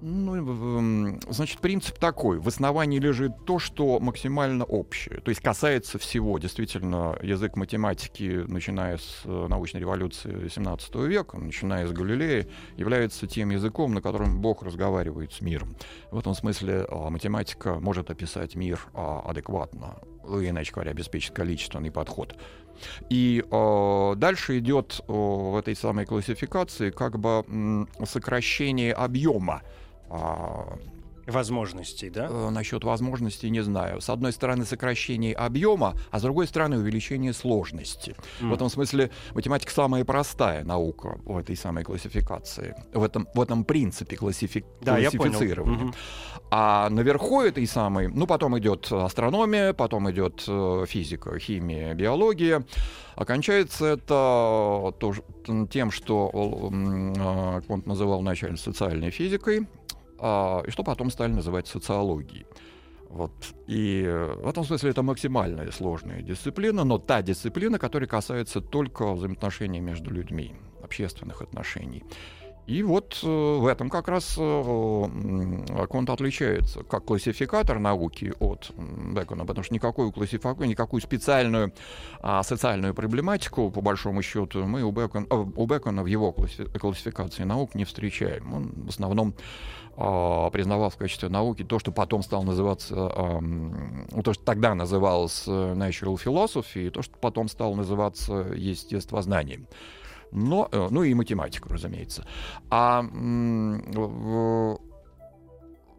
Ну, 0.00 1.18
значит, 1.30 1.60
принцип 1.60 1.98
такой. 1.98 2.38
В 2.38 2.48
основании 2.48 2.98
лежит 2.98 3.32
то, 3.46 3.58
что 3.58 3.98
максимально 4.00 4.64
общее. 4.64 5.20
То 5.20 5.30
есть 5.30 5.40
касается 5.40 5.98
всего. 5.98 6.38
Действительно, 6.38 7.16
язык 7.22 7.56
математики, 7.56 8.44
начиная 8.46 8.98
с 8.98 9.22
э, 9.24 9.46
научной 9.48 9.80
революции 9.80 10.48
17 10.48 10.94
века, 10.96 11.38
начиная 11.38 11.86
с 11.86 11.92
Галилея, 11.92 12.46
является 12.76 13.26
тем 13.26 13.50
языком, 13.50 13.94
на 13.94 14.02
котором 14.02 14.40
Бог 14.40 14.62
разговаривает 14.62 15.32
с 15.32 15.40
миром. 15.40 15.74
В 16.10 16.18
этом 16.18 16.34
смысле 16.34 16.86
а, 16.90 17.10
математика 17.10 17.76
может 17.80 18.10
описать 18.10 18.56
мир 18.56 18.80
а, 18.92 19.22
адекватно, 19.24 19.96
иначе 20.24 20.72
говоря, 20.72 20.90
обеспечить 20.90 21.32
количественный 21.32 21.90
подход. 21.90 22.36
И 23.08 23.44
э, 23.48 24.12
дальше 24.16 24.58
идет 24.58 25.00
в 25.06 25.56
этой 25.56 25.76
самой 25.76 26.06
классификации 26.06 26.90
как 26.90 27.18
бы 27.18 27.86
сокращение 28.04 28.92
объема 28.92 29.62
возможностей, 31.26 32.10
да? 32.10 32.28
Э, 32.30 32.50
насчет 32.50 32.84
возможностей 32.84 33.50
не 33.50 33.62
знаю. 33.62 34.00
С 34.00 34.10
одной 34.10 34.32
стороны 34.32 34.64
сокращение 34.64 35.34
объема, 35.34 35.94
а 36.10 36.18
с 36.18 36.22
другой 36.22 36.46
стороны 36.46 36.78
увеличение 36.78 37.32
сложности. 37.32 38.14
Mm. 38.40 38.50
В 38.50 38.54
этом 38.54 38.68
смысле 38.68 39.10
математика 39.34 39.72
самая 39.72 40.04
простая 40.04 40.64
наука 40.64 41.18
в 41.24 41.36
этой 41.38 41.56
самой 41.56 41.84
классификации, 41.84 42.74
в 42.92 43.02
этом, 43.02 43.28
в 43.34 43.40
этом 43.40 43.64
принципе 43.64 44.16
классифи... 44.16 44.64
да, 44.80 44.96
классифицирования. 44.96 45.86
Mm-hmm. 45.86 45.94
А 46.50 46.88
наверху 46.90 47.40
этой 47.40 47.66
самой, 47.66 48.08
ну 48.08 48.26
потом 48.26 48.58
идет 48.58 48.90
астрономия, 48.92 49.72
потом 49.72 50.10
идет 50.10 50.44
э, 50.46 50.84
физика, 50.86 51.38
химия, 51.38 51.94
биология. 51.94 52.64
Окончается 53.16 53.86
это 53.86 54.92
тем, 55.70 55.90
что 55.90 56.30
э, 56.72 57.62
Конт 57.66 57.86
называл 57.86 58.20
вначале 58.20 58.56
социальной 58.56 59.10
физикой, 59.10 59.60
а, 59.60 59.83
и 60.18 60.70
что 60.70 60.82
потом 60.84 61.10
стали 61.10 61.32
называть 61.32 61.66
социологией. 61.66 62.46
Вот. 63.08 63.32
И 63.68 64.02
в 64.42 64.48
этом 64.48 64.64
смысле 64.64 64.90
это 64.90 65.02
максимальная 65.02 65.70
сложная 65.70 66.22
дисциплина, 66.22 66.84
но 66.84 66.98
та 66.98 67.22
дисциплина, 67.22 67.78
которая 67.78 68.08
касается 68.08 68.60
только 68.60 69.12
взаимоотношений 69.12 69.80
между 69.80 70.10
людьми, 70.10 70.54
общественных 70.82 71.42
отношений. 71.42 72.02
И 72.66 72.82
вот 72.82 73.20
э, 73.22 73.26
в 73.26 73.66
этом 73.66 73.90
как 73.90 74.08
раз 74.08 74.36
э, 74.38 75.86
Конт 75.88 76.08
отличается 76.08 76.82
как 76.82 77.04
классификатор 77.04 77.78
науки 77.78 78.32
от 78.40 78.70
Бекона, 78.76 79.44
потому 79.44 79.64
что 79.64 79.74
никакую 79.74 80.12
классификацию, 80.12 80.66
никакую 80.66 81.02
специальную 81.02 81.74
а, 82.20 82.42
социальную 82.42 82.94
проблематику, 82.94 83.70
по 83.70 83.82
большому 83.82 84.22
счету, 84.22 84.64
мы 84.64 84.82
у 84.82 84.92
Бекона, 84.92 85.26
э, 85.28 85.34
у 85.34 85.66
Бекона 85.66 86.02
в 86.02 86.06
его 86.06 86.32
классификации 86.32 87.44
наук 87.44 87.74
не 87.74 87.84
встречаем. 87.84 88.54
Он 88.54 88.72
в 88.86 88.88
основном 88.88 89.34
а, 89.98 90.48
признавал 90.48 90.88
в 90.88 90.96
качестве 90.96 91.28
науки 91.28 91.64
то, 91.64 91.78
что 91.78 91.92
потом 91.92 92.22
стало 92.22 92.44
называться, 92.44 92.94
а, 92.96 93.42
то, 94.22 94.32
что 94.32 94.42
тогда 94.42 94.74
называлось 94.74 95.46
natural 95.46 96.16
philosophy, 96.16 96.86
и 96.86 96.90
то, 96.90 97.02
что 97.02 97.14
потом 97.18 97.48
стало 97.48 97.74
называться 97.74 98.46
естествознанием 98.56 99.66
но, 100.34 100.68
э, 100.70 100.88
ну 100.90 101.02
и 101.02 101.14
математику, 101.14 101.70
разумеется. 101.72 102.26
А 102.70 103.02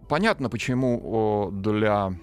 понятно, 0.08 0.50
почему 0.50 1.50
для 1.52 2.13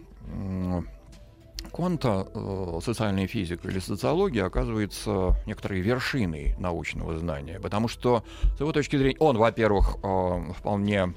Конта 1.73 2.29
э, 2.35 2.81
социальная 2.83 3.27
физика 3.27 3.69
или 3.69 3.79
социология 3.79 4.45
оказывается 4.45 5.35
некоторой 5.47 5.81
вершиной 5.81 6.55
научного 6.59 7.17
знания, 7.19 7.59
потому 7.61 7.89
что 7.89 8.25
с 8.57 8.61
его 8.61 8.73
точки 8.73 8.97
зрения 8.97 9.17
он, 9.19 9.39
во-первых, 9.39 9.97
э, 10.03 10.53
вполне 10.59 11.15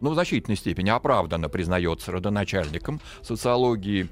ну, 0.00 0.10
в 0.10 0.14
значительной 0.14 0.56
степени 0.56 0.90
оправданно 0.90 1.48
признается 1.48 2.10
родоначальником 2.10 3.00
социологии, 3.22 4.08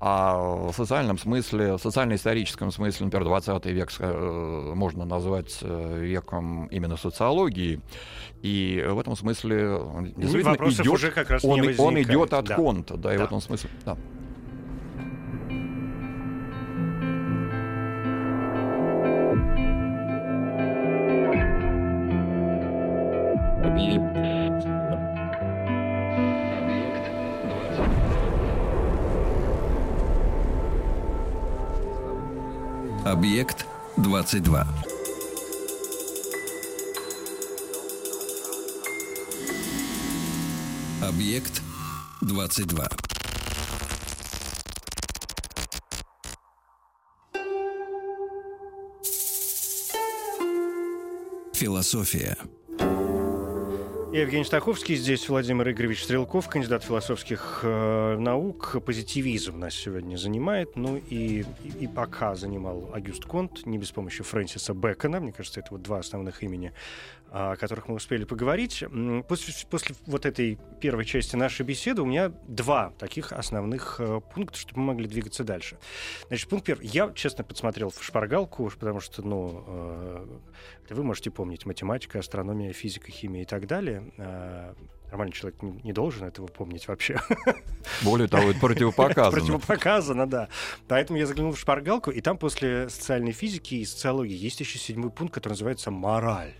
а 0.00 0.70
в 0.70 0.72
социальном 0.72 1.18
смысле, 1.18 1.76
в 1.76 1.78
социально-историческом 1.78 2.72
смысле, 2.72 3.06
например, 3.06 3.26
20 3.26 3.66
век 3.66 3.92
э, 3.98 4.72
можно 4.74 5.04
назвать 5.04 5.58
э, 5.60 5.98
веком 6.00 6.66
именно 6.68 6.96
социологии. 6.96 7.80
И 8.40 8.82
в 8.88 8.98
этом 8.98 9.14
смысле 9.14 9.78
действительно 10.16 10.54
идет, 10.54 10.86
уже 10.86 11.10
как 11.10 11.28
раз 11.28 11.44
он, 11.44 11.60
он 11.76 12.00
идет 12.00 12.32
от 12.32 12.46
да. 12.46 12.56
Конта, 12.56 12.96
да, 12.96 13.14
и 13.14 13.18
да. 13.18 13.24
в 13.24 13.26
этом 13.26 13.42
смысле. 13.42 13.68
Да. 13.84 13.98
Объект 33.20 33.66
22. 33.98 34.64
Объект 41.02 41.62
22. 42.22 42.88
Философия. 51.54 52.36
Евгений 54.12 54.44
Стаховский, 54.44 54.96
здесь 54.96 55.28
Владимир 55.28 55.70
Игоревич 55.70 56.02
Стрелков, 56.02 56.48
кандидат 56.48 56.82
философских 56.82 57.60
э, 57.62 58.16
наук. 58.18 58.76
Позитивизм 58.84 59.60
нас 59.60 59.72
сегодня 59.72 60.16
занимает. 60.16 60.74
Ну 60.74 60.96
и, 60.96 61.44
и, 61.62 61.68
и 61.82 61.86
пока 61.86 62.34
занимал 62.34 62.90
Агюст 62.92 63.24
Конт, 63.24 63.64
не 63.66 63.78
без 63.78 63.92
помощи 63.92 64.24
Фрэнсиса 64.24 64.74
Бэкона. 64.74 65.20
Мне 65.20 65.30
кажется, 65.30 65.60
это 65.60 65.68
вот 65.70 65.82
два 65.82 66.00
основных 66.00 66.42
имени, 66.42 66.72
о 67.30 67.56
которых 67.56 67.88
мы 67.88 67.94
успели 67.94 68.24
поговорить. 68.24 68.84
После, 69.28 69.54
после 69.68 69.94
вот 70.06 70.26
этой 70.26 70.58
первой 70.80 71.04
части 71.04 71.36
нашей 71.36 71.64
беседы 71.64 72.02
у 72.02 72.06
меня 72.06 72.32
два 72.48 72.92
таких 72.98 73.32
основных 73.32 73.96
э, 74.00 74.20
пункта, 74.34 74.58
чтобы 74.58 74.80
мы 74.80 74.86
могли 74.88 75.06
двигаться 75.06 75.44
дальше. 75.44 75.78
Значит, 76.26 76.48
пункт 76.48 76.66
первый. 76.66 76.86
Я, 76.86 77.12
честно, 77.14 77.44
подсмотрел 77.44 77.90
в 77.90 78.02
шпаргалку, 78.02 78.70
потому 78.78 78.98
что, 78.98 79.22
ну, 79.22 79.64
э, 79.66 80.26
вы 80.90 81.02
можете 81.04 81.30
помнить 81.30 81.66
математика, 81.66 82.18
астрономия, 82.18 82.72
физика, 82.72 83.12
химия 83.12 83.42
и 83.42 83.46
так 83.46 83.68
далее. 83.68 84.12
Э, 84.18 84.74
нормальный 85.06 85.32
человек 85.32 85.62
не, 85.62 85.80
не 85.82 85.92
должен 85.92 86.26
этого 86.26 86.46
помнить 86.48 86.88
вообще. 86.88 87.20
Более 88.02 88.26
того, 88.26 88.50
это 88.50 88.58
противопоказано. 88.58 89.30
противопоказано, 89.38 90.26
да. 90.28 90.48
Поэтому 90.88 91.18
я 91.18 91.26
заглянул 91.26 91.52
в 91.52 91.60
шпаргалку, 91.60 92.10
и 92.10 92.20
там 92.20 92.38
после 92.38 92.88
социальной 92.88 93.32
физики 93.32 93.76
и 93.76 93.84
социологии 93.84 94.36
есть 94.36 94.58
еще 94.58 94.78
седьмой 94.78 95.10
пункт, 95.10 95.34
который 95.34 95.52
называется 95.52 95.92
«мораль». 95.92 96.54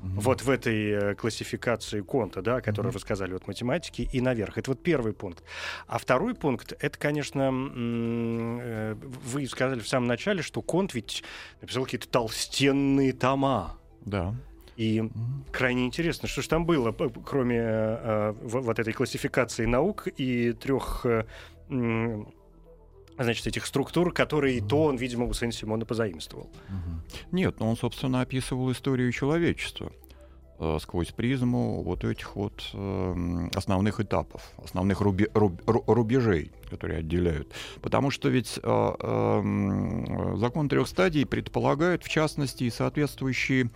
Mm-hmm. 0.00 0.20
Вот 0.20 0.42
в 0.42 0.48
этой 0.48 0.90
э, 0.90 1.14
классификации 1.14 2.00
Конта, 2.00 2.40
да, 2.40 2.56
о 2.56 2.60
которой 2.62 2.88
mm-hmm. 2.88 2.92
вы 2.92 3.00
сказали, 3.00 3.34
от 3.34 3.46
математики 3.46 4.08
и 4.10 4.20
наверх. 4.20 4.56
Это 4.56 4.70
вот 4.70 4.82
первый 4.82 5.12
пункт. 5.12 5.44
А 5.86 5.98
второй 5.98 6.34
пункт, 6.34 6.72
это, 6.80 6.98
конечно, 6.98 7.50
э, 7.52 8.94
вы 9.24 9.46
сказали 9.46 9.80
в 9.80 9.88
самом 9.88 10.06
начале, 10.06 10.42
что 10.42 10.62
Конт 10.62 10.94
ведь 10.94 11.22
написал 11.60 11.84
какие-то 11.84 12.08
толстенные 12.08 13.12
тома. 13.12 13.76
Да. 14.00 14.34
И 14.76 15.10
крайне 15.52 15.84
интересно, 15.84 16.26
что 16.28 16.40
же 16.40 16.48
там 16.48 16.64
было, 16.64 16.92
кроме 17.26 17.58
э, 17.60 18.34
вот 18.40 18.78
этой 18.78 18.94
классификации 18.94 19.66
наук 19.66 20.08
и 20.16 20.52
трех 20.52 21.04
э, 21.04 21.24
значит, 23.24 23.46
этих 23.46 23.66
структур, 23.66 24.12
которые 24.12 24.60
то 24.60 24.84
он, 24.84 24.96
видимо, 24.96 25.26
у 25.26 25.32
Сен-Симона 25.32 25.84
позаимствовал. 25.84 26.50
Нет, 27.32 27.60
но 27.60 27.68
он, 27.68 27.76
собственно, 27.76 28.20
описывал 28.20 28.72
историю 28.72 29.12
человечества 29.12 29.92
э, 30.58 30.78
сквозь 30.80 31.08
призму 31.08 31.82
вот 31.82 32.04
этих 32.04 32.36
вот 32.36 32.70
э, 32.72 33.48
основных 33.54 34.00
этапов, 34.00 34.52
основных 34.62 35.00
руби, 35.00 35.28
руб, 35.34 35.60
рубежей, 35.66 36.50
которые 36.70 37.00
отделяют. 37.00 37.52
Потому 37.82 38.10
что 38.10 38.28
ведь 38.28 38.58
э, 38.62 38.62
э, 38.62 40.36
закон 40.36 40.68
трех 40.68 40.88
стадий 40.88 41.26
предполагает, 41.26 42.04
в 42.04 42.08
частности, 42.08 42.70
соответствующие 42.70 43.70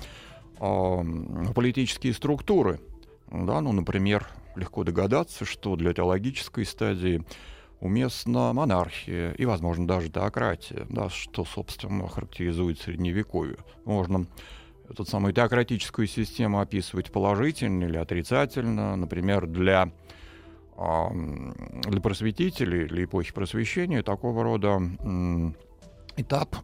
э, 0.59 1.05
политические 1.55 2.15
структуры. 2.15 2.81
Да, 3.31 3.61
ну, 3.61 3.73
например, 3.73 4.27
легко 4.57 4.85
догадаться, 4.85 5.45
что 5.45 5.77
для 5.77 5.93
теологической 5.93 6.65
стадии 6.65 7.25
уместна 7.85 8.53
монархия 8.53 9.33
и, 9.33 9.45
возможно, 9.45 9.87
даже 9.87 10.09
теократия, 10.09 10.87
да, 10.89 11.11
что, 11.11 11.45
собственно, 11.45 12.09
характеризует 12.09 12.81
Средневековье. 12.81 13.59
Можно 13.85 14.27
эту 14.89 15.05
самую 15.05 15.35
теократическую 15.35 16.07
систему 16.07 16.61
описывать 16.61 17.13
положительно 17.13 17.85
или 17.85 17.97
отрицательно. 17.97 18.97
Например, 18.97 19.47
для, 19.47 19.93
для 20.77 22.01
просветителей 22.01 22.87
или 22.87 23.05
эпохи 23.05 23.33
просвещения 23.33 24.03
такого 24.03 24.43
рода 24.43 24.81
этап 26.17 26.57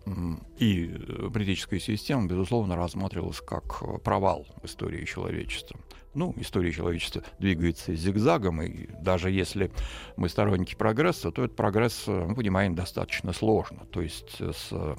и 0.58 0.86
политическая 1.32 1.80
система, 1.80 2.26
безусловно, 2.26 2.76
рассматривалась 2.76 3.40
как 3.40 4.02
провал 4.02 4.46
в 4.62 4.66
истории 4.66 5.04
человечества 5.04 5.78
ну, 6.14 6.34
история 6.38 6.72
человечества 6.72 7.22
двигается 7.38 7.94
зигзагом, 7.94 8.62
и 8.62 8.88
даже 9.00 9.30
если 9.30 9.70
мы 10.16 10.28
сторонники 10.28 10.74
прогресса, 10.74 11.30
то 11.30 11.44
этот 11.44 11.56
прогресс, 11.56 12.04
э, 12.06 12.26
мы 12.26 12.34
понимаем, 12.34 12.74
достаточно 12.74 13.32
сложно. 13.32 13.84
То 13.90 14.00
есть 14.00 14.36
э, 14.40 14.52
с, 14.52 14.68
э, 14.72 14.94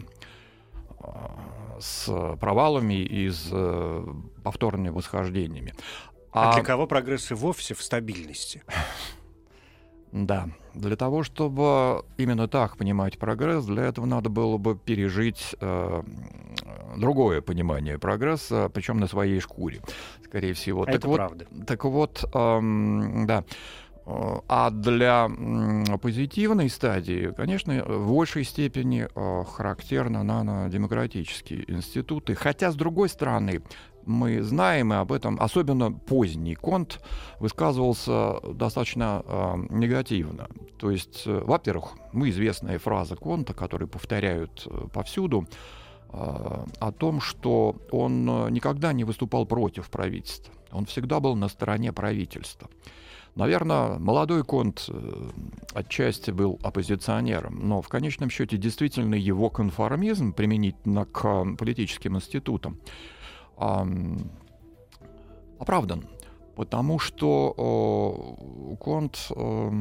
с 1.79 2.35
провалами 2.37 3.03
и 3.03 3.29
с 3.29 3.51
повторными 4.43 4.89
восхождениями. 4.89 5.73
А, 6.31 6.51
а 6.51 6.53
для 6.53 6.63
кого 6.63 6.87
прогресс 6.87 7.31
и 7.31 7.33
вовсе 7.33 7.73
в 7.73 7.81
стабильности? 7.81 8.63
Да, 10.11 10.49
для 10.73 10.97
того, 10.97 11.23
чтобы 11.23 12.03
именно 12.17 12.49
так 12.49 12.75
понимать 12.75 13.17
прогресс, 13.17 13.65
для 13.65 13.83
этого 13.83 14.05
надо 14.05 14.29
было 14.29 14.57
бы 14.57 14.77
пережить 14.77 15.55
э, 15.61 16.03
другое 16.97 17.41
понимание 17.41 17.97
прогресса, 17.97 18.69
причем 18.73 18.99
на 18.99 19.07
своей 19.07 19.39
шкуре, 19.39 19.81
скорее 20.31 20.53
всего. 20.53 20.83
А 20.83 20.85
так 20.85 20.95
это 20.95 21.07
вот, 21.09 21.15
правда. 21.17 21.45
Так 21.67 21.83
вот, 21.83 22.23
эм, 22.33 23.27
да. 23.27 23.43
А 24.05 24.71
для 24.71 25.29
позитивной 26.01 26.69
стадии, 26.69 27.33
конечно, 27.37 27.83
в 27.83 28.07
большей 28.11 28.43
степени 28.43 29.07
характерны 29.45 30.23
нанодемократические 30.23 31.69
институты. 31.71 32.33
Хотя, 32.33 32.71
с 32.71 32.75
другой 32.75 33.09
стороны, 33.09 33.61
мы 34.05 34.41
знаем, 34.41 34.91
и 34.91 34.95
об 34.95 35.11
этом, 35.11 35.37
особенно 35.39 35.91
поздний 35.91 36.55
Конт, 36.55 36.99
высказывался 37.39 38.39
достаточно 38.53 39.23
э, 39.23 39.53
негативно. 39.69 40.47
То 40.79 40.89
есть, 40.89 41.23
э, 41.27 41.41
во-первых, 41.45 41.91
мы 42.11 42.29
известная 42.29 42.79
фраза 42.79 43.15
Конта, 43.15 43.53
которую 43.53 43.87
повторяют 43.87 44.65
э, 44.65 44.87
повсюду, 44.91 45.45
э, 45.47 45.80
о 46.13 46.91
том, 46.91 47.21
что 47.21 47.75
он 47.91 48.29
э, 48.29 48.49
никогда 48.49 48.91
не 48.91 49.03
выступал 49.05 49.45
против 49.45 49.89
правительства. 49.89 50.53
Он 50.71 50.85
всегда 50.85 51.19
был 51.19 51.35
на 51.35 51.47
стороне 51.47 51.93
правительства. 51.93 52.69
Наверное, 53.35 53.97
молодой 53.97 54.43
Конт 54.43 54.89
э, 54.89 55.29
отчасти 55.73 56.31
был 56.31 56.59
оппозиционером, 56.63 57.65
но 57.67 57.81
в 57.81 57.87
конечном 57.87 58.29
счете 58.29 58.57
действительно 58.57 59.15
его 59.15 59.49
конформизм 59.49 60.33
применительно 60.33 61.05
к 61.05 61.45
политическим 61.57 62.17
институтам 62.17 62.77
оправдан. 65.59 66.07
Потому 66.55 66.99
что 66.99 68.35
э, 68.71 68.75
Конт 68.75 69.27
э, 69.29 69.71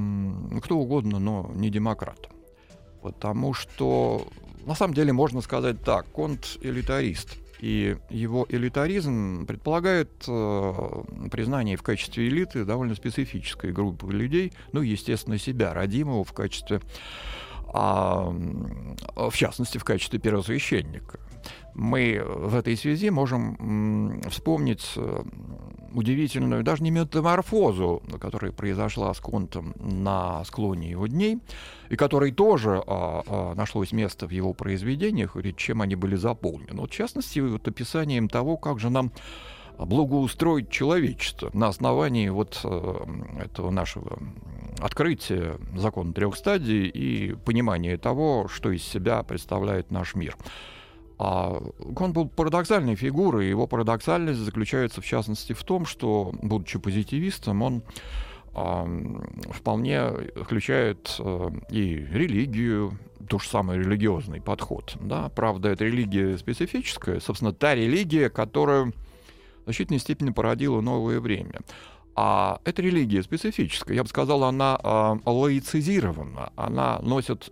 кто 0.63 0.79
угодно, 0.79 1.19
но 1.19 1.51
не 1.55 1.71
демократ. 1.71 2.31
Потому 3.03 3.53
что 3.55 4.23
на 4.67 4.75
самом 4.75 4.95
деле 4.95 5.13
можно 5.13 5.41
сказать 5.41 5.83
так, 5.83 6.07
Конт 6.13 6.59
элитарист. 6.61 7.37
И 7.61 7.97
его 8.09 8.47
элитаризм 8.49 9.45
предполагает 9.47 10.11
э, 10.27 11.03
признание 11.31 11.77
в 11.77 11.83
качестве 11.83 12.29
элиты 12.29 12.65
довольно 12.65 12.95
специфической 12.95 13.71
группы 13.71 14.11
людей, 14.11 14.53
ну, 14.73 14.81
естественно, 14.81 15.37
себя, 15.37 15.75
родимого 15.75 16.25
в 16.25 16.33
качестве, 16.33 16.81
а, 17.73 18.31
в 18.31 19.33
частности, 19.35 19.77
в 19.77 19.85
качестве 19.85 20.19
первосвященника. 20.19 21.21
Мы 21.75 22.23
в 22.25 22.55
этой 22.55 22.77
связи 22.77 23.11
можем 23.11 24.21
вспомнить 24.29 24.93
э, 24.97 25.23
удивительную, 25.93 26.63
даже 26.63 26.83
не 26.83 26.91
метаморфозу, 26.91 28.03
которая 28.21 28.53
произошла 28.53 29.13
с 29.15 29.21
Контом 29.21 29.75
на 29.79 30.45
склоне 30.45 30.91
его 30.91 31.07
дней, 31.07 31.39
и 31.89 31.97
которой 31.97 32.33
тоже 32.33 32.83
а, 32.87 33.23
а, 33.27 33.55
нашлось 33.55 33.93
место 33.93 34.27
в 34.27 34.31
его 34.31 34.53
произведениях, 34.53 35.37
или 35.37 35.53
чем 35.53 35.83
они 35.83 35.97
были 35.97 36.17
заполнены. 36.17 36.81
Вот, 36.81 36.91
в 36.91 36.95
частности, 36.95 37.41
вот 37.41 37.67
описанием 37.67 38.29
того, 38.29 38.57
как 38.57 38.79
же 38.79 38.91
нам 38.91 39.13
благоустроить 39.79 40.71
человечество 40.71 41.51
на 41.55 41.69
основании 41.69 42.29
вот 42.29 42.61
э, 42.65 43.05
этого 43.41 43.71
нашего 43.71 44.19
открытия 44.79 45.59
закона 45.77 46.13
трех 46.13 46.37
стадий 46.37 46.87
и 46.87 47.35
понимания 47.35 47.97
того, 47.97 48.49
что 48.49 48.71
из 48.71 48.85
себя 48.85 49.23
представляет 49.23 49.91
наш 49.91 50.15
мир. 50.15 50.37
А 51.23 51.63
он 51.97 52.15
был 52.15 52.31
парадоксальной 52.31 52.95
фигурой, 52.95 53.47
его 53.47 53.67
парадоксальность 53.67 54.41
заключается 54.41 55.03
в 55.03 55.05
частности 55.05 55.53
в 55.53 55.63
том, 55.65 55.85
что, 55.85 56.33
будучи 56.41 56.79
позитивистом, 56.79 57.61
он 57.61 57.83
вполне 59.53 60.09
включает 60.43 61.17
э, 61.19 61.51
и 61.71 62.07
религию, 62.11 62.99
то 63.29 63.39
же 63.39 63.47
самое 63.47 63.81
религиозный 63.81 64.41
подход. 64.41 64.97
Да? 64.99 65.29
Правда, 65.29 65.69
это 65.69 65.85
религия 65.85 66.39
специфическая, 66.39 67.21
собственно, 67.21 67.53
та 67.53 67.75
религия, 67.75 68.31
которая 68.31 68.87
в 68.87 68.93
значительной 69.65 70.01
степени 70.01 70.31
породила 70.31 70.81
новое 70.81 71.21
время. 71.21 71.61
А 72.17 72.61
эта 72.65 72.83
религия 72.83 73.23
специфическая. 73.23 73.97
Я 73.97 74.03
бы 74.03 74.09
сказал, 74.09 74.45
она 74.45 74.79
э, 74.83 75.31
лаицизирована. 75.31 76.53
Она 76.57 76.99
носит 77.01 77.51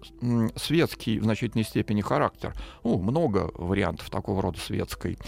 светский 0.56 1.20
в 1.20 1.24
значительной 1.24 1.64
степени 1.64 2.00
характер. 2.00 2.54
Ну, 2.84 2.98
много 2.98 3.50
вариантов 3.54 4.10
такого 4.10 4.42
рода 4.42 4.58
светской 4.58 5.18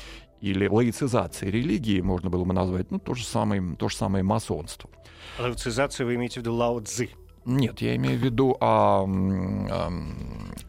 или 0.41 0.67
лаицизации 0.67 1.51
религии 1.51 2.01
можно 2.01 2.31
было 2.31 2.45
бы 2.45 2.55
назвать, 2.55 2.91
ну, 2.91 2.99
то 2.99 3.15
же 3.15 3.25
самое, 3.25 3.77
то 3.77 3.89
же 3.89 3.97
самое 3.97 4.25
масонство. 4.25 4.91
Лаицизация 5.39 6.07
вы 6.07 6.15
имеете 6.15 6.41
в 6.41 6.43
виду 6.43 6.55
Лао 6.55 6.81
Цзы? 6.81 7.11
Нет, 7.47 7.81
я 7.81 7.97
имею 7.97 8.19
в 8.19 8.23
виду, 8.23 8.57
а, 8.61 9.05
а, 9.07 9.91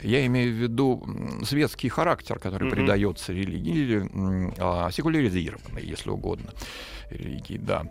я 0.01 0.25
имею 0.25 0.53
в 0.53 0.55
виду 0.55 1.05
светский 1.43 1.89
характер, 1.89 2.39
который 2.39 2.69
mm-hmm. 2.69 2.71
придается 2.71 3.33
религии, 3.33 3.73
или 3.73 4.53
а, 4.57 4.89
секуляризированной, 4.89 5.85
если 5.85 6.09
угодно, 6.09 6.51
религии, 7.09 7.57
да. 7.57 7.87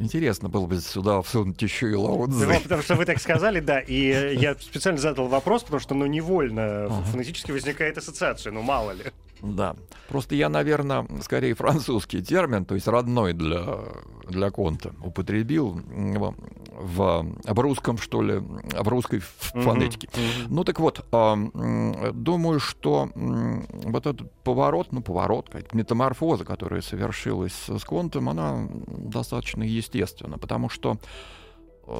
Интересно 0.00 0.48
было 0.48 0.66
бы 0.66 0.80
сюда 0.80 1.22
всунуть 1.22 1.60
еще 1.60 1.90
и 1.90 1.94
Лао 1.94 2.26
Ну, 2.28 2.60
потому 2.60 2.82
что 2.82 2.94
вы 2.94 3.04
так 3.04 3.20
сказали, 3.20 3.58
да, 3.58 3.80
и 3.80 4.36
я 4.38 4.54
специально 4.54 5.00
задал 5.00 5.26
вопрос, 5.26 5.64
потому 5.64 5.80
что, 5.80 5.94
ну, 5.94 6.06
невольно 6.06 6.88
фонетически 7.10 7.50
возникает 7.50 7.98
ассоциация, 7.98 8.52
ну, 8.52 8.62
мало 8.62 8.92
ли. 8.92 9.04
Да. 9.42 9.76
Просто 10.08 10.34
я, 10.34 10.48
наверное, 10.48 11.06
скорее 11.22 11.54
французский 11.54 12.22
термин, 12.22 12.64
то 12.64 12.74
есть 12.74 12.88
родной 12.88 13.32
для, 13.32 13.80
для 14.28 14.50
Конта, 14.50 14.94
употребил 15.02 15.80
в, 16.78 17.26
в 17.44 17.58
русском, 17.60 17.98
что 17.98 18.22
ли, 18.22 18.38
в 18.38 18.88
русской 18.88 19.20
фонетике. 19.20 20.08
Mm-hmm. 20.08 20.46
Ну 20.48 20.64
так 20.64 20.80
вот, 20.80 21.04
э, 21.12 22.12
думаю, 22.12 22.60
что 22.60 23.10
э, 23.14 23.60
вот 23.84 24.06
этот 24.06 24.32
поворот, 24.42 24.88
ну 24.92 25.02
поворот, 25.02 25.50
метаморфоза, 25.72 26.44
которая 26.44 26.80
совершилась 26.80 27.68
с 27.68 27.84
Контом, 27.84 28.28
она 28.28 28.68
достаточно 28.86 29.62
естественна, 29.62 30.38
потому 30.38 30.68
что 30.68 30.98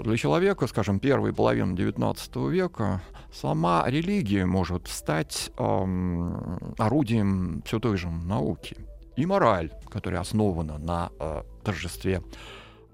для 0.02 0.16
человека, 0.16 0.66
скажем, 0.66 1.00
первой 1.00 1.32
половины 1.32 1.74
XIX 1.74 2.50
века 2.50 3.00
сама 3.32 3.84
религия 3.86 4.44
может 4.44 4.86
стать 4.88 5.50
эм, 5.56 6.74
орудием 6.76 7.62
все 7.64 7.78
той 7.78 7.96
же 7.96 8.10
науки. 8.10 8.76
И 9.16 9.26
мораль, 9.26 9.72
которая 9.90 10.20
основана 10.20 10.78
на 10.78 11.10
э, 11.18 11.42
торжестве 11.64 12.22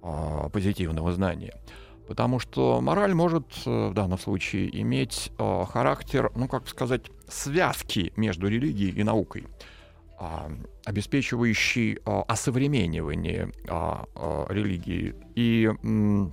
э, 0.03 0.49
позитивного 0.53 1.13
знания. 1.13 1.55
Потому 2.07 2.39
что 2.39 2.81
мораль 2.81 3.15
может 3.15 3.47
э, 3.67 3.89
в 3.89 3.95
данном 3.95 4.19
случае 4.19 4.81
иметь 4.81 5.33
э, 5.39 5.65
характер, 5.69 6.31
ну 6.35 6.49
как 6.49 6.69
сказать, 6.69 7.11
связки 7.29 8.13
между 8.17 8.49
религией 8.49 8.93
и 8.93 9.03
наукой, 9.03 9.47
э, 10.21 10.27
обеспечивающий 10.85 11.95
э, 11.95 12.23
осовременивание 12.29 13.53
э, 13.67 13.95
э, 14.15 14.47
религии. 14.49 15.15
И 15.35 15.71
э, 15.71 16.27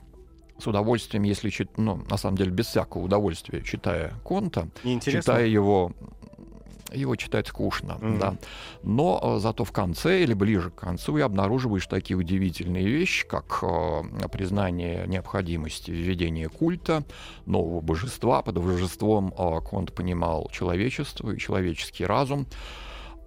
с 0.62 0.68
удовольствием, 0.68 1.24
если 1.24 1.50
чит, 1.50 1.78
ну, 1.78 2.02
на 2.10 2.18
самом 2.18 2.38
деле, 2.38 2.52
без 2.52 2.68
всякого 2.68 3.04
удовольствия, 3.04 3.62
читая 3.62 4.14
Конта, 4.24 4.68
читая 5.02 5.48
его 5.48 5.92
его 6.94 7.16
читать 7.16 7.48
скучно, 7.48 7.98
mm-hmm. 8.00 8.20
да. 8.20 8.36
Но 8.84 9.20
э, 9.22 9.40
зато 9.40 9.64
в 9.64 9.72
конце 9.72 10.24
или 10.24 10.34
ближе 10.34 10.72
к 10.72 10.76
концу 10.76 11.18
я 11.18 11.26
обнаруживаешь 11.26 11.88
такие 11.88 12.18
удивительные 12.18 12.86
вещи, 12.86 13.26
как 13.26 13.60
э, 13.64 14.28
признание 14.32 15.06
необходимости 15.08 15.92
введения 15.92 16.50
культа, 16.50 17.04
нового 17.46 17.82
божества. 17.82 18.42
Под 18.42 18.58
божеством 18.58 19.34
э, 19.38 19.62
Конт 19.62 19.94
понимал 19.94 20.50
человечество 20.52 21.32
и 21.32 21.40
человеческий 21.40 22.06
разум 22.06 22.46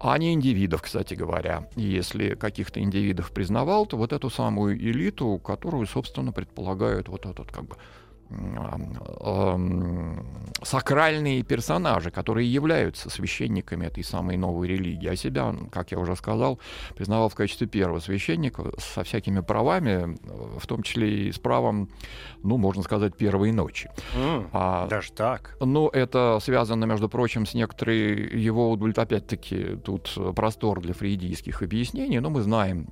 а 0.01 0.19
не 0.19 0.33
индивидов, 0.33 0.83
кстати 0.83 1.15
говоря. 1.15 1.69
И 1.77 1.83
если 1.83 2.35
каких-то 2.35 2.81
индивидов 2.81 3.33
признавал, 3.33 3.87
то 3.87 3.97
вот 3.97 4.13
эту 4.13 4.31
самую 4.31 4.77
элиту, 4.77 5.39
которую, 5.39 5.87
собственно, 5.87 6.33
предполагают 6.33 7.09
вот 7.09 7.27
этот 7.27 7.51
как 7.51 7.65
бы 7.65 7.77
сакральные 10.63 11.43
персонажи, 11.43 12.11
которые 12.11 12.53
являются 12.53 13.11
священниками 13.11 13.87
этой 13.87 14.03
самой 14.03 14.37
новой 14.37 14.69
религии, 14.69 15.09
а 15.09 15.17
себя, 15.17 15.55
как 15.71 15.93
я 15.93 15.99
уже 15.99 16.17
сказал, 16.17 16.59
признавал 16.97 17.29
в 17.29 17.35
качестве 17.35 17.67
первого 17.67 18.01
священника 18.01 18.73
со 18.79 19.05
всякими 19.05 19.41
правами, 19.41 20.17
в 20.59 20.67
том 20.67 20.83
числе 20.83 21.29
и 21.29 21.33
с 21.33 21.39
правом, 21.39 21.91
ну, 22.43 22.57
можно 22.57 22.83
сказать, 22.83 23.17
первой 23.17 23.53
ночи. 23.53 23.91
Mm, 24.15 24.49
а, 24.53 24.87
даже 24.89 25.13
так? 25.13 25.57
Ну, 25.61 25.89
это 25.89 26.39
связано, 26.43 26.85
между 26.85 27.09
прочим, 27.09 27.47
с 27.47 27.55
некоторой 27.55 28.39
его, 28.39 28.79
опять-таки, 28.97 29.77
тут 29.85 30.17
простор 30.35 30.81
для 30.81 30.95
фрейдийских 30.95 31.63
объяснений, 31.63 32.21
но 32.21 32.31
мы 32.31 32.43
знаем 32.43 32.89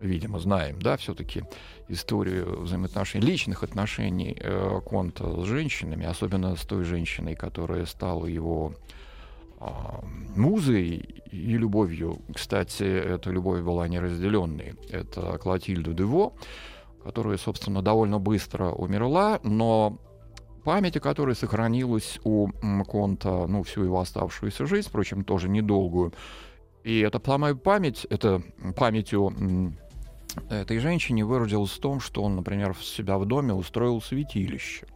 видимо, 0.00 0.38
знаем, 0.38 0.80
да, 0.80 0.96
все-таки 0.96 1.44
историю 1.88 2.62
взаимоотношений, 2.62 3.26
личных 3.26 3.62
отношений 3.62 4.36
э, 4.38 4.80
Конта 4.84 5.42
с 5.42 5.44
женщинами, 5.44 6.06
особенно 6.06 6.56
с 6.56 6.62
той 6.62 6.84
женщиной, 6.84 7.36
которая 7.36 7.86
стала 7.86 8.26
его 8.26 8.74
э, 9.60 9.66
музой 10.36 11.22
и 11.30 11.56
любовью. 11.56 12.18
Кстати, 12.34 12.82
эта 12.82 13.30
любовь 13.30 13.60
была 13.60 13.88
неразделенной. 13.88 14.74
Это 14.88 15.38
Клотильда 15.38 15.92
Дево, 15.92 16.32
которая, 17.04 17.36
собственно, 17.36 17.82
довольно 17.82 18.18
быстро 18.18 18.70
умерла, 18.70 19.40
но 19.42 19.98
память 20.64 20.96
о 20.96 21.00
которой 21.00 21.34
сохранилась 21.34 22.18
у 22.24 22.48
Конта 22.86 23.46
ну, 23.46 23.62
всю 23.62 23.84
его 23.84 24.00
оставшуюся 24.00 24.66
жизнь, 24.66 24.88
впрочем, 24.88 25.24
тоже 25.24 25.48
недолгую. 25.48 26.12
И 26.84 27.00
эта 27.00 27.20
самая 27.24 27.54
память, 27.54 28.06
это 28.08 28.42
памятью 28.74 29.34
этой 30.48 30.78
женщине 30.78 31.24
выродилось 31.24 31.70
в 31.70 31.78
том, 31.80 32.00
что 32.00 32.22
он, 32.22 32.36
например, 32.36 32.74
в 32.74 32.84
себя 32.84 33.18
в 33.18 33.26
доме 33.26 33.54
устроил 33.54 34.00
святилище. 34.00 34.86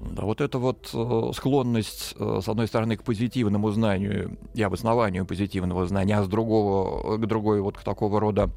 Да, 0.00 0.22
вот 0.22 0.40
эта 0.40 0.58
вот 0.58 0.90
э, 0.92 1.30
склонность, 1.34 2.14
э, 2.18 2.40
с 2.42 2.48
одной 2.48 2.66
стороны, 2.66 2.96
к 2.96 3.04
позитивному 3.04 3.70
знанию 3.70 4.36
и 4.52 4.62
обоснованию 4.62 5.24
позитивного 5.24 5.86
знания, 5.86 6.18
а 6.18 6.24
с 6.24 6.28
другого, 6.28 7.16
к 7.16 7.26
другой 7.26 7.60
вот 7.60 7.78
к 7.78 7.84
такого 7.84 8.20
рода 8.20 8.50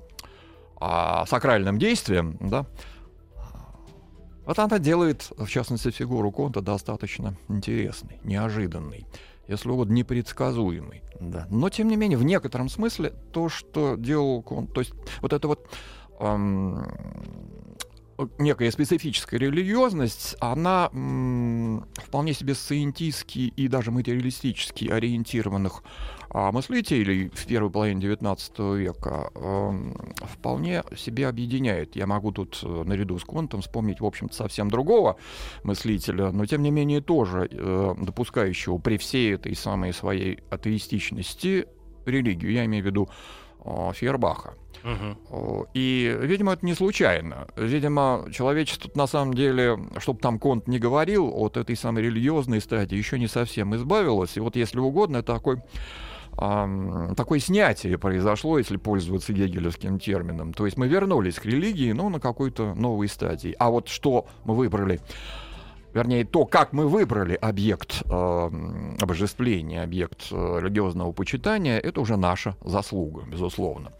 э, 0.82 1.24
сакральным 1.28 1.80
действиям, 1.80 2.38
да, 2.39 2.65
вот 4.48 4.60
она 4.60 4.80
делает, 4.80 5.30
в 5.38 5.48
частности, 5.48 5.91
фигуру 5.91 6.32
Конта 6.32 6.62
достаточно 6.62 7.36
интересной, 7.50 8.17
неожиданной, 8.24 9.06
если 9.50 9.70
угодно, 9.70 9.91
непредсказуемой. 9.91 11.04
Да. 11.20 11.48
Но, 11.50 11.70
тем 11.70 11.89
не 11.89 11.98
менее, 11.98 12.17
в 12.17 12.24
некотором 12.24 12.70
смысле 12.70 13.13
то, 13.34 13.50
что 13.50 13.96
делал 13.98 14.41
Конт, 14.41 14.74
то 14.74 14.80
есть 14.80 14.93
вот 15.22 15.34
это 15.34 15.50
вот 15.50 15.67
некая 18.39 18.71
специфическая 18.71 19.39
религиозность, 19.39 20.36
она 20.39 20.89
вполне 21.95 22.34
себе 22.34 22.56
сциентистски 22.56 23.53
и 23.56 23.67
даже 23.67 23.91
материалистически 23.91 24.86
ориентированных 24.86 25.84
а, 26.30 26.51
мыслителей 26.51 27.30
в 27.30 27.45
первой 27.45 27.69
половине 27.69 28.06
XIX 28.06 28.77
века 28.77 29.32
вполне 30.21 30.84
себе 30.95 31.27
объединяет. 31.27 31.95
Я 31.95 32.08
могу 32.08 32.32
тут 32.32 32.60
э, 32.63 32.84
наряду 32.84 33.17
с 33.17 33.23
Контом 33.23 33.62
вспомнить, 33.62 34.01
в 34.01 34.06
общем-то, 34.06 34.36
совсем 34.36 34.69
другого 34.69 35.17
мыслителя, 35.63 36.32
но 36.32 36.45
тем 36.45 36.63
не 36.63 36.71
менее 36.71 37.01
тоже 37.01 37.47
э, 37.49 37.95
допускающего 37.99 38.77
при 38.77 38.97
всей 38.97 39.36
этой 39.36 39.56
самой 39.56 39.93
своей 39.93 40.39
атеистичности 40.49 41.67
религию. 42.06 42.51
Я 42.51 42.65
имею 42.65 42.84
в 42.84 42.88
виду 42.88 43.10
Фейербаха. 43.93 44.53
Угу. 44.84 45.67
И, 45.73 46.17
видимо, 46.21 46.53
это 46.53 46.65
не 46.65 46.73
случайно. 46.73 47.47
Видимо, 47.56 48.25
человечество 48.32 48.89
на 48.95 49.08
самом 49.08 49.34
деле, 49.34 49.77
чтобы 49.97 50.19
там 50.19 50.39
Конт 50.39 50.67
не 50.67 50.80
говорил, 50.80 51.32
от 51.36 51.58
этой 51.58 51.75
самой 51.75 52.03
религиозной 52.03 52.62
стадии 52.62 52.95
еще 52.95 53.19
не 53.19 53.27
совсем 53.27 53.75
избавилось. 53.75 54.38
И 54.38 54.39
вот, 54.39 54.56
если 54.56 54.80
угодно, 54.80 55.23
такой 55.23 55.62
такое 56.38 57.39
снятие 57.39 57.97
произошло, 57.97 58.60
если 58.60 58.77
пользоваться 58.77 59.34
гегелевским 59.34 59.97
термином. 59.97 60.53
То 60.53 60.65
есть 60.65 60.77
мы 60.77 60.88
вернулись 60.88 61.39
к 61.39 61.45
религии, 61.45 61.91
но 61.93 62.10
на 62.10 62.19
какой-то 62.19 62.75
новой 62.75 63.08
стадии. 63.08 63.56
А 63.58 63.71
вот 63.71 63.88
что 63.88 64.27
мы 64.43 64.53
выбрали 64.53 64.99
вернее, 65.97 66.25
то, 66.25 66.45
как 66.45 66.73
мы 66.73 66.88
выбрали 66.88 67.33
объект 67.33 68.03
э, 68.05 68.49
обожествления, 69.01 69.81
объект 69.83 70.27
э, 70.31 70.60
религиозного 70.62 71.12
почитания, 71.12 71.79
это 71.79 72.01
уже 72.01 72.17
наша 72.17 72.55
заслуга, 72.63 73.23
безусловно. 73.23 73.91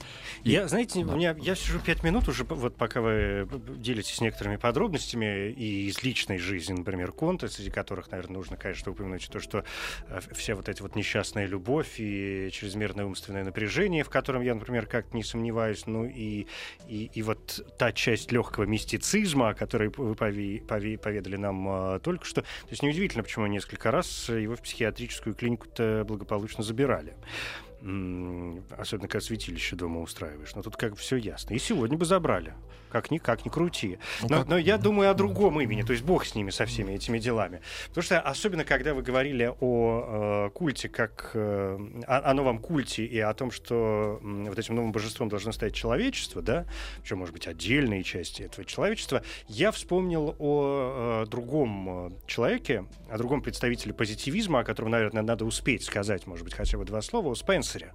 И, 0.44 0.52
я, 0.52 0.68
знаете, 0.68 1.04
да. 1.04 1.14
у 1.14 1.16
меня, 1.16 1.36
я 1.40 1.56
сижу 1.56 1.80
пять 1.80 2.04
минут 2.04 2.28
уже, 2.28 2.44
вот 2.44 2.76
пока 2.76 3.02
вы 3.02 3.48
делитесь 3.78 4.22
некоторыми 4.22 4.58
подробностями 4.58 5.50
и 5.50 5.88
из 5.88 6.04
личной 6.04 6.38
жизни, 6.38 6.74
например, 6.74 7.12
Конта, 7.12 7.48
среди 7.48 7.72
которых, 7.72 8.12
наверное, 8.12 8.36
нужно, 8.38 8.58
конечно, 8.58 8.92
упомянуть 8.92 9.28
то, 9.32 9.40
что 9.40 9.64
э, 10.08 10.20
вся 10.34 10.56
вот 10.56 10.70
эта 10.70 10.84
вот 10.84 10.96
несчастная 10.96 11.48
любовь 11.48 11.96
и 11.98 12.50
чрезмерное 12.52 13.06
умственное 13.06 13.44
напряжение, 13.44 14.04
в 14.04 14.10
котором 14.10 14.44
я, 14.44 14.54
например, 14.54 14.86
как-то 14.86 15.18
не 15.18 15.24
сомневаюсь, 15.24 15.88
ну 15.88 16.06
и, 16.06 16.46
и, 16.88 17.10
и 17.12 17.22
вот 17.24 17.66
та 17.80 17.92
часть 17.92 18.32
легкого 18.32 18.66
мистицизма, 18.66 19.50
о 19.50 19.54
которой 19.56 19.90
вы 19.98 20.14
пове, 20.14 20.62
пове, 20.62 20.98
поведали 21.00 21.38
нам 21.38 21.68
э, 21.96 22.00
только 22.00 22.26
что. 22.26 22.42
То 22.42 22.70
есть 22.70 22.84
неудивительно, 22.84 23.24
почему 23.24 23.48
несколько 23.48 23.92
раз 23.92 24.30
его 24.30 24.56
в 24.56 24.62
психиатрическую 24.62 25.36
клинику-то 25.36 26.04
благополучно 26.08 26.64
забирали. 26.64 27.16
особенно 27.80 29.08
когда 29.08 29.22
святилище 29.22 29.76
дома 29.76 30.02
устраиваешь. 30.02 30.56
Но 30.56 30.62
тут 30.62 30.78
как 30.78 30.92
бы 30.92 30.98
все 30.98 31.16
ясно. 31.16 31.54
И 31.54 31.60
сегодня 31.60 31.98
бы 31.98 32.06
забрали. 32.06 32.54
Как 32.90 33.12
ни, 33.12 33.18
как 33.18 33.46
ни 33.46 33.50
крути. 33.50 34.00
Ну, 34.22 34.28
но, 34.30 34.44
но 34.46 34.58
я 34.58 34.78
думаю 34.78 35.12
о 35.12 35.14
другом 35.14 35.60
имени, 35.62 35.82
то 35.82 35.94
есть 35.94 36.04
Бог 36.04 36.26
с 36.26 36.36
ними, 36.36 36.50
со 36.50 36.66
всеми 36.66 36.94
этими 36.94 37.20
делами. 37.20 37.62
Потому 37.90 38.04
что 38.04 38.20
особенно, 38.22 38.64
когда 38.64 38.94
вы 38.94 39.02
говорили 39.02 39.54
о 39.60 40.48
э, 40.48 40.50
культе, 40.54 40.90
как 40.90 41.32
э, 41.34 41.78
о, 42.08 42.32
о 42.32 42.34
новом 42.34 42.60
культе 42.60 43.06
и 43.06 43.20
о 43.20 43.34
том, 43.34 43.52
что 43.52 44.20
э, 44.22 44.50
вот 44.50 44.58
этим 44.58 44.76
новым 44.76 44.92
божеством 44.92 45.30
должно 45.30 45.52
стать 45.52 45.74
человечество, 45.74 46.42
да, 46.42 46.66
причем, 47.02 47.20
может 47.20 47.34
быть, 47.34 47.48
отдельные 47.48 48.04
части 48.04 48.44
этого 48.44 48.66
человечества, 48.66 49.24
я 49.48 49.72
вспомнил 49.72 50.36
о 50.40 51.24
э, 51.24 51.30
другом 51.30 52.08
э, 52.08 52.12
человеке, 52.28 52.86
о 53.10 53.18
другом 53.18 53.42
представителе 53.42 53.94
позитивизма, 53.94 54.60
о 54.60 54.64
котором, 54.64 54.92
наверное, 54.92 55.24
надо 55.24 55.46
успеть 55.46 55.84
сказать, 55.84 56.28
может 56.28 56.44
быть, 56.44 56.54
хотя 56.54 56.78
бы 56.78 56.86
два 56.86 57.02
слова, 57.02 57.30
о 57.30 57.36
Спенсере, 57.36 57.94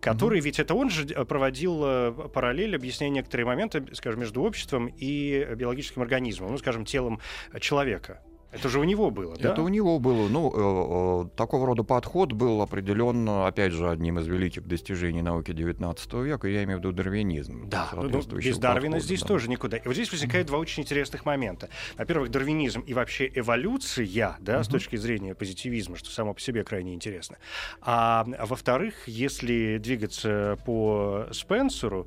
который, 0.00 0.38
mm-hmm. 0.38 0.42
ведь 0.42 0.58
это 0.58 0.74
он 0.74 0.90
же 0.90 1.06
э, 1.06 1.24
проводил 1.24 1.80
э, 1.84 2.12
параллель, 2.32 2.74
объясняя 2.76 3.10
некоторые 3.10 3.46
моменты, 3.46 3.84
скажем, 3.92 4.20
между 4.20 4.31
между 4.32 4.42
обществом 4.42 4.86
и 4.86 5.46
биологическим 5.54 6.02
организмом, 6.02 6.52
ну, 6.52 6.58
скажем, 6.58 6.84
телом 6.84 7.20
человека. 7.60 8.22
Это 8.50 8.68
же 8.68 8.80
у 8.80 8.84
него 8.84 9.10
было, 9.10 9.34
да? 9.38 9.52
Это 9.52 9.62
у 9.62 9.68
него 9.68 9.98
было. 9.98 10.28
Ну, 10.28 11.22
э, 11.24 11.26
э, 11.26 11.36
такого 11.36 11.66
рода 11.66 11.84
подход 11.84 12.32
был 12.32 12.60
определенно, 12.60 13.46
опять 13.46 13.72
же, 13.72 13.88
одним 13.88 14.18
из 14.18 14.26
великих 14.26 14.66
достижений 14.66 15.22
науки 15.22 15.52
XIX 15.52 16.22
века. 16.22 16.48
Я 16.48 16.64
имею 16.64 16.78
в 16.78 16.82
виду 16.82 16.92
дарвинизм. 16.92 17.70
Да, 17.70 17.88
ну, 17.94 18.08
без 18.10 18.58
Дарвина 18.58 18.96
подход, 18.96 19.04
здесь 19.06 19.22
да. 19.22 19.26
тоже 19.26 19.48
никуда. 19.48 19.78
И 19.78 19.86
вот 19.86 19.94
здесь 19.94 20.12
возникают 20.12 20.48
два 20.48 20.58
очень 20.58 20.82
интересных 20.82 21.24
момента. 21.24 21.70
Во-первых, 21.96 22.30
дарвинизм 22.30 22.80
и 22.80 22.92
вообще 22.92 23.30
эволюция, 23.34 24.36
да, 24.40 24.62
с 24.62 24.68
точки 24.68 24.96
зрения 24.96 25.34
позитивизма, 25.34 25.96
что 25.96 26.10
само 26.10 26.34
по 26.34 26.40
себе 26.40 26.62
крайне 26.62 26.92
интересно. 26.92 27.38
А, 27.80 28.26
а 28.38 28.44
во-вторых, 28.44 29.08
если 29.08 29.78
двигаться 29.78 30.58
по 30.66 31.26
Спенсеру, 31.32 32.06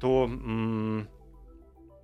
то... 0.00 0.24
М- 0.24 1.08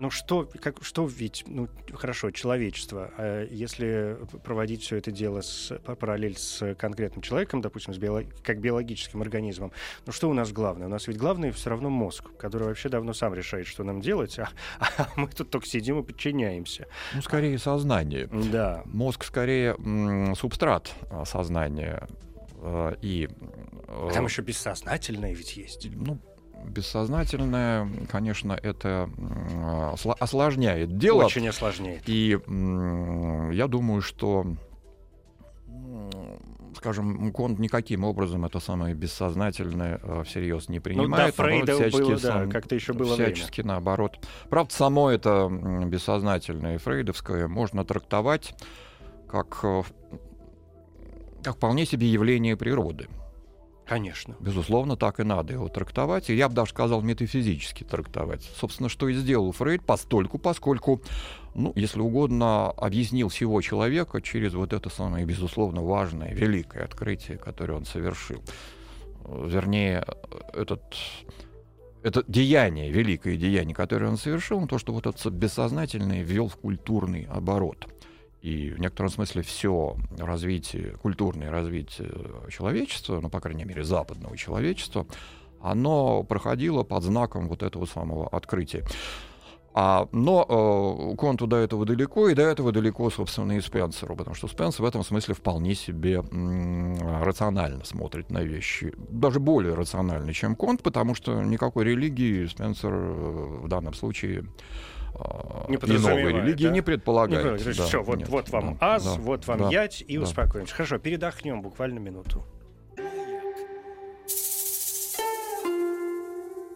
ну 0.00 0.10
что, 0.10 0.48
как, 0.60 0.82
что 0.82 1.06
ведь, 1.06 1.44
ну 1.46 1.68
хорошо, 1.92 2.30
человечество, 2.30 3.10
а 3.18 3.44
если 3.44 4.18
проводить 4.42 4.82
все 4.82 4.96
это 4.96 5.10
дело 5.10 5.42
с, 5.42 5.78
параллель 5.78 6.36
с 6.38 6.74
конкретным 6.74 7.20
человеком, 7.22 7.60
допустим, 7.60 7.92
с 7.92 7.98
биолог, 7.98 8.26
как 8.42 8.60
биологическим 8.60 9.20
организмом, 9.20 9.72
ну 10.06 10.12
что 10.12 10.30
у 10.30 10.32
нас 10.32 10.52
главное? 10.52 10.86
У 10.86 10.90
нас 10.90 11.06
ведь 11.06 11.18
главное 11.18 11.52
все 11.52 11.68
равно 11.70 11.90
мозг, 11.90 12.24
который 12.38 12.68
вообще 12.68 12.88
давно 12.88 13.12
сам 13.12 13.34
решает, 13.34 13.66
что 13.66 13.84
нам 13.84 14.00
делать, 14.00 14.38
а, 14.38 14.48
а 14.96 15.08
мы 15.16 15.28
тут 15.28 15.50
только 15.50 15.66
сидим 15.66 16.00
и 16.00 16.02
подчиняемся. 16.02 16.86
Ну 17.14 17.20
скорее 17.20 17.58
сознание. 17.58 18.26
Да. 18.50 18.82
Мозг 18.86 19.24
скорее 19.24 19.76
субстрат 20.34 20.94
а, 21.10 21.26
сознания. 21.26 22.08
Э, 22.62 22.94
и, 23.02 23.28
а 23.88 24.10
там 24.12 24.26
еще 24.26 24.42
бессознательное 24.42 25.34
ведь 25.34 25.56
есть. 25.56 25.88
Ну, 25.92 26.18
бессознательное, 26.64 27.88
конечно, 28.10 28.52
это 28.52 29.10
осложняет 30.18 30.98
дело. 30.98 31.24
Очень 31.24 31.48
осложняет. 31.48 32.02
И 32.06 32.38
я 33.52 33.66
думаю, 33.68 34.02
что 34.02 34.46
скажем, 36.76 37.32
Конт 37.32 37.58
никаким 37.58 38.04
образом 38.04 38.44
это 38.44 38.60
самое 38.60 38.94
бессознательное 38.94 40.00
э, 40.02 40.22
всерьез 40.24 40.68
не 40.68 40.80
принимает. 40.80 41.10
Ну, 41.10 41.16
да, 41.16 41.32
Фрейда 41.32 41.72
наоборот, 41.72 41.92
было, 41.92 42.20
да, 42.20 42.46
как-то 42.46 42.74
еще 42.74 42.92
было 42.92 43.14
Всячески 43.14 43.60
время. 43.60 43.74
наоборот. 43.74 44.18
Правда, 44.48 44.72
само 44.72 45.10
это 45.10 45.48
бессознательное 45.86 46.78
фрейдовское 46.78 47.48
можно 47.48 47.84
трактовать 47.84 48.54
как, 49.28 49.58
э, 49.62 49.82
как 51.42 51.56
вполне 51.56 51.86
себе 51.86 52.06
явление 52.06 52.56
природы. 52.56 53.08
Конечно. 53.90 54.36
Безусловно, 54.38 54.94
так 54.94 55.18
и 55.18 55.24
надо 55.24 55.54
его 55.54 55.66
трактовать. 55.66 56.30
И 56.30 56.36
я 56.36 56.48
бы 56.48 56.54
даже 56.54 56.70
сказал, 56.70 57.02
метафизически 57.02 57.82
трактовать. 57.82 58.48
Собственно, 58.56 58.88
что 58.88 59.08
и 59.08 59.14
сделал 59.14 59.50
Фрейд, 59.50 59.82
постольку, 59.84 60.38
поскольку, 60.38 61.02
ну, 61.56 61.72
если 61.74 61.98
угодно, 61.98 62.70
объяснил 62.70 63.30
всего 63.30 63.60
человека 63.60 64.22
через 64.22 64.54
вот 64.54 64.72
это 64.72 64.90
самое, 64.90 65.26
безусловно, 65.26 65.82
важное, 65.82 66.32
великое 66.32 66.84
открытие, 66.84 67.36
которое 67.36 67.72
он 67.72 67.84
совершил. 67.84 68.44
Вернее, 69.26 70.06
этот 70.54 70.84
это 72.04 72.22
деяние, 72.28 72.92
великое 72.92 73.36
деяние, 73.36 73.74
которое 73.74 74.06
он 74.06 74.18
совершил, 74.18 74.64
то, 74.68 74.78
что 74.78 74.92
вот 74.92 75.08
это 75.08 75.30
бессознательное 75.30 76.22
ввел 76.22 76.46
в 76.46 76.54
культурный 76.54 77.24
оборот– 77.24 77.88
и 78.42 78.70
в 78.70 78.80
некотором 78.80 79.10
смысле 79.10 79.42
все 79.42 79.96
развитие, 80.18 80.96
культурное 81.02 81.50
развитие 81.50 82.12
человечества, 82.50 83.20
ну, 83.20 83.28
по 83.28 83.40
крайней 83.40 83.64
мере, 83.64 83.84
западного 83.84 84.36
человечества, 84.36 85.06
оно 85.60 86.22
проходило 86.22 86.82
под 86.82 87.02
знаком 87.02 87.48
вот 87.48 87.62
этого 87.62 87.84
самого 87.84 88.28
открытия. 88.28 88.84
А, 89.72 90.08
но 90.10 91.12
э, 91.12 91.16
Конту 91.16 91.46
до 91.46 91.56
этого 91.56 91.86
далеко, 91.86 92.28
и 92.28 92.34
до 92.34 92.42
этого 92.42 92.72
далеко, 92.72 93.08
собственно, 93.08 93.52
и 93.52 93.60
Спенсеру, 93.60 94.16
потому 94.16 94.34
что 94.34 94.48
Спенсер 94.48 94.82
в 94.82 94.84
этом 94.84 95.04
смысле 95.04 95.34
вполне 95.34 95.76
себе 95.76 96.24
м- 96.32 96.96
рационально 97.22 97.84
смотрит 97.84 98.30
на 98.30 98.42
вещи, 98.42 98.92
даже 98.96 99.38
более 99.38 99.74
рационально, 99.74 100.34
чем 100.34 100.56
Конт, 100.56 100.82
потому 100.82 101.14
что 101.14 101.40
никакой 101.44 101.84
религии 101.84 102.46
Спенсер 102.46 102.92
э, 102.92 103.58
в 103.62 103.68
данном 103.68 103.94
случае 103.94 104.44
не 105.68 105.76
и 105.76 105.98
новой 105.98 106.32
религии 106.32 106.64
да? 106.64 106.70
не 106.70 106.80
предполагает. 106.80 107.66
Не, 107.66 107.72
да, 107.72 107.84
все, 107.84 108.02
вот, 108.02 108.18
нет, 108.18 108.28
вот 108.28 108.48
вам 108.50 108.76
да, 108.78 108.94
ас, 108.96 109.04
да, 109.04 109.12
вот 109.12 109.46
вам 109.46 109.58
да, 109.58 109.70
ять, 109.70 110.02
и 110.06 110.16
да. 110.16 110.22
успокоимся. 110.24 110.74
Хорошо, 110.74 110.98
передохнем 110.98 111.62
буквально 111.62 111.98
минуту. 111.98 112.44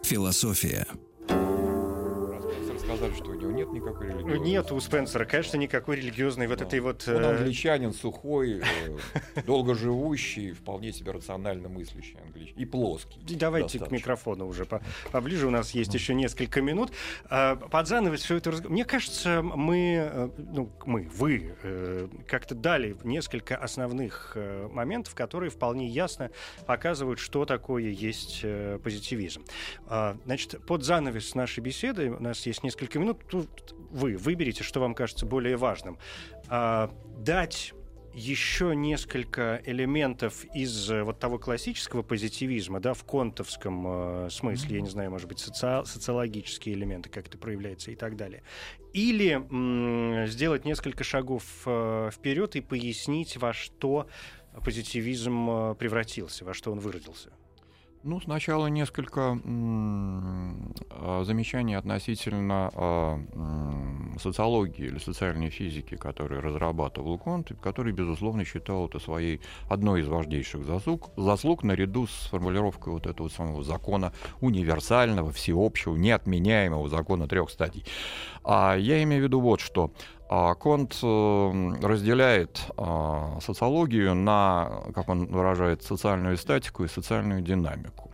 Философия 0.03 0.85
сказали, 2.95 3.15
что 3.15 3.31
у 3.31 3.33
него 3.33 3.51
нет 3.51 3.71
никакой 3.71 4.07
религиозной. 4.07 4.39
Нет 4.39 4.71
у 4.71 4.79
Спенсера, 4.79 5.25
конечно, 5.25 5.57
никакой 5.57 5.97
религиозной 5.97 6.47
вот 6.47 6.61
этой 6.61 6.79
вот... 6.79 7.07
Он 7.07 7.23
э, 7.23 7.37
англичанин 7.37 7.93
сухой, 7.93 8.61
э, 8.61 9.41
долгоживущий, 9.45 10.51
вполне 10.51 10.91
себе 10.91 11.11
рационально 11.11 11.69
мыслящий 11.69 12.17
англичанин. 12.19 12.57
И 12.57 12.65
плоский. 12.65 13.19
Давайте 13.35 13.79
к 13.79 13.91
микрофону 13.91 14.47
уже 14.47 14.65
поближе. 15.11 15.47
У 15.47 15.51
нас 15.51 15.71
есть 15.71 15.93
еще 15.93 16.13
несколько 16.13 16.61
минут. 16.61 16.91
А, 17.29 17.55
под 17.55 17.87
занавес 17.87 18.21
все 18.21 18.37
это 18.37 18.51
Мне 18.69 18.85
кажется, 18.85 19.41
мы, 19.41 20.09
э, 20.11 20.29
ну, 20.37 20.71
мы, 20.85 21.09
вы, 21.15 21.55
как-то 22.27 22.55
дали 22.55 22.95
несколько 23.03 23.57
основных 23.57 24.37
моментов, 24.71 25.15
которые 25.15 25.49
вполне 25.49 25.87
ясно 25.87 26.31
показывают, 26.65 27.19
что 27.19 27.45
такое 27.45 27.83
есть 27.83 28.45
позитивизм. 28.83 29.43
А, 29.87 30.17
значит, 30.25 30.65
под 30.65 30.83
занавес 30.83 31.35
нашей 31.35 31.59
беседы 31.59 32.09
у 32.09 32.21
нас 32.21 32.45
есть 32.45 32.63
несколько 32.63 32.84
несколько 32.85 32.99
минут. 32.99 33.19
Вы 33.91 34.17
выберите, 34.17 34.63
что 34.63 34.79
вам 34.79 34.93
кажется 34.93 35.25
более 35.25 35.57
важным. 35.57 35.97
А, 36.49 36.91
дать 37.17 37.73
еще 38.13 38.73
несколько 38.75 39.61
элементов 39.65 40.45
из 40.53 40.89
э, 40.89 41.03
вот 41.03 41.19
того 41.19 41.37
классического 41.37 42.01
позитивизма, 42.01 42.79
да, 42.79 42.93
в 42.93 43.03
контовском 43.03 43.85
э, 43.87 44.29
смысле, 44.29 44.77
я 44.77 44.81
не 44.81 44.89
знаю, 44.89 45.11
может 45.11 45.27
быть, 45.27 45.39
соци- 45.39 45.83
социологические 45.85 46.75
элементы, 46.75 47.09
как 47.09 47.27
это 47.27 47.37
проявляется 47.37 47.91
и 47.91 47.95
так 47.95 48.15
далее. 48.15 48.43
Или 48.93 50.25
сделать 50.27 50.63
несколько 50.63 51.03
шагов 51.03 51.43
э, 51.65 52.09
вперед 52.13 52.55
и 52.55 52.61
пояснить, 52.61 53.35
во 53.35 53.51
что 53.51 54.07
позитивизм 54.63 55.49
э, 55.49 55.75
превратился, 55.75 56.45
во 56.45 56.53
что 56.53 56.71
он 56.71 56.79
выродился. 56.79 57.33
Ну, 58.07 58.21
сначала 58.21 58.67
несколько 58.67 59.39
замечаний 61.23 61.73
относительно 61.73 62.69
а, 62.75 63.19
социологии 64.19 64.85
или 64.85 64.99
социальной 64.99 65.49
физики, 65.49 65.95
которые 65.95 66.39
разрабатывал 66.39 67.17
Конт, 67.17 67.51
который, 67.63 67.93
безусловно, 67.93 68.45
считал 68.45 68.87
это 68.87 68.99
своей 68.99 69.41
одной 69.67 70.01
из 70.01 70.07
важнейших 70.07 70.65
заслуг, 70.65 71.09
заслуг 71.17 71.63
наряду 71.63 72.05
с 72.05 72.27
формулировкой 72.27 72.93
вот 72.93 73.07
этого 73.07 73.27
самого 73.27 73.63
закона 73.63 74.13
универсального, 74.39 75.31
всеобщего, 75.31 75.95
неотменяемого 75.95 76.87
закона 76.89 77.27
трех 77.27 77.49
стадий. 77.49 77.85
А 78.43 78.75
я 78.75 79.01
имею 79.01 79.23
в 79.23 79.25
виду 79.25 79.41
вот 79.41 79.61
что. 79.61 79.89
А 80.27 80.55
Конт 80.55 80.97
э, 81.03 81.73
разделяет 81.81 82.59
а, 82.77 83.37
социологию 83.41 84.15
на, 84.15 84.83
как 84.93 85.07
он 85.07 85.27
выражает, 85.27 85.83
социальную 85.83 86.37
статику 86.37 86.83
и 86.83 86.87
социальную 86.87 87.41
динамику. 87.41 88.11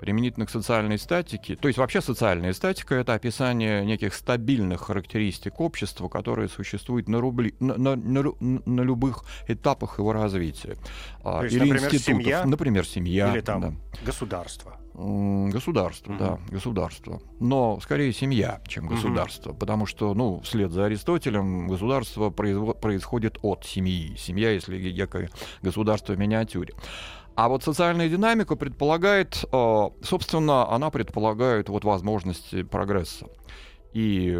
Применительно 0.00 0.46
к 0.46 0.50
социальной 0.50 0.98
статике, 0.98 1.54
то 1.54 1.68
есть 1.68 1.78
вообще 1.78 2.00
социальная 2.00 2.52
статика— 2.52 2.94
это 2.96 3.14
описание 3.14 3.84
неких 3.84 4.14
стабильных 4.14 4.80
характеристик 4.80 5.60
общества, 5.60 6.08
которые 6.08 6.48
существуют 6.48 7.08
на, 7.08 7.20
рубли, 7.20 7.54
на, 7.60 7.76
на, 7.76 7.94
на, 7.94 8.32
на 8.40 8.80
любых 8.80 9.22
этапах 9.46 10.00
его 10.00 10.12
развития. 10.12 10.76
То 11.22 11.44
есть, 11.44 11.54
Или 11.54 11.60
например, 11.60 11.94
институтов, 11.94 12.04
семья, 12.04 12.44
например, 12.44 12.84
семья. 12.84 13.32
Или 13.32 13.40
там 13.40 13.60
да. 13.60 13.74
государство. 14.04 14.81
Государство, 14.94 16.12
mm-hmm. 16.12 16.18
да, 16.18 16.38
государство. 16.50 17.22
Но 17.40 17.80
скорее 17.80 18.12
семья, 18.12 18.60
чем 18.66 18.88
государство. 18.88 19.52
Mm-hmm. 19.52 19.58
Потому 19.58 19.86
что, 19.86 20.12
ну, 20.12 20.40
вслед 20.40 20.70
за 20.70 20.84
Аристотелем, 20.84 21.68
государство 21.68 22.28
произво- 22.30 22.78
происходит 22.78 23.38
от 23.42 23.64
семьи. 23.64 24.14
Семья, 24.18 24.50
если 24.50 24.76
якобы 24.76 25.30
государство 25.62 26.12
в 26.12 26.18
миниатюре. 26.18 26.74
А 27.34 27.48
вот 27.48 27.62
социальная 27.62 28.10
динамика 28.10 28.56
предполагает, 28.56 29.44
э, 29.50 29.90
собственно, 30.02 30.70
она 30.70 30.90
предполагает 30.90 31.70
вот 31.70 31.84
возможности 31.84 32.62
прогресса. 32.62 33.26
И, 33.92 34.34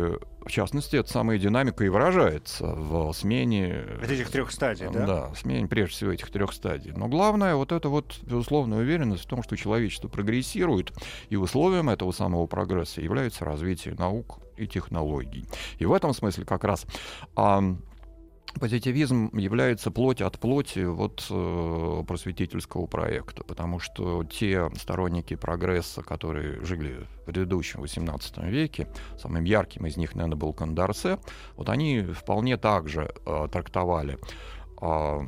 в 0.44 0.50
частности, 0.50 0.96
эта 0.96 1.10
самая 1.10 1.38
динамика 1.38 1.84
и 1.84 1.88
выражается 1.88 2.66
в 2.66 3.12
смене... 3.12 3.84
Вот 4.00 4.10
этих 4.10 4.30
трех 4.30 4.50
стадий, 4.50 4.88
да? 4.92 5.06
Да, 5.06 5.34
смене, 5.34 5.66
прежде 5.66 5.94
всего, 5.94 6.12
этих 6.12 6.30
трех 6.30 6.52
стадий. 6.52 6.92
Но 6.96 7.08
главное, 7.08 7.54
вот 7.54 7.70
это 7.72 7.88
вот 7.88 8.18
безусловная 8.22 8.78
уверенность 8.78 9.24
в 9.24 9.26
том, 9.26 9.42
что 9.42 9.56
человечество 9.56 10.08
прогрессирует, 10.08 10.92
и 11.28 11.36
условием 11.36 11.90
этого 11.90 12.12
самого 12.12 12.46
прогресса 12.46 13.00
является 13.02 13.44
развитие 13.44 13.94
наук 13.94 14.38
и 14.56 14.66
технологий. 14.66 15.44
И 15.78 15.84
в 15.84 15.92
этом 15.92 16.14
смысле 16.14 16.44
как 16.44 16.64
раз 16.64 16.86
позитивизм 18.60 19.36
является 19.36 19.90
плоть 19.90 20.20
от 20.20 20.38
плоти 20.38 20.84
вот 20.84 21.26
э, 21.30 22.04
просветительского 22.06 22.86
проекта, 22.86 23.44
потому 23.44 23.78
что 23.78 24.24
те 24.24 24.70
сторонники 24.76 25.34
прогресса, 25.34 26.02
которые 26.02 26.64
жили 26.64 27.06
в 27.22 27.24
предыдущем 27.26 27.82
XVIII 27.82 28.50
веке, 28.50 28.88
самым 29.18 29.44
ярким 29.44 29.86
из 29.86 29.96
них, 29.96 30.14
наверное, 30.14 30.36
был 30.36 30.52
Кондарсе, 30.52 31.18
вот 31.56 31.68
они 31.68 32.02
вполне 32.02 32.56
также 32.56 33.12
э, 33.26 33.48
трактовали 33.50 34.18
э, 34.80 35.20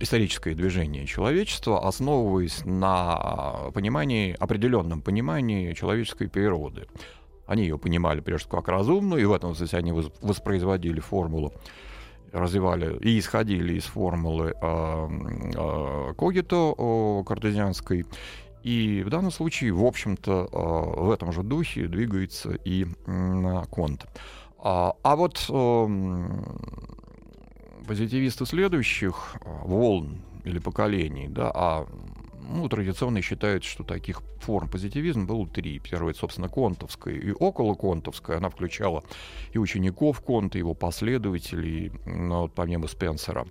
историческое 0.00 0.54
движение 0.54 1.06
человечества, 1.06 1.86
основываясь 1.86 2.64
на 2.64 3.70
понимании, 3.74 4.36
определенном 4.38 5.02
понимании 5.02 5.72
человеческой 5.72 6.28
природы. 6.28 6.88
Они 7.46 7.62
ее 7.62 7.78
понимали 7.78 8.20
прежде 8.20 8.46
всего 8.46 8.60
как 8.60 8.68
разумную, 8.68 9.22
и 9.22 9.24
в 9.24 9.32
этом 9.32 9.54
смысле 9.54 9.78
они 9.78 9.92
воспроизводили 9.92 11.00
формулу 11.00 11.52
развивали 12.32 12.96
и 12.98 13.18
исходили 13.18 13.74
из 13.74 13.84
формулы 13.84 14.54
э, 14.60 15.08
э, 15.54 16.14
Когито 16.16 17.24
картезианской. 17.26 18.06
И 18.62 19.02
в 19.04 19.10
данном 19.10 19.30
случае, 19.30 19.72
в 19.72 19.84
общем-то, 19.84 20.48
э, 20.50 21.00
в 21.00 21.10
этом 21.10 21.32
же 21.32 21.42
духе 21.42 21.86
двигается 21.88 22.52
и 22.64 22.86
Конт. 23.70 24.06
А, 24.58 24.94
а 25.02 25.16
вот 25.16 25.38
позитивисты 27.86 28.46
следующих 28.46 29.34
волн 29.44 30.22
или 30.44 30.60
поколений, 30.60 31.26
да, 31.28 31.50
а 31.52 31.86
ну, 32.52 32.68
традиционно 32.68 33.22
считают, 33.22 33.64
что 33.64 33.84
таких 33.84 34.22
форм 34.40 34.68
позитивизма 34.68 35.24
было 35.24 35.46
три. 35.46 35.78
Первая, 35.78 36.14
собственно, 36.14 36.48
контовская 36.48 37.14
и 37.14 37.32
около 37.32 37.74
контовская. 37.74 38.36
Она 38.36 38.50
включала 38.50 39.02
и 39.52 39.58
учеников 39.58 40.20
Конта, 40.20 40.58
и 40.58 40.60
его 40.60 40.74
последователей, 40.74 41.92
ну, 42.06 42.42
вот, 42.42 42.54
помимо 42.54 42.86
Спенсера. 42.86 43.46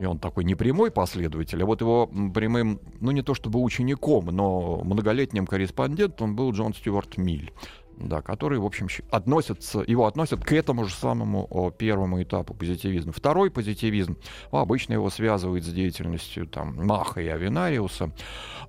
И 0.00 0.04
он 0.04 0.18
такой 0.18 0.44
непрямой 0.44 0.90
последователь, 0.90 1.62
а 1.62 1.66
вот 1.66 1.80
его 1.80 2.06
прямым, 2.06 2.80
ну 3.00 3.10
не 3.10 3.22
то 3.22 3.34
чтобы 3.34 3.60
учеником, 3.60 4.26
но 4.26 4.80
многолетним 4.82 5.46
корреспондентом 5.46 6.34
был 6.34 6.50
Джон 6.52 6.74
Стюарт 6.74 7.18
Миль 7.18 7.52
да, 8.08 8.22
который, 8.22 8.58
в 8.58 8.64
общем, 8.64 8.88
относятся, 9.10 9.82
его 9.86 10.06
относят 10.06 10.44
к 10.44 10.52
этому 10.52 10.84
же 10.84 10.94
самому 10.94 11.72
первому 11.76 12.22
этапу 12.22 12.54
позитивизма. 12.54 13.12
Второй 13.12 13.50
позитивизм, 13.50 14.16
ну, 14.50 14.58
обычно 14.58 14.94
его 14.94 15.10
связывают 15.10 15.64
с 15.64 15.72
деятельностью 15.72 16.46
там, 16.46 16.86
Маха 16.86 17.20
и 17.20 17.28
Авинариуса. 17.28 18.12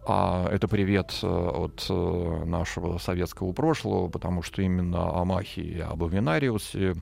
А 0.05 0.49
это 0.51 0.67
привет 0.67 1.17
э, 1.23 1.27
от 1.27 1.85
э, 1.89 2.43
нашего 2.45 2.97
советского 2.97 3.53
прошлого, 3.53 4.09
потому 4.09 4.41
что 4.41 4.61
именно 4.61 5.21
о 5.21 5.23
Махе 5.23 5.61
и 5.61 5.79
об 5.79 6.03
Авинариусе 6.03 6.95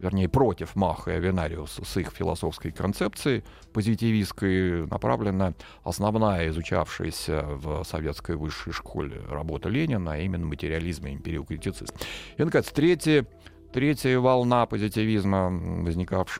вернее, 0.00 0.28
против 0.28 0.76
Маха 0.76 1.12
и 1.12 1.14
Авенариуса 1.14 1.84
с 1.84 1.96
их 1.96 2.10
философской 2.10 2.70
концепцией 2.70 3.44
позитивистской 3.72 4.86
направлена 4.86 5.54
основная 5.82 6.48
изучавшаяся 6.48 7.42
в 7.42 7.84
советской 7.84 8.36
высшей 8.36 8.72
школе 8.72 9.20
работа 9.28 9.68
Ленина, 9.68 10.12
а 10.12 10.18
именно 10.18 10.46
материализм 10.46 11.06
и 11.06 11.14
империокритицизм. 11.14 11.94
И, 12.36 12.42
наконец, 12.42 12.70
третья, 12.70 13.26
третья 13.72 14.18
волна 14.18 14.66
позитивизма, 14.66 15.50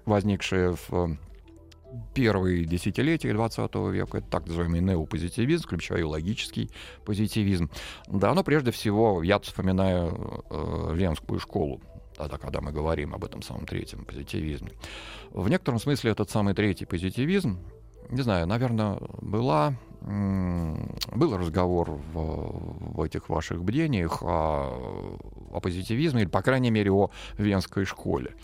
возникшая 0.07 0.77
в 0.89 1.19
первые 2.15 2.65
десятилетия 2.65 3.33
20 3.33 3.75
века, 3.93 4.19
это 4.19 4.27
так 4.29 4.47
называемый 4.47 4.81
неопозитивизм, 4.81 5.65
включая 5.65 6.05
логический 6.05 6.71
позитивизм. 7.05 7.71
Да, 8.07 8.35
но 8.35 8.45
прежде 8.45 8.71
всего 8.71 9.23
я 9.23 9.39
вспоминаю 9.39 10.45
э, 10.51 10.95
Ленскую 10.95 11.41
школу 11.41 11.81
тогда, 12.19 12.37
когда 12.37 12.61
мы 12.61 12.73
говорим 12.73 13.15
об 13.15 13.25
этом 13.25 13.43
самом 13.43 13.67
третьем 13.67 14.05
позитивизме. 14.05 14.73
В 15.31 15.49
некотором 15.49 15.79
смысле 15.79 16.11
этот 16.11 16.29
самый 16.31 16.55
третий 16.55 16.85
позитивизм, 16.85 17.59
не 18.11 18.23
знаю, 18.23 18.47
наверное, 18.47 18.99
была, 19.21 19.75
был 20.01 21.37
разговор 21.37 21.91
в, 22.13 22.95
в 22.95 23.03
этих 23.03 23.29
ваших 23.29 23.63
бдениях 23.63 24.23
о, 24.23 25.17
о 25.53 25.61
позитивизме, 25.61 26.23
или, 26.23 26.29
по 26.29 26.43
крайней 26.43 26.71
мере, 26.71 26.91
о 26.91 27.11
венской 27.37 27.85
школе. 27.85 28.35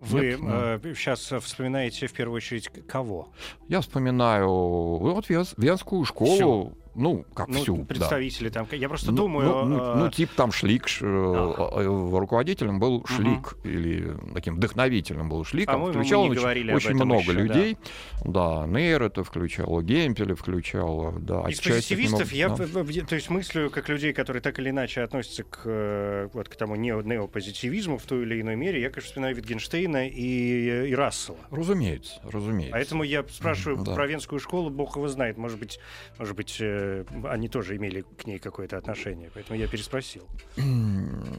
Вы 0.00 0.38
э, 0.38 0.94
сейчас 0.94 1.32
вспоминаете 1.42 2.06
в 2.08 2.12
первую 2.12 2.36
очередь 2.36 2.68
кого? 2.86 3.28
Я 3.68 3.80
вспоминаю 3.80 4.48
вот 4.48 5.28
Венскую 5.28 6.04
школу. 6.04 6.34
Всю 6.34 6.83
ну, 6.94 7.24
как 7.34 7.48
ну, 7.48 7.60
всю. 7.60 7.84
Представители 7.84 8.48
да. 8.48 8.64
там. 8.64 8.78
Я 8.78 8.88
просто 8.88 9.10
ну, 9.10 9.16
думаю. 9.16 9.48
Ну, 9.48 9.64
ну, 9.64 9.78
э... 9.78 9.94
ну, 9.96 10.10
тип 10.10 10.30
там 10.36 10.52
Шлик, 10.52 10.88
ш... 10.88 11.04
а. 11.06 12.18
руководителем 12.18 12.78
был 12.78 13.04
Шлик, 13.06 13.52
угу. 13.52 13.68
или 13.68 14.16
таким 14.34 14.56
вдохновителем 14.56 15.28
был 15.28 15.44
Шлик. 15.44 15.70
Он 15.70 15.90
включал 15.92 16.22
очень, 16.22 16.72
очень 16.72 16.94
много 16.94 17.22
еще, 17.22 17.32
людей. 17.32 17.78
Да, 18.24 18.60
да 18.60 18.66
Нейр 18.66 19.02
это 19.02 19.24
включало, 19.24 19.82
Гемпеля 19.82 20.34
включало, 20.34 21.12
да. 21.18 21.42
Из 21.48 21.60
позитивистов 21.60 22.32
я, 22.32 22.48
да. 22.48 22.66
то 22.66 23.14
есть 23.14 23.30
мыслю, 23.30 23.70
как 23.70 23.88
людей, 23.88 24.12
которые 24.12 24.42
так 24.42 24.58
или 24.58 24.70
иначе 24.70 25.02
относятся 25.02 25.44
к, 25.44 25.62
э, 25.64 26.28
вот, 26.32 26.48
к 26.48 26.56
тому 26.56 26.76
нео 26.76 27.02
неопозитивизму 27.02 27.98
в 27.98 28.02
той 28.04 28.22
или 28.22 28.40
иной 28.40 28.56
мере, 28.56 28.80
я, 28.80 28.90
конечно, 28.90 29.08
вспоминаю 29.08 29.36
Витгенштейна 29.36 30.08
и, 30.08 30.88
и 30.90 30.94
Рассела. 30.94 31.38
Разумеется, 31.50 32.20
разумеется. 32.24 32.72
Поэтому 32.72 33.02
я 33.02 33.24
спрашиваю 33.28 33.84
да. 33.84 33.94
про 33.94 34.06
Венскую 34.06 34.40
школу, 34.40 34.70
бог 34.70 34.96
его 34.96 35.08
знает, 35.08 35.36
может 35.36 35.58
быть, 35.58 35.78
может 36.18 36.36
быть, 36.36 36.56
э, 36.84 36.94
Э, 36.94 37.04
они 37.28 37.48
тоже 37.48 37.76
имели 37.76 38.04
к 38.18 38.26
ней 38.26 38.38
какое-то 38.38 38.78
отношение, 38.78 39.30
поэтому 39.32 39.58
я 39.58 39.66
переспросил. 39.66 40.26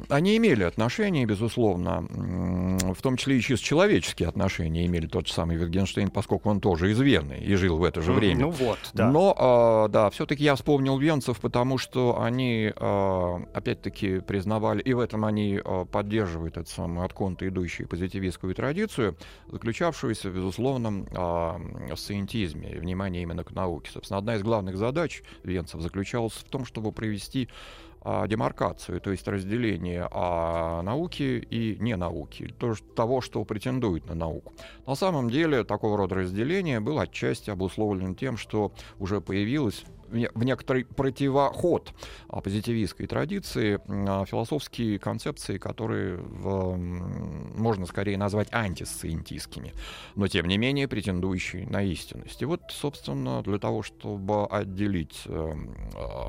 Они 0.10 0.38
имели 0.38 0.64
отношения, 0.64 1.26
безусловно, 1.26 2.06
в 2.93 3.02
том 3.02 3.18
числе 3.18 3.38
и 3.38 3.41
чисто 3.41 3.66
человеческие 3.66 4.30
отношения 4.30 4.86
имели 4.86 5.08
тот 5.08 5.28
же 5.28 5.34
самый 5.34 5.58
Витгенштейн, 5.58 6.10
поскольку 6.10 6.50
он 6.50 6.60
тоже 6.60 6.91
из 6.91 7.00
Вены 7.00 7.38
и 7.39 7.56
жил 7.56 7.78
в 7.78 7.84
это 7.84 8.02
же 8.02 8.12
время. 8.14 8.41
Ну 8.41 8.50
вот, 8.50 8.80
да. 8.93 9.10
Но, 9.10 9.36
а, 9.38 9.88
да, 9.88 10.10
все-таки 10.10 10.43
я 10.43 10.56
вспомнил 10.56 10.98
венцев, 10.98 11.39
потому 11.39 11.78
что 11.78 12.22
они, 12.22 12.72
а, 12.76 13.41
опять-таки, 13.54 14.20
признавали, 14.20 14.82
и 14.82 14.93
в 14.93 15.00
этом 15.00 15.26
они 15.26 15.60
а, 15.64 15.86
поддерживают 15.86 16.58
эту 16.58 16.70
самую 16.70 17.06
от 17.06 17.14
конта 17.14 17.48
идущую 17.48 17.88
позитивистскую 17.88 18.54
традицию, 18.56 19.18
заключавшуюся 19.48 20.30
в 20.30 20.36
безусловном 20.36 21.08
сциентизме, 21.96 22.78
внимание 22.80 23.24
именно 23.24 23.43
к 23.43 23.52
науке. 23.52 23.91
Собственно, 23.91 24.18
одна 24.18 24.36
из 24.36 24.43
главных 24.43 24.78
задач 24.78 25.22
Венцев 25.43 25.81
заключалась 25.81 26.33
в 26.33 26.43
том, 26.45 26.65
чтобы 26.65 26.91
провести 26.91 27.49
а, 28.07 28.27
демаркацию, 28.27 29.01
то 29.01 29.09
есть 29.09 29.27
разделение 29.27 30.07
а, 30.11 30.83
науки 30.83 31.43
и 31.49 31.75
не 31.79 31.95
науки, 31.95 32.53
то, 32.59 32.75
того, 32.95 33.19
что 33.19 33.43
претендует 33.43 34.05
на 34.05 34.13
науку. 34.13 34.53
На 34.86 34.93
самом 34.93 35.27
деле 35.27 35.63
такого 35.63 35.97
рода 35.97 36.13
разделение 36.13 36.79
было 36.79 37.01
отчасти 37.01 37.49
обусловлено 37.49 38.13
тем, 38.13 38.38
что 38.38 38.71
уже 38.99 39.21
появилось 39.21 39.86
в 40.34 40.43
некоторый 40.43 40.86
противоход 40.86 41.93
позитивистской 42.43 43.07
традиции 43.07 43.80
а, 43.88 44.26
философские 44.26 44.99
концепции, 44.99 45.57
которые 45.57 46.18
в, 46.18 46.78
можно 46.78 47.86
скорее 47.86 48.18
назвать 48.18 48.47
антисциентистскими, 48.51 49.74
но 50.16 50.28
тем 50.28 50.47
не 50.47 50.57
менее 50.57 50.88
претендующие 50.88 51.68
на 51.68 51.84
истинность. 51.84 52.41
И 52.41 52.45
вот, 52.45 52.61
собственно, 52.70 53.41
для 53.43 53.57
того, 53.57 53.84
чтобы 53.84 54.45
отделить 54.47 55.24
э, 55.26 55.53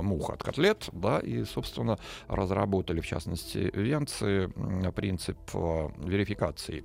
мух 0.02 0.30
от 0.30 0.42
котлет, 0.42 0.88
да, 0.92 1.18
и, 1.18 1.44
собственно, 1.44 1.98
разработали, 2.28 3.00
в 3.00 3.06
частности, 3.06 3.70
венцы, 3.74 4.48
принцип 4.94 5.38
э, 5.54 5.88
верификации 5.98 6.84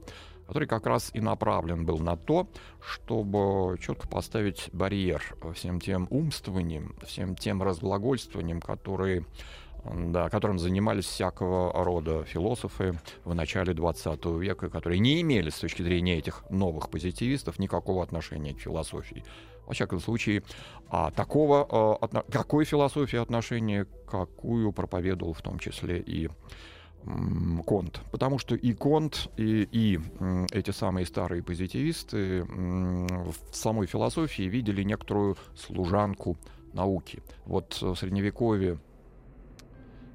который 0.51 0.67
как 0.67 0.85
раз 0.85 1.11
и 1.13 1.21
направлен 1.21 1.85
был 1.85 1.99
на 1.99 2.17
то, 2.17 2.45
чтобы 2.81 3.77
четко 3.79 4.05
поставить 4.05 4.69
барьер 4.73 5.23
всем 5.55 5.79
тем 5.79 6.07
умствованиям, 6.09 6.93
всем 7.07 7.37
тем 7.37 7.63
разглагольствованиям, 7.63 8.59
которые 8.59 9.25
да, 9.85 10.29
которым 10.29 10.59
занимались 10.59 11.05
всякого 11.05 11.71
рода 11.85 12.25
философы 12.25 12.99
в 13.23 13.33
начале 13.33 13.73
20 13.73 14.25
века, 14.41 14.69
которые 14.69 14.99
не 14.99 15.21
имели 15.21 15.49
с 15.49 15.57
точки 15.57 15.83
зрения 15.83 16.17
этих 16.17 16.43
новых 16.49 16.89
позитивистов 16.89 17.57
никакого 17.57 18.03
отношения 18.03 18.53
к 18.53 18.59
философии. 18.59 19.23
Во 19.65 19.73
всяком 19.73 20.01
случае, 20.01 20.43
а 20.89 21.11
такого, 21.11 21.65
а, 22.01 22.23
какой 22.29 22.65
философии 22.65 23.17
отношения, 23.17 23.87
какую 24.05 24.73
проповедовал 24.73 25.31
в 25.31 25.41
том 25.41 25.59
числе 25.59 25.99
и 25.99 26.29
Конт. 27.65 28.01
Потому 28.11 28.37
что 28.37 28.55
и 28.55 28.73
Конт, 28.73 29.29
и, 29.37 29.67
и 29.71 29.99
эти 30.51 30.71
самые 30.71 31.05
старые 31.05 31.43
позитивисты 31.43 32.43
в 32.43 33.35
самой 33.51 33.87
философии 33.87 34.43
видели 34.43 34.83
некоторую 34.83 35.37
служанку 35.55 36.37
науки. 36.73 37.21
Вот 37.45 37.81
в 37.81 37.95
Средневековье 37.95 38.79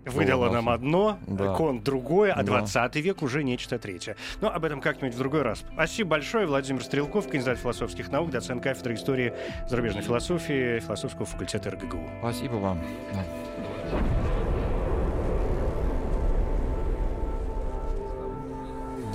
выдало 0.07 0.51
нам 0.51 0.69
одно, 0.69 1.19
да. 1.27 1.55
Конт 1.55 1.83
другое, 1.83 2.33
а 2.33 2.43
20 2.43 2.93
да. 2.93 3.01
век 3.01 3.23
уже 3.23 3.43
нечто 3.43 3.79
третье. 3.79 4.17
Но 4.41 4.51
об 4.51 4.65
этом 4.65 4.81
как-нибудь 4.81 5.15
в 5.15 5.19
другой 5.19 5.43
раз. 5.43 5.65
Спасибо 5.73 6.11
большое. 6.11 6.47
Владимир 6.47 6.83
Стрелков, 6.83 7.29
кандидат 7.29 7.59
философских 7.59 8.11
наук, 8.11 8.31
доцент 8.31 8.63
кафедры 8.63 8.95
истории 8.95 9.33
зарубежной 9.69 10.03
философии 10.03 10.81
философского 10.81 11.27
факультета 11.27 11.71
РГГУ. 11.71 12.09
Спасибо 12.21 12.55
вам. 12.55 12.81